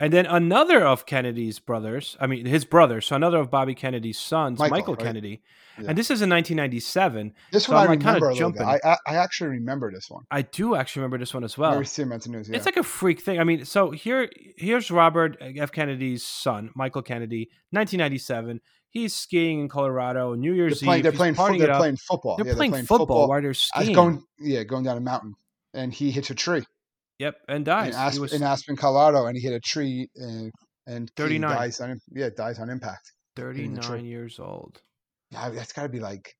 And 0.00 0.12
then 0.12 0.26
another 0.26 0.80
of 0.86 1.06
Kennedy's 1.06 1.58
brothers, 1.58 2.16
I 2.20 2.26
mean 2.28 2.46
his 2.46 2.64
brother, 2.64 3.00
so 3.00 3.16
another 3.16 3.38
of 3.38 3.50
Bobby 3.50 3.74
Kennedy's 3.74 4.18
sons, 4.18 4.58
Michael, 4.60 4.76
Michael, 4.76 4.94
right? 4.94 5.04
Kennedy, 5.04 5.42
Yeah. 5.76 5.86
and 5.88 5.98
this 5.98 6.06
is 6.10 6.22
in 6.22 6.30
1997. 6.30 7.34
This 7.50 7.64
So 7.64 7.72
one 7.72 7.80
I'm, 7.82 7.86
I 7.86 7.90
like, 7.90 7.98
remember 8.00 8.28
a 8.28 8.32
little 8.34 8.50
bit. 8.52 8.58
jumping. 8.60 8.80
I, 8.84 8.92
I 8.92 8.96
I 9.06 9.16
actually 9.16 9.50
remember 9.50 9.90
this 9.90 10.08
one. 10.08 10.22
I 10.30 10.42
do 10.42 10.76
actually 10.76 11.00
remember 11.00 11.18
this 11.18 11.34
one 11.34 11.42
as 11.42 11.58
I 11.58 11.60
well. 11.60 11.70
remember 11.70 11.84
seeing 11.86 12.06
him 12.08 12.12
on 12.12 12.20
the 12.20 12.28
news. 12.28 12.48
Yeah. 12.48 12.56
It's 12.56 12.66
like 12.66 12.76
a 12.76 12.82
freak 12.84 13.20
thing. 13.20 13.40
I 13.40 13.44
mean, 13.44 13.64
so 13.64 13.90
here, 13.90 14.30
here's 14.56 14.90
Robert 14.92 15.36
F. 15.40 15.72
Kennedy's 15.72 16.24
son, 16.24 16.70
Michael 16.76 17.02
Kennedy, 17.02 17.50
1997. 17.70 18.60
He's 18.90 19.14
skiing 19.14 19.60
in 19.60 19.68
Colorado, 19.68 20.34
New 20.34 20.50
they're 20.50 20.56
Year's 20.68 20.80
playing. 20.82 20.98
Eve. 21.00 21.02
They're 21.02 21.12
playing. 21.12 21.34
Fo- 21.34 21.58
they're 21.58 21.76
playing 21.76 21.96
football. 21.96 22.36
They're, 22.36 22.46
yeah, 22.46 22.54
playing, 22.54 22.86
football, 22.86 23.28
while 23.28 23.42
they're 23.42 23.50
I 23.50 23.82
skiing. 23.82 23.94
going, 23.94 24.22
yeah, 24.38 24.62
going 24.62 24.84
down 24.84 24.96
a 24.96 25.00
mountain, 25.00 25.34
and 25.74 25.92
he 25.92 26.10
hits 26.10 26.30
a 26.30 26.34
tree 26.34 26.62
yep, 27.18 27.36
and 27.48 27.64
in, 27.64 27.64
dies. 27.64 27.94
Aspen, 27.94 28.12
he 28.12 28.20
was 28.20 28.32
in 28.34 28.42
Aspen, 28.42 28.76
Colorado, 28.76 29.26
and 29.26 29.36
he 29.36 29.42
hit 29.42 29.52
a 29.52 29.60
tree 29.60 30.08
uh, 30.20 30.24
and 30.26 30.52
and 30.86 31.10
39. 31.16 31.56
dies 31.56 31.80
on 31.80 31.98
yeah 32.14 32.30
dies 32.36 32.58
on 32.58 32.70
impact. 32.70 33.12
39 33.36 34.04
years 34.04 34.38
old. 34.38 34.80
Yeah, 35.30 35.50
that's 35.50 35.72
got 35.72 35.82
to 35.82 35.88
be 35.88 36.00
like 36.00 36.34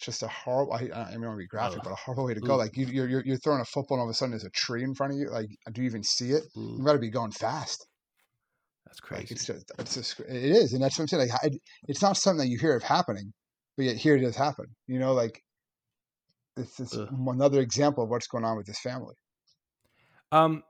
just 0.00 0.22
a 0.22 0.28
horrible. 0.28 0.72
I, 0.72 0.78
I 0.78 1.12
don't 1.12 1.22
want 1.22 1.34
to 1.34 1.36
be 1.36 1.46
graphic, 1.46 1.78
Ugh. 1.78 1.84
but 1.84 1.92
a 1.92 1.96
horrible 1.96 2.24
way 2.24 2.34
to 2.34 2.40
go. 2.40 2.54
Ugh. 2.54 2.58
Like 2.58 2.76
you, 2.76 2.86
you're 2.86 3.08
you're 3.08 3.22
you're 3.24 3.36
throwing 3.38 3.60
a 3.60 3.64
football, 3.64 3.96
and 3.96 4.00
all 4.02 4.08
of 4.08 4.10
a 4.10 4.14
sudden 4.14 4.32
there's 4.32 4.44
a 4.44 4.50
tree 4.50 4.82
in 4.82 4.94
front 4.94 5.12
of 5.12 5.18
you. 5.18 5.30
Like, 5.30 5.48
do 5.72 5.80
you 5.82 5.86
even 5.86 6.02
see 6.02 6.30
it? 6.30 6.42
You 6.54 6.62
Ooh, 6.62 6.84
got 6.84 6.94
to 6.94 6.98
be 6.98 7.10
going 7.10 7.30
fast. 7.32 7.86
that's 8.86 9.00
Like 9.10 9.30
crazy. 9.30 9.34
it's 9.34 9.44
just, 9.46 9.70
it's 9.78 9.94
just 9.94 10.20
it 10.20 10.44
is, 10.44 10.72
and 10.72 10.82
that's 10.82 10.98
what 10.98 11.04
I'm 11.04 11.08
saying. 11.08 11.28
Like, 11.28 11.40
I, 11.44 11.50
it's 11.88 12.02
not 12.02 12.16
something 12.16 12.38
that 12.38 12.48
you 12.48 12.58
hear 12.58 12.76
of 12.76 12.82
happening, 12.82 13.32
but 13.76 13.84
yet 13.86 13.96
here 13.96 14.16
it 14.16 14.22
does 14.22 14.36
happen. 14.36 14.66
You 14.88 14.98
know, 14.98 15.12
like 15.12 15.40
it's 16.56 16.80
Ugh. 16.94 17.08
another 17.26 17.60
example 17.60 18.04
of 18.04 18.10
what's 18.10 18.26
going 18.26 18.44
on 18.44 18.56
with 18.56 18.66
this 18.66 18.80
family. 18.80 19.14
Um, 20.32 20.62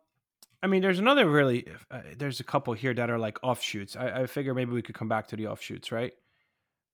I 0.62 0.66
mean, 0.66 0.82
there's 0.82 0.98
another 0.98 1.28
really. 1.28 1.66
Uh, 1.90 2.00
there's 2.18 2.40
a 2.40 2.44
couple 2.44 2.72
here 2.74 2.94
that 2.94 3.10
are 3.10 3.18
like 3.18 3.38
offshoots. 3.42 3.96
I, 3.96 4.22
I 4.22 4.26
figure 4.26 4.54
maybe 4.54 4.72
we 4.72 4.82
could 4.82 4.94
come 4.94 5.08
back 5.08 5.28
to 5.28 5.36
the 5.36 5.46
offshoots, 5.46 5.90
right? 5.90 6.12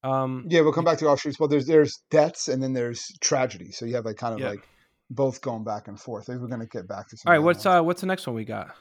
Um, 0.04 0.46
Yeah, 0.48 0.60
we'll 0.60 0.72
come 0.72 0.84
back 0.84 0.98
to 0.98 1.06
offshoots. 1.08 1.40
Well, 1.40 1.48
there's 1.48 1.66
there's 1.66 1.98
deaths 2.10 2.48
and 2.48 2.62
then 2.62 2.72
there's 2.72 3.06
tragedy. 3.20 3.72
So 3.72 3.84
you 3.84 3.96
have 3.96 4.04
like 4.04 4.16
kind 4.16 4.34
of 4.34 4.40
Yeah. 4.40 4.50
like 4.50 4.68
both 5.10 5.40
going 5.40 5.64
back 5.64 5.88
and 5.88 5.98
forth. 5.98 6.28
Maybe 6.28 6.40
we're 6.40 6.48
gonna 6.48 6.66
get 6.66 6.86
back 6.86 7.08
to 7.08 7.16
some. 7.16 7.30
all 7.30 7.36
right. 7.36 7.44
What's 7.44 7.66
uh, 7.66 7.82
what's 7.82 8.00
the 8.00 8.06
next 8.06 8.26
one 8.26 8.36
we 8.36 8.44
got? 8.44 8.74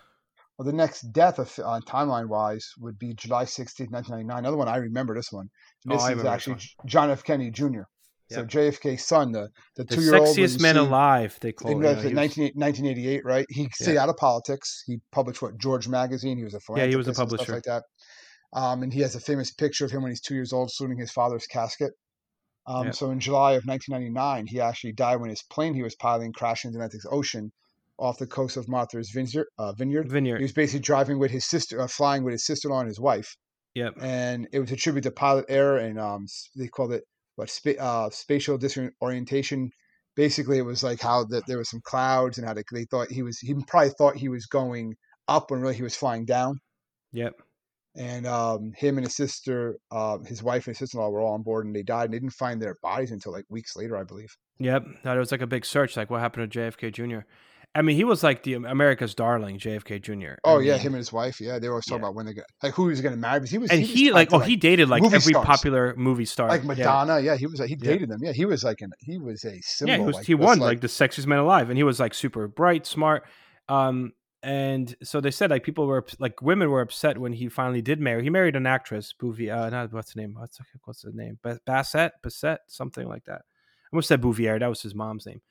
Well, 0.58 0.66
the 0.66 0.74
next 0.74 1.02
death 1.12 1.38
of 1.38 1.48
uh, 1.60 1.80
timeline 1.88 2.28
wise 2.28 2.68
would 2.80 2.98
be 2.98 3.14
July 3.14 3.44
16th, 3.44 3.92
1999. 3.92 4.40
Another 4.40 4.58
one 4.58 4.68
I 4.68 4.78
remember 4.78 5.14
this 5.16 5.32
one. 5.32 5.50
Oh, 5.88 5.94
this 5.94 6.02
I 6.04 6.14
is 6.14 6.26
actually 6.26 6.58
John 6.86 7.12
F. 7.12 7.24
Kennedy 7.24 7.52
Jr. 7.52 7.82
So 8.30 8.42
Yep. 8.42 8.48
JFK's 8.50 9.06
son, 9.06 9.32
the 9.32 9.50
the, 9.76 9.86
The 9.86 9.96
two 9.96 10.02
year 10.02 10.16
old 10.18 10.36
sexiest 10.38 10.60
man 10.62 10.76
alive. 10.78 11.38
They 11.42 11.54
call 11.54 11.72
In 11.72 11.78
it. 11.84 11.88
you 11.88 11.96
know, 11.96 12.02
he 12.10 12.14
19, 12.14 12.52
1988, 12.56 13.26
right? 13.26 13.46
He 13.50 13.70
stayed 13.74 13.98
out 13.98 14.10
of 14.10 14.18
politics. 14.18 14.84
He 14.86 15.00
published 15.12 15.42
what 15.42 15.58
George 15.58 15.88
magazine. 15.88 16.38
He 16.38 16.44
was 16.44 16.54
a 16.54 16.60
Yeah, 16.76 16.86
he 16.88 16.96
was 16.96 17.08
a 17.08 17.10
and 17.12 17.16
stuff 17.16 17.30
publisher. 17.30 17.54
like 17.54 17.64
that. 17.64 17.84
Um, 18.54 18.84
and 18.84 18.94
he 18.94 19.02
has 19.02 19.16
a 19.16 19.20
famous 19.20 19.52
picture 19.52 19.86
of 19.86 19.92
him 19.92 20.02
when 20.02 20.12
he's 20.12 20.22
two 20.22 20.34
years 20.36 20.52
old, 20.54 20.72
saluting 20.72 20.98
his 21.00 21.12
father's 21.12 21.48
casket. 21.48 21.92
Um, 22.66 22.88
Yep. 22.88 22.96
So 22.96 23.12
in 23.12 23.20
July 23.20 23.54
of 23.54 23.66
1999, 23.66 24.48
he 24.48 24.60
actually 24.60 24.92
died 24.94 25.22
when 25.22 25.30
his 25.30 25.44
plane 25.44 25.74
he 25.74 25.84
was 25.84 25.96
piloting 25.96 26.34
crashed 26.34 26.66
into 26.66 26.78
the 26.78 26.84
Atlantic 26.84 27.10
Ocean 27.12 27.52
off 27.98 28.18
the 28.20 28.28
coast 28.28 28.58
of 28.58 28.68
Martha's 28.68 29.10
Vineyard. 29.12 29.48
Uh, 29.58 29.72
vineyard. 29.74 30.12
He 30.38 30.44
was 30.44 30.52
basically 30.54 30.82
driving 30.82 31.18
with 31.18 31.32
his 31.32 31.46
sister, 31.46 31.82
uh, 31.82 31.88
flying 31.88 32.24
with 32.24 32.34
his 32.34 32.46
sister-in-law 32.46 32.82
and 32.82 32.88
his 32.90 33.00
wife, 33.00 33.36
Yep. 33.74 33.96
and 34.02 34.48
it 34.52 34.60
was 34.60 34.72
attributed 34.72 35.10
to 35.10 35.16
pilot 35.16 35.46
error 35.50 35.78
and 35.78 35.98
um, 36.00 36.26
they 36.56 36.68
called 36.68 36.92
it 36.94 37.04
what 37.38 37.50
spa- 37.50 37.80
uh, 37.80 38.10
spatial 38.10 38.58
disorientation. 38.58 39.70
Basically, 40.16 40.58
it 40.58 40.64
was 40.64 40.84
like 40.84 41.00
how 41.00 41.24
that 41.26 41.46
there 41.48 41.60
was 41.60 41.70
some 41.70 41.82
clouds 41.84 42.38
and 42.38 42.48
how 42.48 42.54
they, 42.54 42.64
they 42.74 42.86
thought 42.86 43.12
he 43.12 43.22
was. 43.22 43.40
He 43.40 43.54
probably 43.68 43.92
thought 43.92 44.18
he 44.18 44.30
was 44.30 44.48
going 44.48 44.96
up 45.28 45.52
when 45.52 45.62
really 45.62 45.76
he 45.76 45.84
was 45.84 45.96
flying 45.96 46.26
down. 46.26 46.60
Yep. 47.14 47.34
And 47.96 48.28
um, 48.28 48.74
him 48.76 48.98
and 48.98 49.06
his 49.06 49.16
sister, 49.16 49.78
uh, 49.92 50.18
his 50.20 50.44
wife 50.44 50.68
and 50.68 50.76
his 50.76 50.80
sister-in-law 50.80 51.10
were 51.10 51.22
all 51.22 51.34
on 51.34 51.44
board, 51.44 51.66
and 51.66 51.76
they 51.76 51.84
died. 51.84 52.06
And 52.06 52.14
they 52.14 52.20
didn't 52.20 52.34
find 52.34 52.62
their 52.62 52.76
bodies 52.82 53.12
until 53.12 53.32
like 53.32 53.46
weeks 53.50 53.76
later, 53.76 53.96
I 53.96 54.04
believe. 54.04 54.36
Yep. 54.60 54.86
That 55.04 55.16
it 55.16 55.20
was 55.20 55.32
like 55.32 55.42
a 55.42 55.48
big 55.48 55.66
search. 55.66 55.96
Like, 55.96 56.10
what 56.10 56.20
happened 56.20 56.52
to 56.52 56.60
JFK 56.60 56.92
Jr.? 56.92 57.20
I 57.78 57.82
mean, 57.84 57.96
he 57.96 58.04
was 58.04 58.24
like 58.24 58.42
the 58.44 58.56
America's 58.56 59.14
darling, 59.14 59.60
JFK 59.60 60.02
Jr. 60.02 60.32
I 60.32 60.36
Oh 60.46 60.60
yeah, 60.60 60.78
him 60.78 60.94
and 60.94 60.98
his 60.98 61.14
wife. 61.14 61.40
Yeah, 61.40 61.60
they 61.60 61.68
were 61.68 61.76
always 61.76 61.86
talking 61.86 62.02
Yeah. 62.02 62.08
about 62.08 62.16
when 62.16 62.26
they 62.26 62.34
got 62.34 62.46
like 62.64 62.74
who 62.74 62.86
he 62.86 62.90
was 62.90 63.02
going 63.02 63.14
to 63.14 63.20
marry. 63.20 63.40
Because 63.40 63.52
he 63.52 63.58
was 63.60 63.70
and 63.70 63.82
was 63.82 63.90
he 63.90 64.06
tied 64.08 64.14
like 64.16 64.34
oh 64.34 64.40
he 64.40 64.56
dated 64.56 64.90
like 64.90 65.04
every 65.04 65.20
stars. 65.34 65.46
popular 65.46 65.94
movie 65.96 66.26
star 66.26 66.48
like 66.50 66.64
Madonna. 66.64 67.20
Yeah, 67.20 67.36
he 67.38 67.46
was. 67.46 67.60
like, 67.60 67.70
He 67.70 67.78
Yeah. 67.80 67.92
dated 67.92 68.10
them. 68.10 68.20
Yeah, 68.24 68.32
he 68.32 68.46
was 68.46 68.64
like 68.64 68.82
an 68.82 68.92
he 69.00 69.18
was 69.20 69.46
a 69.46 69.62
symbol. 69.62 69.92
Yeah, 69.94 69.98
he 70.00 70.04
was. 70.06 70.16
like, 70.16 70.26
he 70.26 70.34
won 70.36 70.60
like, 70.60 70.82
the 70.82 70.88
sexiest 70.88 71.28
man 71.28 71.40
alive, 71.40 71.70
and 71.70 71.78
he 71.78 71.84
was 71.84 72.00
like 72.00 72.14
super 72.16 72.48
bright, 72.48 72.88
smart. 72.88 73.24
Um, 73.70 74.14
and 74.44 74.96
so 75.04 75.20
they 75.20 75.32
said 75.32 75.50
like 75.52 75.64
people 75.64 75.88
were 75.88 76.06
like 76.20 76.42
women 76.42 76.70
were 76.72 76.82
upset 76.82 77.18
when 77.18 77.34
he 77.34 77.48
finally 77.50 77.82
did 77.82 78.00
marry. 78.00 78.24
He 78.24 78.30
married 78.30 78.56
an 78.56 78.66
actress, 78.66 79.14
Bouvier. 79.20 79.54
Uh, 79.54 79.70
not 79.70 79.94
what's 79.94 80.14
the 80.14 80.22
name? 80.22 80.34
What's 80.36 80.60
what's 80.86 81.02
the 81.02 81.12
name? 81.12 81.38
Ba- 81.44 81.60
Bessette, 81.68 82.12
Bessette, 82.24 82.60
something 82.68 83.08
like 83.08 83.26
that. 83.26 83.42
I 83.42 83.90
almost 83.94 84.08
said 84.08 84.22
Bouvier. 84.22 84.58
That 84.60 84.68
was 84.68 84.82
his 84.82 84.96
mom's 84.96 85.26
name. 85.26 85.42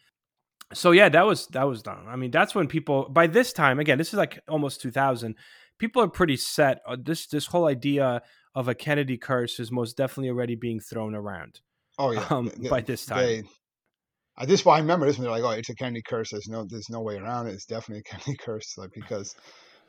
So 0.73 0.91
yeah, 0.93 1.09
that 1.11 1.27
was 1.27 1.47
that 1.49 1.65
was 1.65 1.83
done. 1.83 2.05
I 2.09 2.17
mean, 2.17 2.31
that's 2.31 2.55
when 2.55 2.67
people 2.67 3.09
by 3.09 3.27
this 3.27 3.53
time 3.53 3.79
again. 3.79 3.99
This 3.99 4.09
is 4.09 4.15
like 4.15 4.41
almost 4.49 4.81
two 4.81 4.91
thousand. 4.91 5.37
People 5.79 6.03
are 6.03 6.09
pretty 6.09 6.37
set. 6.37 6.81
Uh, 6.87 6.97
this 7.01 7.27
this 7.27 7.47
whole 7.47 7.67
idea 7.67 8.23
of 8.55 8.67
a 8.69 8.75
Kennedy 8.75 9.17
curse 9.19 9.61
is 9.61 9.71
most 9.71 9.97
definitely 9.97 10.31
already 10.31 10.57
being 10.57 10.81
thrown 10.81 11.15
around. 11.15 11.61
Oh 11.99 12.11
yeah. 12.11 12.27
um, 12.31 12.51
by 12.69 12.81
this 12.81 13.07
time. 13.07 13.19
They, 13.19 13.43
I 14.39 14.45
this 14.47 14.65
well, 14.65 14.75
I 14.75 14.81
remember 14.81 15.07
this 15.07 15.17
when 15.17 15.23
they're 15.25 15.33
like, 15.33 15.45
"Oh, 15.45 15.51
it's 15.51 15.71
a 15.71 15.75
Kennedy 15.75 16.03
curse." 16.07 16.31
There's 16.31 16.49
no, 16.49 16.67
there's 16.69 16.91
no 16.91 17.01
way 17.01 17.17
around 17.17 17.47
it. 17.47 17.53
It's 17.55 17.65
definitely 17.65 18.01
a 18.01 18.11
Kennedy 18.11 18.37
curse, 18.41 18.75
like 18.77 18.91
because 18.95 19.35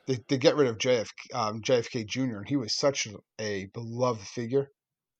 they, 0.06 0.18
they 0.28 0.38
get 0.38 0.56
rid 0.56 0.68
of 0.68 0.78
JFK, 0.78 1.08
um, 1.34 1.60
JFK 1.60 2.06
Jr. 2.06 2.38
and 2.38 2.48
he 2.48 2.56
was 2.56 2.76
such 2.76 3.06
a 3.38 3.66
beloved 3.74 4.22
figure 4.22 4.68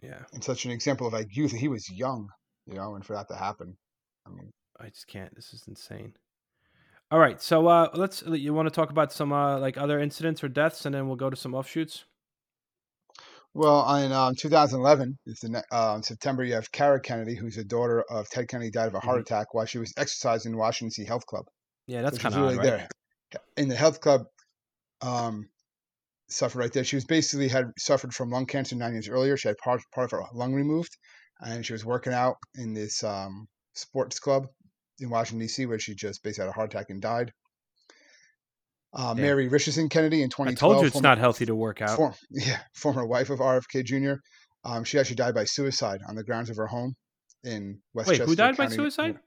Yeah. 0.01 0.23
and 0.33 0.43
such 0.43 0.65
an 0.65 0.71
example 0.71 1.07
of 1.07 1.13
like 1.13 1.27
youth. 1.37 1.53
He 1.53 1.69
was 1.69 1.85
young, 1.91 2.29
you 2.67 2.75
know, 2.75 2.95
and 2.95 3.05
for 3.05 3.15
that 3.17 3.29
to 3.29 3.35
happen, 3.37 3.77
I 4.27 4.31
mean, 4.31 4.51
I 4.81 4.89
just 4.89 5.07
can't. 5.07 5.35
This 5.35 5.53
is 5.53 5.65
insane. 5.67 6.15
All 7.11 7.19
right, 7.19 7.41
so 7.41 7.67
uh, 7.67 7.89
let's. 7.95 8.23
You 8.27 8.53
want 8.53 8.67
to 8.69 8.75
talk 8.75 8.91
about 8.91 9.13
some 9.13 9.33
uh, 9.33 9.59
like 9.59 9.79
other 9.79 9.99
incidents 9.99 10.45
or 10.45 10.49
deaths, 10.49 10.85
and 10.85 10.95
then 10.95 11.07
we'll 11.07 11.17
go 11.17 11.31
to 11.31 11.37
some 11.37 11.55
offshoots. 11.55 12.05
Well, 13.55 13.95
in 13.97 14.13
um, 14.13 14.35
2011, 14.39 15.19
it's 15.25 15.41
the, 15.41 15.65
uh, 15.73 15.95
in 15.97 16.03
September, 16.03 16.45
you 16.45 16.53
have 16.55 16.71
Kara 16.71 17.01
Kennedy, 17.01 17.35
who's 17.35 17.57
a 17.57 17.65
daughter 17.65 18.05
of 18.11 18.29
Ted 18.29 18.47
Kennedy, 18.47 18.71
died 18.71 18.89
of 18.89 18.95
a 18.95 19.01
heart 19.01 19.19
Mhm. 19.19 19.23
attack 19.23 19.55
while 19.55 19.65
she 19.65 19.79
was 19.79 19.93
exercising 19.97 20.53
in 20.53 20.59
Washington 20.59 20.91
D.C. 20.91 21.09
Health 21.09 21.27
Club. 21.27 21.47
Yeah, 21.87 22.03
that's 22.03 22.19
kind 22.19 22.35
of 22.35 22.43
really 22.43 22.59
right? 22.59 22.89
there. 23.33 23.41
In 23.57 23.69
the 23.69 23.75
health 23.75 24.01
club, 24.01 24.27
um, 25.01 25.49
suffered 26.29 26.59
right 26.59 26.73
there. 26.73 26.85
She 26.85 26.97
was 26.97 27.07
basically 27.07 27.49
had 27.49 27.73
suffered 27.79 28.15
from 28.15 28.31
lung 28.31 28.47
cancer 28.47 28.77
nine 28.77 28.93
years 28.93 29.09
earlier. 29.09 29.37
She 29.37 29.49
had 29.49 29.57
part, 29.57 29.81
part 29.95 30.05
of 30.05 30.11
her 30.11 30.25
lung 30.35 30.55
removed, 30.55 30.97
and 31.41 31.65
she 31.65 31.73
was 31.73 31.85
working 31.87 32.13
out 32.13 32.37
in 32.55 32.75
this 32.75 33.03
um, 33.03 33.49
sports 33.75 34.21
club 34.21 34.47
in 35.01 35.11
Washington 35.11 35.41
D.C. 35.41 35.67
where 35.67 35.79
she 35.79 35.95
just 35.95 36.23
basically 36.23 36.47
had 36.47 36.51
a 36.51 36.53
heart 36.53 36.73
attack 36.73 36.87
and 36.91 37.01
died. 37.01 37.33
Uh, 38.95 39.15
Mary 39.15 39.49
Richardson 39.49 39.89
Kennedy 39.89 40.23
in 40.23 40.31
2012. 40.31 40.49
I 40.49 40.59
told 40.59 40.83
you 40.83 40.87
it's 40.87 40.95
former- 40.95 41.09
not 41.09 41.19
healthy 41.19 41.47
to 41.47 41.55
work 41.55 41.83
out. 41.83 41.97
for- 41.97 42.15
yeah, 42.31 42.61
former 42.75 43.07
wife 43.07 43.31
of 43.31 43.39
RFK 43.41 43.85
Jr. 43.85 44.15
Um, 44.65 44.85
she 44.85 44.99
actually 44.99 45.17
died 45.17 45.35
by 45.35 45.45
suicide 45.45 46.01
on 46.09 46.15
the 46.17 46.25
grounds 46.25 46.51
of 46.51 46.57
her 46.57 46.67
home 46.67 46.95
in 47.45 47.81
Westchester. 47.95 48.23
Wait, 48.25 48.29
who 48.29 48.35
died 48.37 48.57
by 48.57 48.67
suicide? 48.69 49.19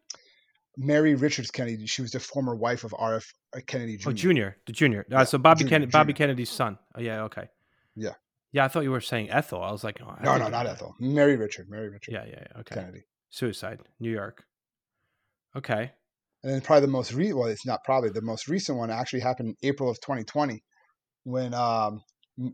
Mary 0.78 1.16
Richards 1.16 1.52
Kennedy. 1.52 1.86
She 1.86 2.02
was 2.02 2.12
the 2.12 2.20
former 2.20 2.56
wife 2.56 2.84
of 2.84 2.92
RF 2.92 3.24
Kennedy 3.68 3.98
Jr. 3.98 4.10
Oh, 4.10 4.14
Junior, 4.14 4.58
the 4.66 4.72
Junior. 4.74 5.02
Uh, 5.12 5.18
Yeah, 5.20 5.24
so 5.26 5.38
Bobby 5.38 5.60
Junior, 5.60 5.70
Kennedy, 5.70 5.92
Bobby 5.92 6.14
Junior. 6.14 6.18
Kennedy's 6.28 6.50
son. 6.50 6.78
Oh, 6.96 7.02
yeah, 7.02 7.24
okay. 7.24 7.48
Yeah. 7.96 8.14
Yeah, 8.52 8.66
I 8.66 8.68
thought 8.68 8.84
you 8.84 8.92
were 8.92 9.00
saying 9.02 9.30
Ethel. 9.30 9.62
I 9.62 9.72
was 9.72 9.84
like, 9.84 10.00
oh, 10.02 10.16
No, 10.24 10.32
no, 10.34 10.38
didn't 10.40 10.52
not. 10.52 10.68
Ethel. 10.68 10.96
Mary 11.00 11.38
Richard. 11.38 11.70
Mary 11.70 11.90
Richard 11.90 12.12
Yeah, 12.14 12.26
yeah, 12.26 12.44
yeah, 12.54 12.60
okay. 12.62 12.76
Kennedy. 12.76 13.02
Suicide, 13.30 13.80
New 14.00 14.12
York. 14.12 14.44
Okay. 15.56 15.92
And 16.44 16.54
then 16.54 16.62
probably 16.62 16.82
the 16.82 16.92
most 16.92 17.14
re 17.14 17.34
well, 17.34 17.48
it's 17.48 17.66
not 17.66 17.84
probably 17.84 18.10
the 18.10 18.22
most 18.22 18.48
recent 18.48 18.78
one 18.78 18.90
actually 18.90 19.20
happened 19.20 19.50
in 19.62 19.70
April 19.70 19.90
of 19.90 20.00
2020 20.02 20.64
when 21.24 21.54
um, 21.54 22.02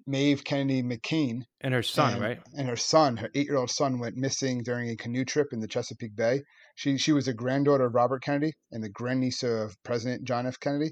Maeve 0.05 0.43
Kennedy 0.43 0.83
McKean 0.83 1.43
And 1.61 1.73
her 1.73 1.83
son, 1.83 2.13
and, 2.13 2.21
right? 2.21 2.39
and 2.57 2.67
her 2.67 2.75
son, 2.75 3.17
her 3.17 3.29
eight-year-old 3.33 3.69
son, 3.69 3.99
went 3.99 4.17
missing 4.17 4.63
during 4.63 4.89
a 4.89 4.97
canoe 4.97 5.23
trip 5.23 5.47
in 5.53 5.59
the 5.59 5.67
Chesapeake 5.67 6.15
Bay. 6.15 6.41
She 6.75 6.97
she 6.97 7.13
was 7.13 7.27
a 7.27 7.33
granddaughter 7.33 7.85
of 7.85 7.95
Robert 7.95 8.23
Kennedy 8.23 8.53
and 8.71 8.83
the 8.83 8.89
grandniece 8.89 9.43
of 9.43 9.75
President 9.83 10.25
John 10.25 10.47
F. 10.47 10.59
Kennedy, 10.59 10.91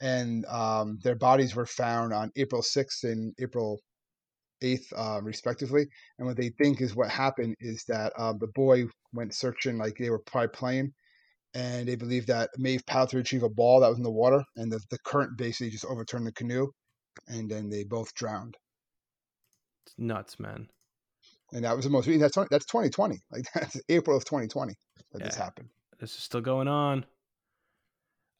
and 0.00 0.44
um, 0.46 0.98
their 1.02 1.16
bodies 1.16 1.56
were 1.56 1.66
found 1.66 2.12
on 2.12 2.30
April 2.36 2.62
6th 2.62 3.02
and 3.02 3.34
April 3.40 3.80
8th, 4.62 4.92
uh, 4.96 5.20
respectively. 5.22 5.86
And 6.18 6.26
what 6.26 6.36
they 6.36 6.50
think 6.50 6.80
is 6.80 6.94
what 6.94 7.10
happened 7.10 7.56
is 7.60 7.84
that 7.88 8.12
um, 8.18 8.38
the 8.38 8.48
boy 8.54 8.84
went 9.12 9.34
searching, 9.34 9.78
like 9.78 9.96
they 9.98 10.10
were 10.10 10.20
probably 10.20 10.48
playing, 10.48 10.92
and 11.54 11.88
they 11.88 11.96
believe 11.96 12.26
that 12.26 12.50
Maeve 12.58 12.84
paddled 12.86 13.10
to 13.10 13.16
retrieve 13.18 13.42
a 13.42 13.48
ball 13.48 13.80
that 13.80 13.88
was 13.88 13.98
in 13.98 14.04
the 14.04 14.10
water, 14.10 14.42
and 14.56 14.70
the, 14.70 14.80
the 14.90 14.98
current 15.04 15.36
basically 15.36 15.70
just 15.70 15.84
overturned 15.84 16.26
the 16.26 16.32
canoe, 16.32 16.68
and 17.26 17.50
then 17.50 17.68
they 17.68 17.84
both 17.84 18.14
drowned. 18.14 18.56
It's 19.86 19.94
nuts, 19.98 20.38
man. 20.38 20.68
and 21.52 21.64
that 21.64 21.74
was 21.74 21.84
the 21.84 21.90
most. 21.90 22.06
That's 22.06 22.36
that's 22.50 22.66
2020. 22.66 23.18
Like 23.30 23.44
that's 23.54 23.80
April 23.88 24.16
of 24.16 24.24
2020 24.24 24.74
that 25.12 25.22
this 25.22 25.36
happened. 25.36 25.68
This 25.98 26.14
is 26.14 26.22
still 26.22 26.40
going 26.40 26.68
on. 26.68 27.04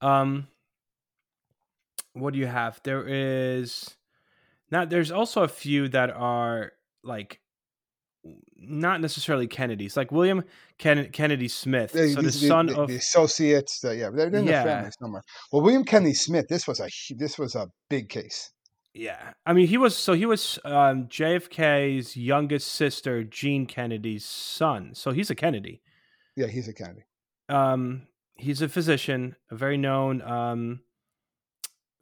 Um, 0.01 0.47
what 2.13 2.33
do 2.33 2.39
you 2.39 2.47
have? 2.47 2.81
There 2.85 3.05
is 3.07 3.97
now. 4.71 4.85
There's 4.85 5.11
also 5.11 5.43
a 5.43 5.49
few 5.49 5.89
that 5.89 6.11
are 6.11 6.73
like 7.03 7.41
not 8.57 9.01
necessarily 9.01 9.47
Kennedys, 9.47 9.97
like 9.97 10.11
William 10.13 10.43
Ken- 10.79 11.11
Kennedy 11.13 11.49
Smith. 11.49 11.93
They- 11.93 12.11
so 12.13 12.17
the 12.17 12.23
these- 12.23 12.47
son 12.49 12.67
the, 12.67 12.81
of 12.81 12.89
the 12.89 12.97
associates, 12.97 13.81
the, 13.81 13.97
yeah, 13.97 14.11
they're 14.11 14.29
in 14.29 14.47
Yeah. 14.47 14.63
the 14.65 14.69
family 14.71 14.91
somewhere. 15.01 15.23
Well, 15.53 15.63
William 15.63 15.85
Kennedy 15.85 16.15
Smith, 16.15 16.47
this 16.49 16.67
was 16.67 16.81
a 16.81 16.89
this 17.17 17.39
was 17.39 17.55
a 17.55 17.69
big 17.89 18.09
case. 18.09 18.51
yeah. 18.95 19.33
I 19.47 19.53
mean, 19.53 19.69
he 19.69 19.79
was 19.79 19.97
so 19.97 20.13
he 20.15 20.27
was 20.27 20.59
um, 20.65 21.07
JFK's 21.09 22.17
youngest 22.17 22.69
sister, 22.69 23.23
Jean 23.25 23.67
Kennedy's 23.67 24.25
son. 24.25 24.95
So 24.95 25.13
he's 25.13 25.31
a 25.31 25.35
Kennedy. 25.35 25.83
Yeah, 26.37 26.47
he's 26.49 26.69
a 26.69 26.75
Kennedy. 26.75 27.05
um 27.49 28.07
he's 28.37 28.63
a 28.63 28.69
physician 28.69 29.35
a 29.51 29.57
very 29.57 29.77
known 29.77 30.23
um 30.23 30.81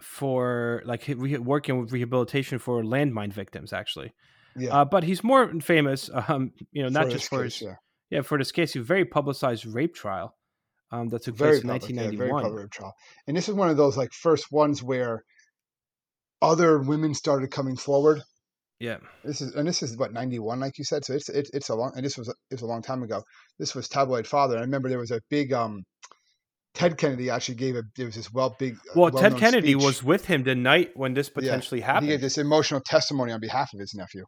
for 0.00 0.82
like 0.84 1.04
re- 1.08 1.38
working 1.38 1.80
with 1.80 1.92
rehabilitation 1.92 2.58
for 2.58 2.82
landmine 2.82 3.32
victims 3.32 3.72
actually 3.72 4.12
Yeah, 4.58 4.80
uh, 4.80 4.84
but 4.84 5.04
he's 5.04 5.22
more 5.22 5.48
famous 5.60 6.10
um 6.28 6.52
you 6.72 6.82
know 6.82 6.88
not 6.88 7.04
for 7.04 7.10
just 7.10 7.24
this 7.24 7.28
for 7.28 7.44
case, 7.44 7.58
his 7.58 7.68
yeah. 7.68 7.74
yeah 8.10 8.22
for 8.22 8.38
this 8.38 8.52
case 8.52 8.76
a 8.76 8.80
very 8.80 9.04
publicized 9.04 9.66
rape 9.66 9.94
trial 9.94 10.34
um 10.90 11.08
that 11.08 11.22
took 11.22 11.36
very 11.36 11.60
place 11.60 11.62
in 11.62 11.68
public, 11.68 11.90
yeah, 11.90 12.16
very 12.16 12.30
1991 12.30 12.42
public 12.42 12.70
trial. 12.70 12.94
And 13.26 13.36
this 13.36 13.48
is 13.48 13.54
one 13.54 13.68
of 13.68 13.76
those 13.76 13.96
like 13.96 14.12
first 14.12 14.50
ones 14.50 14.82
where 14.82 15.22
other 16.42 16.78
women 16.78 17.14
started 17.14 17.50
coming 17.50 17.76
forward. 17.76 18.22
yeah 18.78 18.98
This 19.24 19.40
is 19.40 19.54
and 19.54 19.66
this 19.66 19.82
is 19.82 19.96
what 19.96 20.12
91, 20.12 20.60
like 20.60 20.78
you 20.78 20.84
said. 20.84 21.04
So 21.04 21.14
it's 21.14 21.28
it's 21.28 21.50
it's 21.52 21.68
a 21.68 21.74
long 21.74 21.92
and 21.96 22.04
this 22.04 22.16
was 22.18 22.28
a, 22.28 22.32
it 22.50 22.54
was 22.54 22.62
a 22.62 22.66
long 22.66 22.82
time 22.82 23.02
ago. 23.02 23.22
This 23.58 23.74
was 23.74 23.88
tabloid 23.88 24.26
father. 24.26 24.58
I 24.58 24.60
remember 24.60 24.88
there 24.88 24.98
was 24.98 25.10
a 25.10 25.20
big 25.30 25.52
um. 25.52 25.82
Ted 26.74 26.98
Kennedy 26.98 27.30
actually 27.30 27.54
gave 27.54 27.74
a 27.74 27.82
there 27.96 28.04
was 28.04 28.16
this 28.16 28.30
well 28.30 28.54
big 28.58 28.74
uh, 28.74 29.00
well 29.00 29.10
ted 29.10 29.38
kennedy 29.38 29.72
speech. 29.72 29.82
was 29.82 30.02
with 30.02 30.26
him 30.26 30.42
the 30.42 30.54
night 30.54 30.90
when 30.94 31.14
this 31.14 31.30
potentially 31.30 31.80
He 31.80 31.86
happened 31.86 32.04
He 32.04 32.12
gave 32.12 32.20
this 32.20 32.36
emotional 32.36 32.82
testimony 32.84 33.32
on 33.32 33.40
behalf 33.40 33.70
of 33.72 33.80
his 33.80 33.94
nephew. 33.94 34.26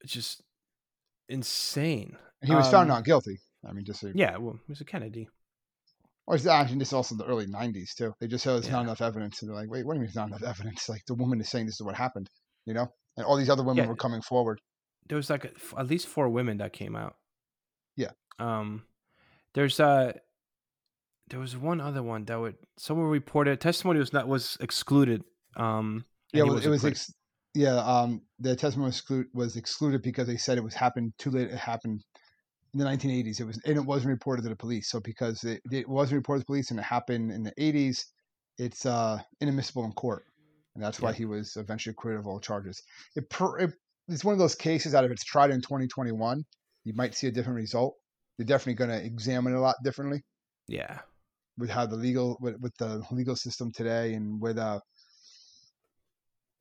It's 0.00 0.12
just 0.12 0.42
insane 1.28 2.16
he 2.44 2.54
was 2.54 2.68
found 2.68 2.90
Um, 2.90 2.96
not 2.96 3.04
guilty. 3.04 3.38
I 3.68 3.72
mean, 3.72 3.84
just 3.84 4.00
so, 4.00 4.10
yeah 4.14 4.36
well 4.36 4.58
he 4.66 4.72
was 4.72 4.80
a 4.80 4.84
kennedy 4.84 5.28
Or 6.26 6.34
is 6.36 6.44
that, 6.44 6.68
this 6.78 6.88
is 6.88 6.92
also 6.92 7.14
the 7.16 7.24
early 7.26 7.46
'90s 7.46 7.94
too. 7.96 8.12
They 8.20 8.26
just 8.28 8.44
said 8.44 8.52
there's 8.54 8.70
not 8.70 8.82
enough 8.82 9.00
evidence, 9.02 9.42
and 9.42 9.48
they're 9.48 9.56
like, 9.56 9.68
"Wait, 9.70 9.84
what 9.84 9.94
do 9.94 9.96
you 9.98 10.02
mean 10.02 10.06
there's 10.06 10.14
not 10.22 10.28
enough 10.28 10.44
evidence? 10.44 10.88
Like 10.88 11.02
the 11.06 11.14
woman 11.14 11.40
is 11.40 11.48
saying 11.50 11.66
this 11.66 11.80
is 11.80 11.82
what 11.82 11.96
happened, 11.96 12.28
you 12.64 12.74
know?" 12.74 12.86
And 13.16 13.26
all 13.26 13.36
these 13.36 13.50
other 13.50 13.64
women 13.64 13.84
Yeah. 13.84 13.88
were 13.90 13.96
coming 13.96 14.22
forward. 14.22 14.60
there 15.08 15.16
was 15.16 15.28
like 15.30 15.44
a, 15.44 15.50
f- 15.50 15.74
at 15.76 15.88
least 15.88 16.06
four 16.06 16.28
women 16.28 16.58
that 16.58 16.72
came 16.72 16.94
out. 16.94 17.14
Yeah. 17.96 18.12
Um, 18.38 18.84
there's 19.54 19.78
uh 19.80 20.12
there 21.28 21.40
was 21.40 21.56
one 21.56 21.80
other 21.80 22.02
one 22.04 22.24
that 22.26 22.38
would 22.40 22.56
someone 22.78 23.06
reported 23.08 23.60
testimony 23.60 23.98
was 23.98 24.12
not 24.12 24.28
was 24.28 24.56
excluded. 24.60 25.24
Um, 25.56 26.04
Yeah, 26.32 26.44
well, 26.44 26.58
it 26.58 26.68
was. 26.68 26.84
Ex- 26.84 27.12
yeah, 27.54 27.76
um, 27.76 28.22
the 28.38 28.56
testimony 28.56 28.88
was, 28.88 29.02
exclu- 29.02 29.34
was 29.34 29.56
excluded 29.56 30.02
because 30.02 30.26
they 30.26 30.36
said 30.36 30.58
it 30.58 30.64
was 30.64 30.74
happened 30.74 31.12
too 31.18 31.30
late. 31.30 31.50
It 31.50 31.56
happened 31.56 32.02
in 32.74 32.80
the 32.80 32.86
1980s. 32.86 33.40
It 33.40 33.44
was, 33.44 33.60
and 33.64 33.76
it 33.76 33.84
wasn't 33.84 34.10
reported 34.12 34.42
to 34.42 34.48
the 34.48 34.56
police. 34.56 34.90
So 34.90 35.00
because 35.00 35.44
it, 35.44 35.60
it 35.70 35.88
wasn't 35.88 36.18
reported 36.18 36.40
to 36.40 36.42
the 36.42 36.46
police 36.46 36.70
and 36.70 36.80
it 36.80 36.84
happened 36.84 37.30
in 37.32 37.42
the 37.42 37.52
80s, 37.58 38.04
it's 38.58 38.86
uh, 38.86 39.18
inadmissible 39.40 39.84
in 39.84 39.92
court, 39.92 40.24
and 40.74 40.84
that's 40.84 41.02
why 41.02 41.12
Yeah. 41.12 41.16
he 41.16 41.24
was 41.24 41.56
eventually 41.56 41.92
acquitted 41.92 42.20
of 42.20 42.26
all 42.26 42.40
charges. 42.40 42.82
It, 43.16 43.28
per, 43.30 43.58
it 43.58 43.70
it's 44.08 44.24
one 44.24 44.32
of 44.34 44.38
those 44.38 44.54
cases 44.54 44.92
that 44.92 45.04
if 45.04 45.10
it's 45.10 45.24
tried 45.24 45.50
in 45.50 45.60
2021, 45.60 46.44
you 46.84 46.92
might 46.94 47.14
see 47.14 47.28
a 47.28 47.32
different 47.32 47.56
result. 47.56 47.94
They're 48.38 48.46
definitely 48.46 48.74
going 48.74 48.90
to 48.90 49.04
examine 49.04 49.54
it 49.54 49.56
a 49.56 49.60
lot 49.60 49.76
differently 49.84 50.22
yeah, 50.68 51.00
with 51.58 51.70
how 51.70 51.86
the 51.86 51.96
legal 51.96 52.38
with, 52.40 52.56
with 52.60 52.74
the 52.78 53.02
legal 53.10 53.36
system 53.36 53.72
today 53.72 54.14
and 54.14 54.40
with 54.40 54.58
uh 54.58 54.80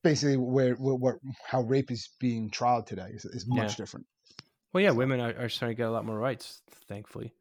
basically 0.03 0.37
where, 0.37 0.73
where, 0.75 0.95
where 0.95 1.19
how 1.45 1.61
rape 1.61 1.91
is 1.91 2.09
being 2.19 2.49
tried 2.49 2.87
today 2.87 3.09
is, 3.13 3.25
is 3.25 3.45
much 3.47 3.71
Yeah. 3.71 3.75
different. 3.75 4.05
well, 4.73 4.83
yeah, 4.83 4.91
women 4.91 5.19
are, 5.19 5.33
are 5.37 5.49
starting 5.49 5.75
to 5.75 5.81
get 5.81 5.87
a 5.87 5.91
lot 5.91 6.05
more 6.05 6.17
rights, 6.17 6.61
thankfully. 6.87 7.33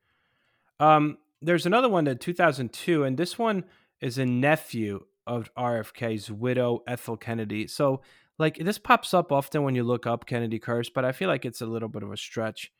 Um, 0.79 1.19
there's 1.43 1.67
another 1.67 1.89
one 1.89 2.07
in 2.07 2.19
2002, 2.19 3.05
and 3.05 3.17
this 3.17 3.39
one 3.39 3.65
is 4.01 4.19
a 4.19 4.27
nephew 4.27 5.05
of 5.27 5.51
RFK's 5.55 6.31
widow, 6.31 6.83
Ethel 6.87 7.17
Kennedy. 7.17 7.67
So, 7.67 8.03
like, 8.39 8.57
this 8.57 8.79
pops 8.79 9.13
up 9.15 9.31
often 9.33 9.63
when 9.63 9.75
you 9.75 9.85
look 9.85 10.07
up 10.07 10.27
Kennedy 10.27 10.59
curse, 10.59 10.91
but 10.91 11.05
I 11.05 11.13
feel 11.13 11.29
like 11.29 11.45
it's 11.45 11.61
a 11.61 11.67
little 11.67 11.89
bit 11.89 12.03
of 12.03 12.11
a 12.11 12.17
stretch 12.17 12.73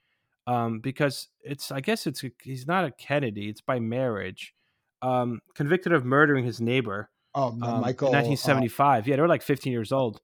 um, 0.47 0.81
because 0.81 1.29
it's, 1.43 1.71
I 1.71 1.81
guess 1.81 2.07
it's, 2.07 2.25
he's 2.43 2.67
not 2.67 2.85
a 2.87 2.91
Kennedy, 2.91 3.49
it's 3.49 3.61
by 3.61 3.79
marriage. 3.79 4.55
Um, 5.03 5.41
convicted 5.55 5.93
of 5.93 6.05
murdering 6.05 6.45
his 6.45 6.61
neighbor 6.61 7.09
Oh, 7.35 7.49
um, 7.49 7.59
Michael 7.81 8.09
in 8.09 8.15
uh, 8.15 8.23
1975. 8.23 9.07
yeah, 9.07 9.17
they 9.17 9.23
were 9.23 9.29
like 9.29 9.43
15 9.43 9.73
years 9.73 9.93
old. 9.93 10.21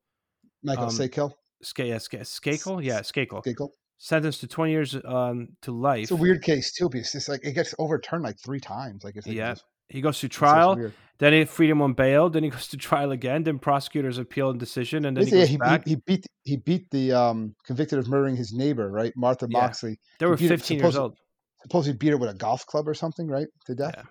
Michael 0.62 0.84
um, 0.84 0.90
Sakel, 0.90 1.32
Sk- 1.62 1.78
yeah, 1.80 1.98
Sk- 1.98 2.12
Skakel? 2.24 2.82
Yeah, 2.82 3.00
Skakel. 3.00 3.44
Skakel. 3.44 3.68
Sentenced 3.98 4.40
to 4.40 4.46
20 4.48 4.72
years 4.72 4.96
um, 5.04 5.48
to 5.62 5.72
life. 5.72 6.02
It's 6.02 6.10
a 6.10 6.16
weird 6.16 6.42
case 6.42 6.72
too 6.72 6.88
because 6.88 7.14
it's 7.14 7.28
like 7.28 7.44
it 7.44 7.52
gets 7.52 7.74
overturned 7.78 8.24
like 8.24 8.36
three 8.44 8.60
times. 8.60 9.04
Like 9.04 9.16
it's 9.16 9.26
like, 9.26 9.36
Yeah. 9.36 9.52
just- 9.52 9.64
He 9.88 10.00
goes 10.00 10.18
to 10.20 10.28
trial. 10.28 10.90
Then 11.18 11.32
he 11.32 11.44
freedom 11.46 11.80
on 11.80 11.94
bail. 11.94 12.28
Then 12.28 12.42
he 12.42 12.50
goes 12.56 12.68
to 12.68 12.76
trial 12.76 13.12
again. 13.12 13.44
Then 13.44 13.58
prosecutors 13.58 14.18
appeal 14.18 14.52
the 14.52 14.58
decision, 14.58 15.04
and 15.06 15.16
then 15.16 15.24
he 15.26 15.30
Basically, 15.30 15.40
goes 15.40 15.48
he, 15.48 15.52
he, 15.52 15.58
back. 15.58 15.86
he 15.86 15.96
beat 16.06 16.26
he 16.42 16.56
beat 16.56 16.90
the 16.90 17.12
um 17.12 17.54
convicted 17.64 17.98
of 18.00 18.08
murdering 18.08 18.36
his 18.36 18.52
neighbor, 18.52 18.90
right? 18.90 19.12
Martha 19.16 19.46
Yeah. 19.48 19.60
Moxley. 19.60 19.98
they 20.18 20.26
were 20.26 20.36
beat 20.36 20.46
it- 20.46 20.58
15 20.58 20.78
years 20.78 20.82
supposed- 20.94 20.98
old. 20.98 21.18
Supposedly 21.62 21.96
beat 21.96 22.10
her 22.10 22.16
with 22.18 22.30
a 22.30 22.34
golf 22.34 22.66
club 22.66 22.86
or 22.86 22.94
something, 22.94 23.26
right? 23.28 23.46
To 23.66 23.74
death. 23.74 23.94
Yeah. 23.96 24.02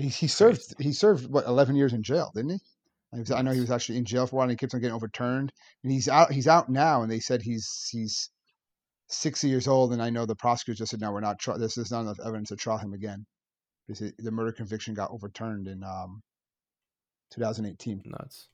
He, 0.00 0.08
he 0.08 0.26
served 0.28 0.62
he 0.78 0.92
served 0.92 1.30
what 1.30 1.46
eleven 1.46 1.76
years 1.76 1.92
in 1.92 2.02
jail, 2.02 2.30
didn't 2.34 2.50
he? 2.52 2.58
I 3.12 3.38
I 3.38 3.42
know 3.42 3.52
he 3.52 3.60
was 3.60 3.70
actually 3.70 3.98
in 3.98 4.04
jail 4.04 4.26
for 4.26 4.36
a 4.36 4.38
while, 4.38 4.44
and 4.44 4.50
he 4.52 4.56
keeps 4.56 4.72
on 4.74 4.80
getting 4.80 4.94
overturned. 4.94 5.52
And 5.82 5.92
he's 5.92 6.08
out. 6.08 6.32
He's 6.32 6.48
out 6.48 6.68
now, 6.68 7.02
and 7.02 7.10
they 7.10 7.20
said 7.20 7.42
he's 7.42 7.88
he's 7.90 8.30
sixty 9.08 9.48
years 9.48 9.66
old. 9.68 9.92
And 9.92 10.00
I 10.02 10.10
know 10.10 10.26
the 10.26 10.36
prosecutors 10.36 10.78
just 10.78 10.90
said, 10.92 11.00
"No, 11.00 11.12
we're 11.12 11.20
not. 11.20 11.38
Try- 11.38 11.58
this 11.58 11.76
is 11.76 11.90
not 11.90 12.02
enough 12.02 12.20
evidence 12.24 12.48
to 12.50 12.56
trial 12.56 12.78
him 12.78 12.92
again." 12.92 13.26
Because 13.86 14.00
it- 14.02 14.14
the 14.18 14.30
murder 14.30 14.52
conviction 14.52 14.94
got 14.94 15.10
overturned 15.10 15.66
in 15.66 15.82
um, 15.82 16.22
2018. 17.32 18.02
Nuts. 18.06 18.48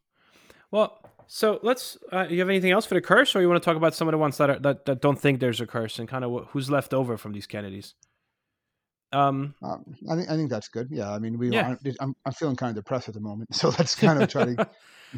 Well, 0.70 0.98
So 1.28 1.60
let's. 1.62 1.98
Uh, 2.12 2.26
you 2.28 2.38
have 2.40 2.48
anything 2.48 2.70
else 2.72 2.86
for 2.86 2.94
the 2.94 3.00
curse, 3.00 3.34
or 3.36 3.40
you 3.40 3.48
want 3.48 3.62
to 3.62 3.64
talk 3.64 3.76
about 3.76 3.94
some 3.94 4.08
of 4.08 4.12
the 4.12 4.18
ones 4.18 4.36
that 4.38 4.50
are 4.50 4.58
that, 4.60 4.84
that 4.86 5.00
don't 5.00 5.20
think 5.20 5.40
there's 5.40 5.60
a 5.60 5.66
curse 5.66 5.98
and 5.98 6.08
kind 6.08 6.24
of 6.24 6.32
wh- 6.32 6.48
who's 6.50 6.70
left 6.70 6.94
over 6.94 7.16
from 7.16 7.32
these 7.32 7.46
Kennedys? 7.46 7.94
Um, 9.12 9.54
Um, 9.62 9.84
I 10.10 10.16
think 10.16 10.30
I 10.30 10.36
think 10.36 10.50
that's 10.50 10.68
good. 10.68 10.88
Yeah, 10.90 11.12
I 11.12 11.18
mean, 11.18 11.38
we. 11.38 11.50
Yeah. 11.50 11.76
I'm 12.00 12.14
I'm 12.24 12.32
feeling 12.32 12.56
kind 12.56 12.70
of 12.70 12.76
depressed 12.84 13.08
at 13.08 13.14
the 13.14 13.20
moment, 13.20 13.54
so 13.54 13.68
let's 13.78 13.94
kind 14.06 14.22
of 14.22 14.28
try 14.28 14.44
to 14.54 14.68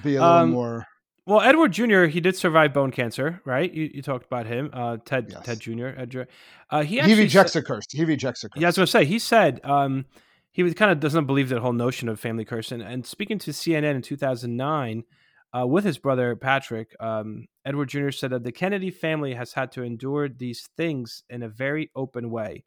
be 0.03 0.17
a 0.17 0.21
little 0.21 0.25
Um, 0.25 0.51
more. 0.51 0.87
well, 1.27 1.41
Edward 1.41 1.73
Jr. 1.73 2.05
He 2.05 2.21
did 2.21 2.37
survive 2.37 2.73
bone 2.75 2.91
cancer, 2.91 3.41
right? 3.45 3.73
You, 3.73 3.91
you 3.95 4.03
talked 4.03 4.27
about 4.27 4.47
him, 4.47 4.71
uh, 4.73 4.99
Ted 5.05 5.29
Yes. 5.31 5.45
Ted 5.45 5.61
Jr. 5.61 5.89
Edgar. 5.97 6.29
Uh, 6.71 6.83
he 6.83 7.01
He, 7.01 7.15
rejects 7.15 7.53
said- 7.55 7.63
the 7.63 7.67
curse. 7.67 7.85
He 7.91 8.05
rejects 8.05 8.43
the 8.43 8.49
curse. 8.51 8.61
Yeah, 8.61 8.69
I 8.69 8.71
was 8.71 8.77
gonna 8.77 8.87
say 8.87 9.05
he 9.07 9.19
said 9.19 9.61
um, 9.65 10.05
he 10.51 10.63
was 10.63 10.75
kind 10.75 10.91
of 10.91 11.01
doesn't 11.01 11.27
believe 11.27 11.49
that 11.49 11.61
whole 11.61 11.73
notion 11.73 12.09
of 12.09 12.21
family 12.21 12.45
curse. 12.45 12.73
And, 12.73 12.83
and 12.83 13.07
speaking 13.07 13.39
to 13.41 13.53
CNN 13.53 13.95
in 13.97 14.03
2009 14.03 15.05
uh, 15.57 15.67
with 15.67 15.85
his 15.85 15.97
brother 15.97 16.37
Patrick, 16.37 16.95
um, 17.01 17.47
Edward 17.65 17.89
Jr. 17.89 18.11
said 18.11 18.31
that 18.31 18.45
the 18.45 18.53
Kennedy 18.53 18.91
family 18.91 19.33
has 19.35 19.53
had 19.55 19.73
to 19.73 19.83
endure 19.83 20.29
these 20.29 20.69
things 20.77 21.23
in 21.31 21.43
a 21.43 21.49
very 21.49 21.91
open 21.97 22.31
way, 22.31 22.65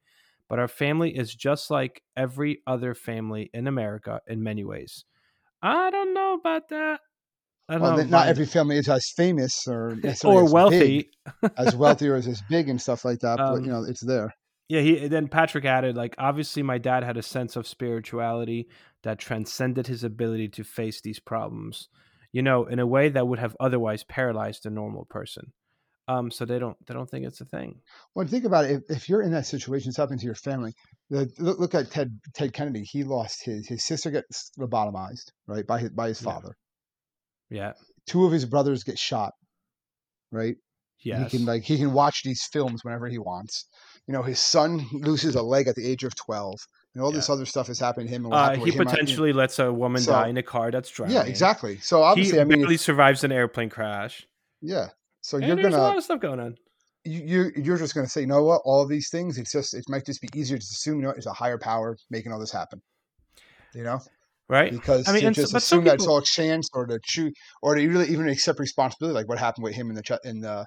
but 0.52 0.60
our 0.60 0.68
family 0.68 1.18
is 1.18 1.34
just 1.34 1.72
like 1.72 2.02
every 2.18 2.62
other 2.68 2.94
family 2.94 3.50
in 3.54 3.68
America 3.68 4.20
in 4.28 4.44
many 4.44 4.66
ways. 4.66 5.06
I 5.64 5.90
don't 5.90 6.14
know 6.14 6.34
about 6.34 6.68
that. 6.68 7.00
I 7.70 7.76
don't 7.76 7.82
Well, 7.84 7.98
know. 8.00 8.04
not 8.04 8.28
every 8.28 8.46
family 8.46 8.76
is 8.78 8.90
as 8.90 9.06
famous 9.16 9.66
or 9.66 9.98
or 10.26 10.44
as 10.44 10.52
wealthy. 10.52 11.10
big, 11.42 11.52
as 11.56 11.74
wealthy 11.74 12.10
or 12.10 12.16
as, 12.22 12.28
as 12.28 12.42
big 12.50 12.68
and 12.68 12.82
stuff 12.82 13.06
like 13.06 13.20
that. 13.20 13.40
Um, 13.40 13.54
but 13.56 13.66
you 13.66 13.72
know, 13.72 13.86
it's 13.88 14.06
there. 14.06 14.36
Yeah, 14.68 14.82
he 14.82 15.08
then 15.08 15.30
Patrick 15.30 15.64
added, 15.64 15.96
like, 15.96 16.16
obviously 16.18 16.64
my 16.64 16.80
dad 16.80 17.06
had 17.06 17.16
a 17.16 17.22
sense 17.24 17.56
of 17.56 17.66
spirituality 17.66 18.68
that 19.04 19.20
transcended 19.20 19.88
his 19.88 20.04
ability 20.04 20.50
to 20.50 20.66
face 20.66 21.00
these 21.00 21.22
problems, 21.22 21.88
you 22.34 22.42
know, 22.42 22.66
in 22.66 22.80
a 22.80 22.86
way 22.86 23.08
that 23.08 23.26
would 23.26 23.40
have 23.40 23.56
otherwise 23.62 24.04
paralyzed 24.04 24.66
a 24.66 24.70
normal 24.70 25.06
person. 25.06 25.54
Um, 26.12 26.32
so 26.32 26.46
they 26.46 26.60
don't 26.60 26.76
they 26.88 26.94
don't 26.94 27.10
think 27.10 27.26
it's 27.26 27.42
a 27.42 27.46
thing. 27.46 27.80
Well, 28.16 28.28
think 28.28 28.46
about 28.46 28.66
it. 28.66 28.72
If, 28.90 28.98
if 28.98 29.10
you're 29.10 29.22
in 29.22 29.32
that 29.32 29.46
situation, 29.46 29.90
it's 29.90 29.98
happening 29.98 30.20
to 30.20 30.26
your 30.26 30.36
family. 30.36 30.74
The, 31.10 31.30
look, 31.40 31.74
at 31.76 31.92
Ted 31.92 32.10
Ted 32.34 32.54
Kennedy. 32.54 32.84
He 32.84 33.04
lost 33.04 33.46
his 33.46 33.68
his 33.68 33.86
sister 33.86 34.12
gets 34.12 34.52
lobotomized, 34.60 35.32
right, 35.48 35.66
by 35.66 35.80
his 35.80 35.90
by 35.92 36.08
his 36.10 36.22
father. 36.22 36.54
Yeah. 37.50 37.74
Two 38.08 38.26
of 38.26 38.32
his 38.32 38.46
brothers 38.46 38.84
get 38.84 38.98
shot, 38.98 39.34
right? 40.32 40.56
Yes. 41.04 41.32
He 41.32 41.38
can 41.38 41.46
like 41.48 41.64
he 41.64 41.78
can 41.78 41.94
watch 41.94 42.24
these 42.24 42.44
films 42.52 42.84
whenever 42.84 43.08
he 43.08 43.18
wants. 43.18 43.66
You 44.08 44.14
know, 44.14 44.24
his 44.24 44.40
son 44.40 44.86
loses 44.94 45.36
a 45.36 45.42
leg 45.42 45.68
at 45.68 45.76
the 45.76 45.88
age 45.88 46.04
of 46.04 46.14
twelve, 46.16 46.58
and 46.94 47.04
all 47.04 47.12
this 47.12 47.30
other 47.30 47.46
stuff 47.46 47.68
has 47.68 47.80
happened 47.80 48.08
to 48.10 48.14
him. 48.16 48.26
And 48.26 48.34
uh, 48.34 48.44
happened 48.50 48.66
he 48.66 48.72
him, 48.72 48.86
potentially 48.86 49.34
lets 49.34 49.60
a 49.60 49.72
woman 49.72 50.02
So- 50.02 50.12
die 50.12 50.28
in 50.30 50.38
a 50.38 50.44
car 50.44 50.72
that's 50.72 50.90
driving. 50.90 51.16
yeah, 51.16 51.24
exactly. 51.24 51.78
So 51.80 52.02
obviously, 52.04 52.38
he 52.38 52.42
I 52.42 52.44
mean, 52.46 52.60
barely 52.60 52.78
survives 52.78 53.24
an 53.24 53.32
airplane 53.32 53.70
crash. 53.70 54.28
yeah. 54.62 54.90
So 55.22 55.38
And 55.38 55.48
you're 55.48 55.56
there's 55.56 55.76
a 55.76 55.78
lot 55.80 55.98
of 55.98 56.04
stuff 56.04 56.20
going 56.20 56.40
on. 56.40 56.56
you 57.06 57.22
you- 57.22 57.52
you're 57.64 57.78
just 57.78 57.94
gonna 57.96 58.08
say, 58.08 58.22
you 58.22 58.28
know 58.28 58.44
what? 58.44 58.62
All 58.66 58.86
these 58.88 59.10
things, 59.10 59.38
it's 59.38 59.52
just 59.52 59.74
it 59.74 59.84
might 59.88 60.06
just 60.06 60.22
be 60.22 60.30
easier 60.36 60.58
to 60.58 60.62
assume, 60.64 60.98
you 60.98 61.04
know, 61.04 61.12
it's 61.12 61.26
a 61.26 61.34
higher 61.34 61.58
power 61.58 61.98
making 62.10 62.32
all 62.32 62.40
this 62.40 62.52
happen. 62.52 62.82
You 63.74 63.84
know, 63.84 64.00
Right? 64.50 64.72
because 64.72 65.08
I 65.08 65.14
mean, 65.14 65.26
and 65.28 65.36
just 65.36 65.56
assume 65.56 65.86
that 65.86 65.96
it's 65.96 66.08
all 66.08 66.22
chance, 66.22 66.70
or 66.74 66.86
to 66.86 67.00
choose, 67.04 67.34
or 67.62 67.76
to 67.76 67.88
really 67.88 68.10
even 68.10 68.28
accept 68.28 68.60
responsibility, 68.60 69.16
like 69.16 69.30
what 69.30 69.38
happened 69.40 69.64
with 69.64 69.74
him 69.76 69.90
in 69.90 69.96
the 69.96 70.02
ch- 70.04 70.26
in 70.26 70.42
the 70.42 70.66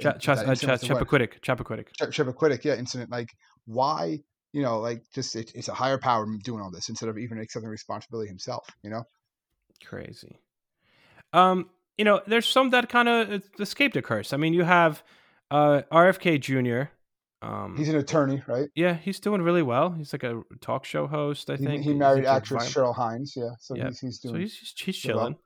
Ch- 0.00 0.06
in 0.06 0.18
Ch- 0.18 0.28
uh, 0.28 0.54
Ch- 0.54 0.64
Chappaquiddick. 0.64 1.40
Chappaquiddick. 1.40 1.88
Chappaquiddick, 2.00 2.64
yeah, 2.64 2.74
incident. 2.76 3.10
Like, 3.10 3.28
why, 3.66 4.18
you 4.52 4.62
know, 4.62 4.80
like 4.80 5.02
just 5.14 5.36
it, 5.36 5.52
it's 5.54 5.68
a 5.68 5.74
higher 5.74 5.98
power 5.98 6.26
doing 6.42 6.60
all 6.62 6.70
this 6.70 6.88
instead 6.88 7.08
of 7.08 7.18
even 7.18 7.38
accepting 7.38 7.68
responsibility 7.70 8.28
himself. 8.28 8.66
You 8.82 8.90
know, 8.90 9.04
Crazy. 9.84 10.38
Um, 11.32 11.68
you 11.98 12.04
know, 12.04 12.20
there's 12.26 12.46
some 12.46 12.70
that 12.70 12.88
kind 12.88 13.08
of 13.08 13.42
escaped 13.60 13.96
a 13.96 14.02
curse. 14.02 14.32
I 14.32 14.36
mean, 14.36 14.52
you 14.54 14.64
have 14.64 15.02
uh, 15.50 15.82
RFK 15.92 16.40
Jr. 16.40 16.90
Um, 17.46 17.76
he's 17.76 17.88
an 17.90 17.96
attorney, 17.96 18.42
right? 18.46 18.68
yeah, 18.74 18.94
he's 18.94 19.20
doing 19.20 19.42
really 19.42 19.62
well. 19.62 19.90
He's 19.90 20.12
like 20.14 20.22
a 20.22 20.42
talk 20.62 20.84
show 20.86 21.06
host, 21.06 21.50
I 21.50 21.56
think. 21.56 21.82
he 21.82 21.90
He's 21.90 21.94
married 21.98 22.24
actress 22.24 22.72
Cheryl 22.74 22.94
Hines, 22.94 23.34
yeah. 23.36 23.50
So 23.60 23.76
Yeah. 23.76 23.88
he's 23.88 24.00
he's 24.00 24.18
doing. 24.18 24.34
So 24.34 24.38
he's 24.40 24.56
he's, 24.58 24.72
he's 24.78 24.96
chilling. 24.96 25.36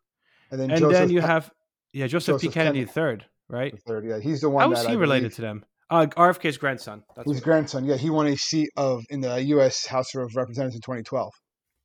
and 0.53 0.61
then 0.61 0.71
And 0.71 0.79
Joseph 0.79 0.93
then 0.93 1.11
you 1.11 1.21
have 1.21 1.51
yeah 1.93 2.07
Joseph, 2.07 2.41
P. 2.41 2.47
Joseph 2.47 2.55
Kennedy 2.55 2.85
Kennedy. 2.87 3.21
III, 3.23 3.27
right? 3.49 3.73
the 3.73 3.79
third, 3.79 4.05
yeah, 4.07 4.21
he's 4.21 4.43
the 4.43 4.49
one. 4.49 4.63
How 4.63 4.69
was 4.71 4.87
he 4.87 4.93
I 4.93 4.95
related 4.95 5.23
believe- 5.23 5.35
to 5.37 5.43
them? 5.43 5.65
Uh, 5.91 6.07
RFK's 6.17 6.59
grandson. 6.59 7.03
That's 7.17 7.29
His 7.33 7.41
grandson, 7.41 7.85
yeah, 7.87 7.97
he 7.97 8.11
won 8.11 8.27
a 8.29 8.37
seat 8.37 8.69
of 8.77 9.05
in 9.11 9.21
the 9.23 9.43
U.S. 9.45 9.87
House 9.87 10.15
of 10.15 10.37
Representatives 10.37 10.77
in 10.77 10.83
2012. 10.83 11.33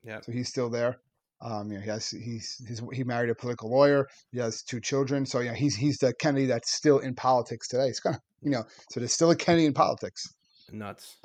Yeah. 0.04 0.20
so 0.22 0.32
he's 0.34 0.50
still 0.50 0.70
there. 0.70 0.98
Um, 1.44 1.70
you 1.70 1.78
know, 1.78 1.84
he 1.84 1.90
has 1.90 2.10
he's, 2.10 2.62
he's 2.68 2.82
he 2.94 3.04
married 3.04 3.30
a 3.30 3.36
political 3.36 3.70
lawyer. 3.70 4.08
He 4.32 4.40
has 4.40 4.64
two 4.64 4.80
children. 4.80 5.26
So 5.26 5.40
yeah, 5.40 5.54
he's 5.54 5.76
he's 5.76 5.98
the 5.98 6.14
Kennedy 6.14 6.46
that's 6.46 6.72
still 6.72 7.00
in 7.00 7.16
politics 7.16 7.68
today. 7.68 7.88
It's 7.88 8.00
kind 8.00 8.16
of 8.16 8.22
you 8.42 8.52
know, 8.52 8.64
so 8.90 9.00
there's 9.00 9.14
still 9.14 9.32
a 9.32 9.36
Kennedy 9.36 9.66
in 9.66 9.74
politics. 9.74 10.24
nuts. 10.72 11.18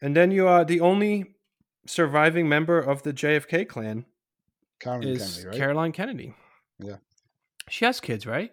And 0.00 0.16
then 0.16 0.30
you 0.30 0.46
are 0.46 0.64
the 0.64 0.80
only 0.80 1.34
surviving 1.86 2.48
member 2.48 2.78
of 2.78 3.02
the 3.02 3.12
JFK 3.12 3.68
clan 3.68 4.06
Caroline 4.80 5.08
is 5.08 5.18
Kennedy, 5.18 5.46
right? 5.48 5.56
Caroline 5.56 5.92
Kennedy. 5.92 6.34
Yeah. 6.78 6.96
She 7.68 7.84
has 7.84 8.00
kids, 8.00 8.26
right? 8.26 8.52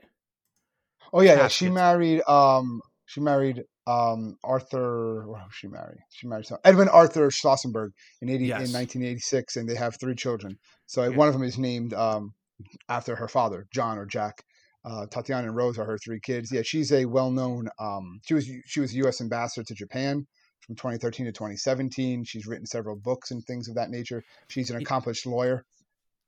oh 1.14 1.22
yeah, 1.22 1.36
yeah. 1.36 1.48
She 1.48 1.66
kids. 1.66 1.76
married 1.76 2.22
um 2.28 2.82
she 3.06 3.22
married 3.22 3.64
um 3.88 4.38
Arthur. 4.44 5.28
Was 5.28 5.42
she 5.54 5.68
married? 5.68 6.00
She 6.12 6.28
married 6.28 6.46
some, 6.46 6.60
Edwin 6.64 6.88
Arthur 6.90 7.30
Schlossenberg 7.30 7.90
in 8.22 8.30
eighty 8.30 8.46
Yes. 8.46 8.68
in 8.68 8.74
1986, 8.74 9.56
and 9.58 9.68
they 9.68 9.76
have 9.76 9.98
three 10.00 10.16
children. 10.16 10.58
So 10.86 11.04
Yeah. 11.04 11.10
one 11.18 11.28
of 11.28 11.34
them 11.34 11.44
is 11.44 11.58
named 11.58 11.94
um 11.94 12.32
after 12.90 13.16
her 13.16 13.28
father, 13.28 13.68
John 13.74 13.98
or 13.98 14.06
Jack. 14.06 14.44
Uh, 14.84 15.06
Tatiana 15.08 15.48
and 15.48 15.56
Rose 15.56 15.78
are 15.78 15.86
her 15.86 15.98
three 16.04 16.20
kids. 16.20 16.52
Yeah, 16.52 16.64
she's 16.64 16.92
a 16.92 17.06
well-known. 17.06 17.70
Um, 17.80 18.20
she 18.26 18.34
was 18.34 18.50
she 18.66 18.80
was 18.80 18.96
U.S. 18.96 19.22
ambassador 19.22 19.64
to 19.64 19.74
Japan 19.76 20.26
from 20.62 20.76
2013 20.76 21.28
to 21.28 21.32
2017. 21.32 22.24
She's 22.24 22.48
written 22.48 22.66
several 22.66 22.96
books 22.96 23.30
and 23.32 23.44
things 23.46 23.68
of 23.68 23.76
that 23.76 23.90
nature. 23.92 24.24
She's 24.48 24.70
an 24.72 24.78
accomplished 24.82 25.26
lawyer. 25.28 25.64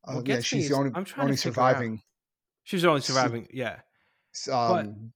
Uh, 0.08 0.16
What 0.16 0.28
yeah, 0.28 0.40
she's 0.42 0.70
the 0.70 0.76
only 0.76 0.92
only 1.18 1.36
surviving 1.36 2.00
She's 2.64 2.82
the 2.84 2.90
only 2.90 3.02
surviving. 3.02 3.48
Yeah. 3.52 3.80
um, 4.52 5.14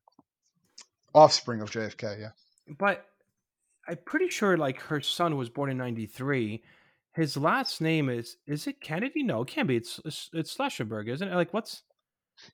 offspring 1.13 1.61
of 1.61 1.71
JFK. 1.71 2.19
Yeah. 2.19 2.29
But 2.77 3.05
I'm 3.87 3.97
pretty 4.05 4.29
sure 4.29 4.57
like 4.57 4.79
her 4.81 5.01
son 5.01 5.37
was 5.37 5.49
born 5.49 5.69
in 5.69 5.77
93. 5.77 6.61
His 7.15 7.35
last 7.37 7.81
name 7.81 8.09
is 8.09 8.37
is 8.45 8.67
it 8.67 8.81
Kennedy? 8.81 9.23
No, 9.23 9.41
it 9.41 9.47
can't 9.47 9.67
be. 9.67 9.77
It's 9.77 9.99
it's, 10.05 10.29
it's 10.33 10.55
Schlessenberg, 10.55 11.09
isn't 11.09 11.27
it? 11.27 11.33
Like 11.35 11.53
what's 11.53 11.83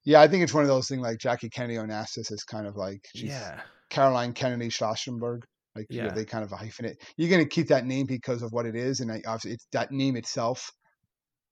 Yeah, 0.05 0.21
I 0.21 0.27
think 0.27 0.43
it's 0.43 0.53
one 0.53 0.63
of 0.63 0.69
those 0.69 0.87
things 0.87 1.01
like 1.01 1.17
Jackie 1.17 1.49
Kennedy 1.49 1.75
Onassis 1.75 2.31
is 2.31 2.43
kind 2.43 2.67
of 2.67 2.75
like 2.75 3.01
she's 3.15 3.29
Yeah. 3.31 3.61
Caroline 3.89 4.33
Kennedy 4.33 4.69
Schlossenberg. 4.69 5.41
Like 5.75 5.87
you 5.89 6.01
know, 6.01 6.07
Yeah. 6.07 6.13
they 6.13 6.25
kind 6.25 6.43
of 6.43 6.51
hyphenate. 6.51 6.95
You're 7.17 7.29
going 7.31 7.43
to 7.43 7.49
keep 7.49 7.67
that 7.69 7.85
name 7.85 8.05
because 8.05 8.43
of 8.43 8.51
what 8.51 8.65
it 8.67 8.75
is, 8.75 8.99
and 8.99 9.11
I- 9.11 9.23
obviously 9.25 9.53
it's 9.53 9.67
that 9.71 9.91
name 9.91 10.15
itself 10.15 10.71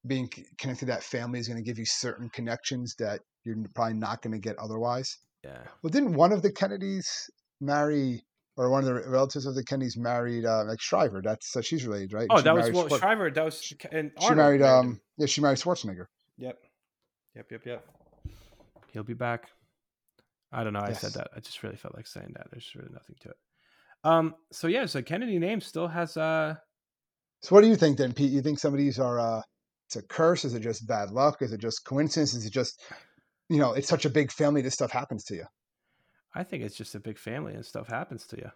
being 0.08 0.30
connected 0.60 0.86
to 0.86 0.92
that 0.92 1.04
family 1.04 1.40
is 1.40 1.48
going 1.48 1.58
to 1.58 1.64
give 1.64 1.78
you 1.80 1.86
certain 1.86 2.30
connections 2.30 2.96
that 3.00 3.20
you're 3.44 3.56
probably 3.76 3.96
not 3.96 4.22
going 4.22 4.32
to 4.34 4.40
get 4.40 4.58
otherwise. 4.58 5.18
Yeah. 5.44 5.64
Well, 5.82 5.90
didn't 5.90 6.14
one 6.14 6.32
of 6.32 6.42
the 6.42 6.52
Kennedys 6.52 7.30
marry, 7.60 8.24
or 8.58 8.70
one 8.70 8.84
of 8.84 8.86
the 8.86 9.10
relatives 9.10 9.46
of 9.46 9.56
the 9.56 9.64
Kennedys 9.64 9.98
married 9.98 10.46
uh, 10.46 10.64
like 10.66 10.80
Shriver? 10.80 11.22
That's 11.24 11.52
so 11.52 11.62
she's 11.62 11.86
related, 11.86 12.14
right? 12.14 12.28
Oh, 12.30 12.38
She 12.38 12.44
that 12.44 12.54
was 12.54 12.64
married 12.64 12.76
well, 12.76 12.88
Schwar- 12.88 13.00
Shriver. 13.00 13.32
That 13.32 13.46
was 13.46 13.74
and 13.92 14.12
she 14.20 14.26
Arnold 14.26 14.38
married 14.38 14.62
him. 14.62 14.68
um 14.68 15.02
yeah 15.18 15.26
she 15.26 15.42
married 15.42 15.58
Schwarzenegger. 15.58 16.06
Yep. 16.38 16.58
Yep. 17.36 17.52
Yep. 17.52 17.66
Yep. 17.66 17.86
He'll 18.94 19.04
be 19.04 19.14
back. 19.14 19.48
I 20.52 20.64
don't 20.64 20.74
know. 20.74 20.82
I 20.82 20.92
said 20.94 21.14
that. 21.14 21.30
I 21.36 21.40
just 21.40 21.64
really 21.64 21.78
felt 21.78 21.96
like 21.96 22.08
saying 22.08 22.34
that. 22.36 22.48
There's 22.52 22.70
really 22.76 22.92
nothing 22.92 23.16
to 23.22 23.30
it. 23.30 23.36
Um. 24.04 24.36
So 24.52 24.68
yeah. 24.68 24.86
So 24.86 25.02
Kennedy 25.02 25.40
name 25.40 25.62
still 25.62 25.88
has 25.88 26.18
uh. 26.18 26.56
So 27.42 27.56
what 27.56 27.62
do 27.62 27.68
you 27.68 27.76
think 27.76 27.98
then, 27.98 28.14
Pete? 28.14 28.32
You 28.32 28.42
think 28.42 28.60
some 28.60 28.74
of 28.74 28.78
these 28.78 29.00
are 29.00 29.20
uh 29.20 29.42
it's 29.88 29.96
a 29.96 30.04
curse? 30.04 30.46
Is 30.46 30.54
it 30.54 30.62
just 30.62 30.88
bad 30.88 31.12
luck? 31.12 31.42
Is 31.42 31.52
it 31.54 31.60
just 31.62 31.84
coincidence? 31.86 32.34
Is 32.34 32.46
it 32.46 32.54
just 32.54 32.82
you 33.52 33.60
know, 33.60 33.74
it's 33.74 33.88
such 33.90 34.06
a 34.06 34.10
big 34.10 34.32
family 34.32 34.62
this 34.62 34.74
stuff 34.74 34.92
happens 34.92 35.24
to 35.26 35.36
you. 35.36 35.46
I 36.34 36.44
think 36.44 36.64
it's 36.64 36.78
just 36.78 36.96
a 36.96 37.00
big 37.00 37.18
family 37.18 37.54
and 37.54 37.66
stuff 37.66 37.88
happens 37.88 38.26
to 38.28 38.38
you. 38.38 38.50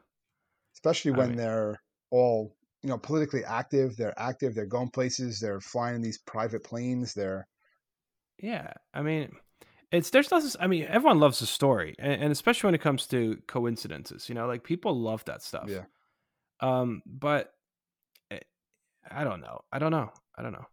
Especially 0.74 1.12
I 1.12 1.18
when 1.18 1.28
mean- 1.30 1.38
they're 1.38 1.82
all, 2.12 2.56
you 2.82 2.90
know, 2.90 2.98
politically 2.98 3.44
active, 3.44 3.98
they're 3.98 4.18
active, 4.20 4.56
they're 4.56 4.66
going 4.66 4.90
places, 4.90 5.40
they're 5.40 5.60
flying 5.60 5.96
in 5.96 6.02
these 6.02 6.20
private 6.20 6.64
planes, 6.64 7.14
they're 7.14 7.48
Yeah, 8.38 8.72
I 8.94 9.02
mean, 9.02 9.32
it's 9.92 10.10
there's 10.10 10.32
nothing. 10.32 10.52
I 10.60 10.68
mean, 10.68 10.86
everyone 10.88 11.20
loves 11.20 11.42
a 11.42 11.46
story, 11.46 11.96
and, 12.00 12.24
and 12.24 12.32
especially 12.32 12.68
when 12.68 12.76
it 12.76 12.82
comes 12.82 13.08
to 13.08 13.38
coincidences. 13.48 14.30
You 14.30 14.36
know, 14.36 14.48
like 14.48 14.64
people 14.64 14.94
love 15.00 15.24
that 15.26 15.42
stuff. 15.44 15.70
Yeah. 15.70 15.86
Um, 16.62 17.02
but 17.06 17.54
eh, 18.32 18.40
I 19.10 19.24
don't 19.24 19.42
know. 19.42 19.62
I 19.72 19.80
don't 19.80 19.92
know. 19.92 20.12
I 20.38 20.42
don't 20.42 20.54
know. 20.54 20.66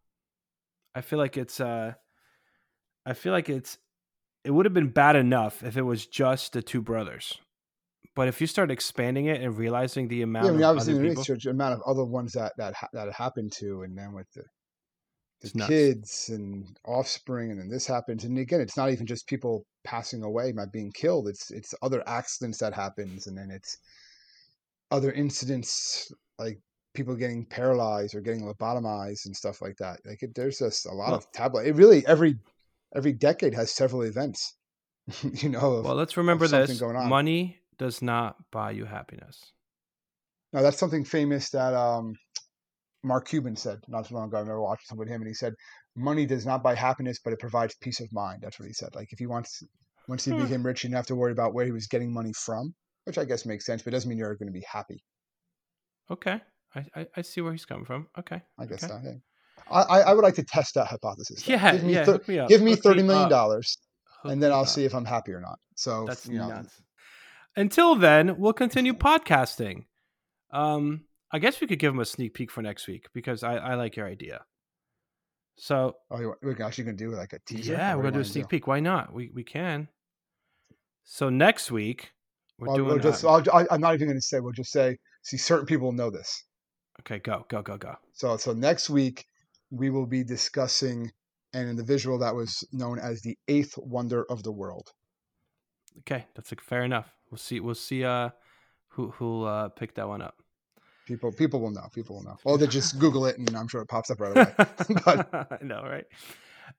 I 0.95 1.01
feel 1.01 1.19
like 1.19 1.37
it's. 1.37 1.61
uh 1.61 1.95
I 3.07 3.15
feel 3.15 3.33
like 3.33 3.49
it's. 3.49 3.79
It 4.45 4.51
would 4.51 4.67
have 4.67 4.75
been 4.75 4.91
bad 4.91 5.17
enough 5.17 5.63
if 5.63 5.77
it 5.77 5.83
was 5.83 6.07
just 6.07 6.53
the 6.53 6.63
two 6.63 6.83
brothers, 6.83 7.39
but 8.15 8.29
if 8.29 8.41
you 8.41 8.47
start 8.47 8.71
expanding 8.71 9.27
it 9.27 9.41
and 9.41 9.57
realizing 9.57 10.09
the 10.09 10.23
amount 10.23 10.47
yeah, 10.47 10.51
I 10.51 10.55
mean 10.55 10.63
of 10.63 10.71
obviously 10.71 10.95
other 10.95 11.03
the 11.03 11.09
people, 11.09 11.21
research 11.23 11.47
amount 11.47 11.75
of 11.75 11.83
other 11.87 12.05
ones 12.05 12.33
that 12.33 12.53
that 12.57 12.75
ha- 12.75 12.89
that 12.93 13.13
happened 13.13 13.53
to 13.59 13.83
and 13.83 13.97
then 13.97 14.13
with 14.13 14.31
the 14.35 14.45
the 15.43 15.67
kids 15.67 16.29
and 16.29 16.77
offspring, 16.85 17.51
and 17.51 17.61
then 17.61 17.69
this 17.69 17.87
happens. 17.87 18.25
And 18.25 18.39
again, 18.39 18.61
it's 18.61 18.77
not 18.77 18.91
even 18.91 19.07
just 19.07 19.27
people 19.27 19.67
passing 19.85 20.23
away, 20.23 20.53
by 20.53 20.67
being 20.67 20.93
killed. 20.93 21.29
It's 21.29 21.51
it's 21.51 21.75
other 21.83 22.03
accidents 22.07 22.59
that 22.59 22.75
happens, 22.75 23.27
and 23.27 23.37
then 23.37 23.51
it's 23.51 23.79
other 24.91 25.11
incidents 25.13 26.13
like 26.39 26.61
people 26.95 27.17
getting 27.17 27.47
paralyzed 27.47 28.15
or 28.15 28.21
getting 28.21 28.43
lobotomized 28.43 29.27
and 29.27 29.37
stuff 29.37 29.63
like 29.63 29.77
that. 29.79 30.01
Like 30.05 30.23
it, 30.23 30.35
there's 30.35 30.59
just 30.59 30.87
a 30.87 30.93
lot 30.93 31.09
well, 31.09 31.19
of 31.19 31.33
tablet. 31.33 31.67
It 31.67 31.75
really 31.75 32.07
every 32.07 32.37
every 32.95 33.13
decade 33.13 33.55
has 33.55 33.71
several 33.71 34.03
events. 34.03 34.57
you 35.23 35.49
know. 35.49 35.75
Of, 35.75 35.85
well, 35.85 35.95
let's 35.95 36.17
remember 36.17 36.47
this: 36.47 36.81
money 36.81 37.59
does 37.79 38.03
not 38.03 38.37
buy 38.51 38.71
you 38.71 38.85
happiness. 38.85 39.53
No, 40.53 40.63
that's 40.63 40.79
something 40.79 41.05
famous 41.05 41.51
that 41.51 41.75
um, 41.75 42.15
Mark 43.03 43.27
Cuban 43.27 43.57
said 43.57 43.79
not 43.89 44.07
too 44.07 44.15
long 44.15 44.29
ago. 44.29 44.37
I 44.37 44.41
remember 44.41 44.63
watching 44.63 44.85
something 44.87 45.01
with 45.01 45.09
him, 45.09 45.23
and 45.23 45.29
he 45.29 45.35
said, 45.35 45.55
"Money 45.97 46.27
does 46.27 46.47
not 46.47 46.63
buy 46.63 46.75
happiness, 46.75 47.19
but 47.23 47.33
it 47.33 47.41
provides 47.41 47.75
peace 47.81 48.01
of 48.01 48.13
mind." 48.13 48.43
That's 48.43 48.59
what 48.59 48.69
he 48.69 48.75
said. 48.75 48.95
Like 48.95 49.13
if 49.13 49.19
he 49.19 49.27
wants, 49.27 49.63
once 50.09 50.25
he 50.25 50.31
hmm. 50.31 50.43
became 50.43 50.65
rich, 50.65 50.83
he 50.83 50.89
didn't 50.89 50.97
have 50.97 51.07
to 51.07 51.17
worry 51.17 51.33
about 51.33 51.55
where 51.55 51.65
he 51.65 51.73
was 51.73 51.87
getting 51.87 52.13
money 52.13 52.33
from, 52.33 52.75
which 53.05 53.19
I 53.19 53.25
guess 53.25 53.47
makes 53.47 53.67
sense, 53.67 53.83
but 53.83 53.93
it 53.93 53.97
doesn't 53.97 54.09
mean 54.09 54.19
you're 54.19 54.37
going 54.37 54.49
to 54.49 54.53
be 54.53 54.65
happy. 54.71 55.03
Okay, 56.11 56.41
I, 56.75 56.85
I, 56.95 57.07
I 57.17 57.23
see 57.23 57.41
where 57.41 57.53
he's 57.53 57.65
coming 57.65 57.87
from. 57.87 58.09
Okay, 58.19 58.43
I 58.59 58.67
guess 58.67 58.85
okay. 58.85 58.93
so. 58.93 59.01
Yeah. 59.03 59.19
I, 59.71 60.01
I 60.01 60.13
would 60.15 60.23
like 60.23 60.35
to 60.35 60.45
test 60.45 60.75
that 60.75 60.87
hypothesis. 60.87 61.47
Yeah, 61.47 61.73
give 61.73 61.85
me, 61.85 61.95
yeah. 61.95 62.05
Th- 62.05 62.29
me 62.29 62.47
give 62.49 62.63
me 62.63 62.77
thirty 62.77 63.03
million 63.03 63.29
dollars, 63.29 63.79
and 64.25 64.43
then 64.43 64.53
I'll 64.53 64.61
up. 64.61 64.69
see 64.69 64.85
if 64.85 64.95
I'm 64.95 65.05
happy 65.05 65.33
or 65.33 65.41
not. 65.41 65.59
So 65.77 66.05
that's 66.07 66.27
you 66.27 66.39
know. 66.39 66.49
Nuts. 66.49 66.81
Until 67.57 67.97
then, 67.97 68.39
we'll 68.39 68.55
continue 68.55 68.95
podcasting. 68.95 69.85
Um, 70.53 71.05
I 71.31 71.39
guess 71.39 71.61
we 71.61 71.67
could 71.67 71.79
give 71.79 71.93
them 71.93 72.01
a 72.01 72.05
sneak 72.05 72.35
peek 72.35 72.51
for 72.51 72.63
next 72.63 72.87
week 72.87 73.07
because 73.15 73.43
I, 73.43 73.57
I 73.57 73.75
like 73.75 73.97
your 73.97 74.07
idea. 74.07 74.45
So, 75.57 75.97
oh, 76.11 76.35
we're 76.43 76.61
actually 76.63 76.85
gonna 76.85 76.97
do 76.97 77.11
like 77.11 77.33
a 77.33 77.39
teaser. 77.47 77.73
Yeah, 77.73 77.95
we're 77.95 78.03
gonna 78.03 78.15
do 78.15 78.21
a 78.21 78.25
sneak 78.25 78.45
do? 78.45 78.49
peek. 78.49 78.67
Why 78.67 78.81
not? 78.81 79.13
We 79.13 79.31
we 79.35 79.45
can. 79.45 79.89
So 81.05 81.29
next 81.29 81.71
week 81.71 82.13
we're 82.59 82.69
well, 82.69 82.77
doing. 82.77 82.89
We'll 82.89 82.99
just, 82.99 83.25
I'll, 83.25 83.43
I'm 83.71 83.81
not 83.81 83.95
even 83.95 84.09
gonna 84.09 84.21
say. 84.21 84.41
We'll 84.41 84.53
just 84.53 84.73
say. 84.73 84.99
See, 85.23 85.37
certain 85.37 85.67
people 85.67 85.93
know 85.93 86.11
this. 86.11 86.45
Okay, 87.01 87.19
go 87.19 87.45
go 87.49 87.63
go 87.63 87.77
go. 87.77 87.97
So 88.13 88.37
so 88.37 88.53
next 88.53 88.91
week 88.91 89.27
we 89.73 89.89
will 89.91 90.07
be 90.07 90.23
discussing 90.23 91.11
an 91.55 91.69
individual 91.69 92.19
that 92.19 92.35
was 92.35 92.65
known 92.73 92.99
as 92.99 93.23
the 93.23 93.37
eighth 93.49 93.75
wonder 93.79 94.25
of 94.31 94.43
the 94.43 94.53
world. 94.53 94.93
Okay, 96.01 96.27
that's 96.35 96.53
like 96.53 96.61
fair 96.61 96.85
enough. 96.85 97.11
We'll 97.31 97.39
see. 97.39 97.59
We'll 97.59 97.75
see. 97.75 98.05
Uh, 98.05 98.31
who 98.89 99.11
who'll 99.13 99.47
uh, 99.47 99.69
pick 99.71 99.95
that 99.95 100.07
one 100.07 100.23
up? 100.23 100.37
People 101.07 101.33
people 101.33 101.61
will 101.61 101.71
know. 101.71 101.89
People 101.95 102.17
will 102.17 102.25
know. 102.25 102.37
Well, 102.45 102.59
they 102.59 102.67
just 102.67 102.99
Google 102.99 103.27
it, 103.27 103.39
and 103.39 103.57
I'm 103.57 103.69
sure 103.69 103.81
it 103.81 103.89
pops 103.89 104.11
up 104.11 104.21
right 104.21 104.37
away. 104.37 104.55
but 105.05 105.29
I 105.33 105.65
know, 105.65 105.83
right? 105.83 106.05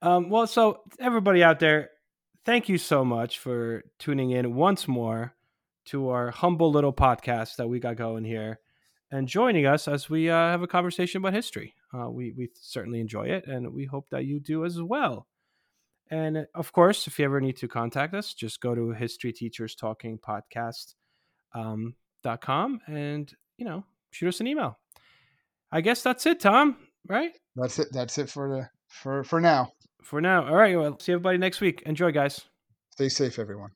Um, 0.00 0.30
well, 0.30 0.46
so 0.46 0.80
everybody 0.98 1.42
out 1.42 1.60
there, 1.60 1.90
thank 2.44 2.68
you 2.68 2.78
so 2.78 3.04
much 3.04 3.38
for 3.38 3.82
tuning 3.98 4.30
in 4.30 4.54
once 4.54 4.88
more 4.88 5.34
to 5.86 6.08
our 6.08 6.30
humble 6.30 6.70
little 6.70 6.92
podcast 6.92 7.56
that 7.56 7.68
we 7.68 7.80
got 7.80 7.96
going 7.96 8.24
here, 8.24 8.60
and 9.10 9.28
joining 9.28 9.66
us 9.66 9.88
as 9.88 10.08
we 10.08 10.30
uh, 10.30 10.34
have 10.34 10.62
a 10.62 10.68
conversation 10.68 11.18
about 11.18 11.34
history. 11.34 11.74
Uh, 11.94 12.10
we 12.10 12.32
we 12.32 12.48
certainly 12.54 13.00
enjoy 13.00 13.26
it, 13.26 13.46
and 13.46 13.72
we 13.72 13.84
hope 13.84 14.08
that 14.10 14.24
you 14.24 14.40
do 14.40 14.64
as 14.64 14.82
well. 14.82 15.28
And 16.10 16.46
of 16.54 16.72
course, 16.72 17.06
if 17.06 17.18
you 17.18 17.24
ever 17.24 17.40
need 17.40 17.56
to 17.58 17.68
contact 17.68 18.14
us, 18.14 18.34
just 18.34 18.60
go 18.60 18.74
to 18.74 18.90
History 18.90 19.32
Teachers 19.32 19.74
Talking 19.74 20.18
Podcast 20.18 20.94
um, 21.54 21.94
dot 22.22 22.40
com 22.40 22.80
and 22.86 23.32
you 23.56 23.64
know 23.64 23.84
shoot 24.10 24.28
us 24.28 24.40
an 24.40 24.46
email. 24.46 24.78
I 25.70 25.80
guess 25.80 26.02
that's 26.02 26.26
it, 26.26 26.40
Tom. 26.40 26.76
Right? 27.08 27.32
That's 27.54 27.78
it. 27.78 27.88
That's 27.92 28.18
it 28.18 28.28
for 28.28 28.48
the 28.48 28.68
for 28.88 29.24
for 29.24 29.40
now. 29.40 29.72
For 30.02 30.20
now. 30.20 30.46
All 30.46 30.56
right. 30.56 30.76
Well, 30.76 30.98
see 30.98 31.12
everybody 31.12 31.38
next 31.38 31.60
week. 31.60 31.82
Enjoy, 31.86 32.12
guys. 32.12 32.40
Stay 32.90 33.08
safe, 33.08 33.38
everyone. 33.38 33.70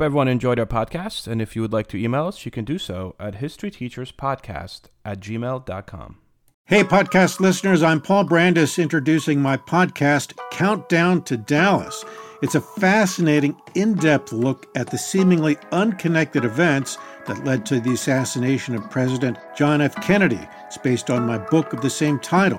Hope 0.00 0.06
everyone 0.06 0.28
enjoyed 0.28 0.58
our 0.58 0.64
podcast, 0.64 1.28
and 1.28 1.42
if 1.42 1.54
you 1.54 1.60
would 1.60 1.74
like 1.74 1.86
to 1.88 2.02
email 2.02 2.26
us, 2.26 2.46
you 2.46 2.50
can 2.50 2.64
do 2.64 2.78
so 2.78 3.14
at 3.20 3.34
historyteacherspodcast 3.34 4.84
at 5.04 5.20
gmail.com. 5.20 6.16
Hey, 6.64 6.84
podcast 6.84 7.38
listeners, 7.38 7.82
I'm 7.82 8.00
Paul 8.00 8.24
Brandus 8.24 8.82
introducing 8.82 9.42
my 9.42 9.58
podcast, 9.58 10.38
Countdown 10.52 11.22
to 11.24 11.36
Dallas. 11.36 12.02
It's 12.40 12.54
a 12.54 12.62
fascinating, 12.62 13.54
in 13.74 13.92
depth 13.92 14.32
look 14.32 14.66
at 14.74 14.90
the 14.90 14.96
seemingly 14.96 15.58
unconnected 15.70 16.46
events 16.46 16.96
that 17.26 17.44
led 17.44 17.66
to 17.66 17.78
the 17.78 17.92
assassination 17.92 18.74
of 18.74 18.88
President 18.88 19.36
John 19.54 19.82
F. 19.82 19.94
Kennedy. 19.96 20.40
It's 20.64 20.78
based 20.78 21.10
on 21.10 21.26
my 21.26 21.36
book 21.36 21.74
of 21.74 21.82
the 21.82 21.90
same 21.90 22.18
title. 22.20 22.58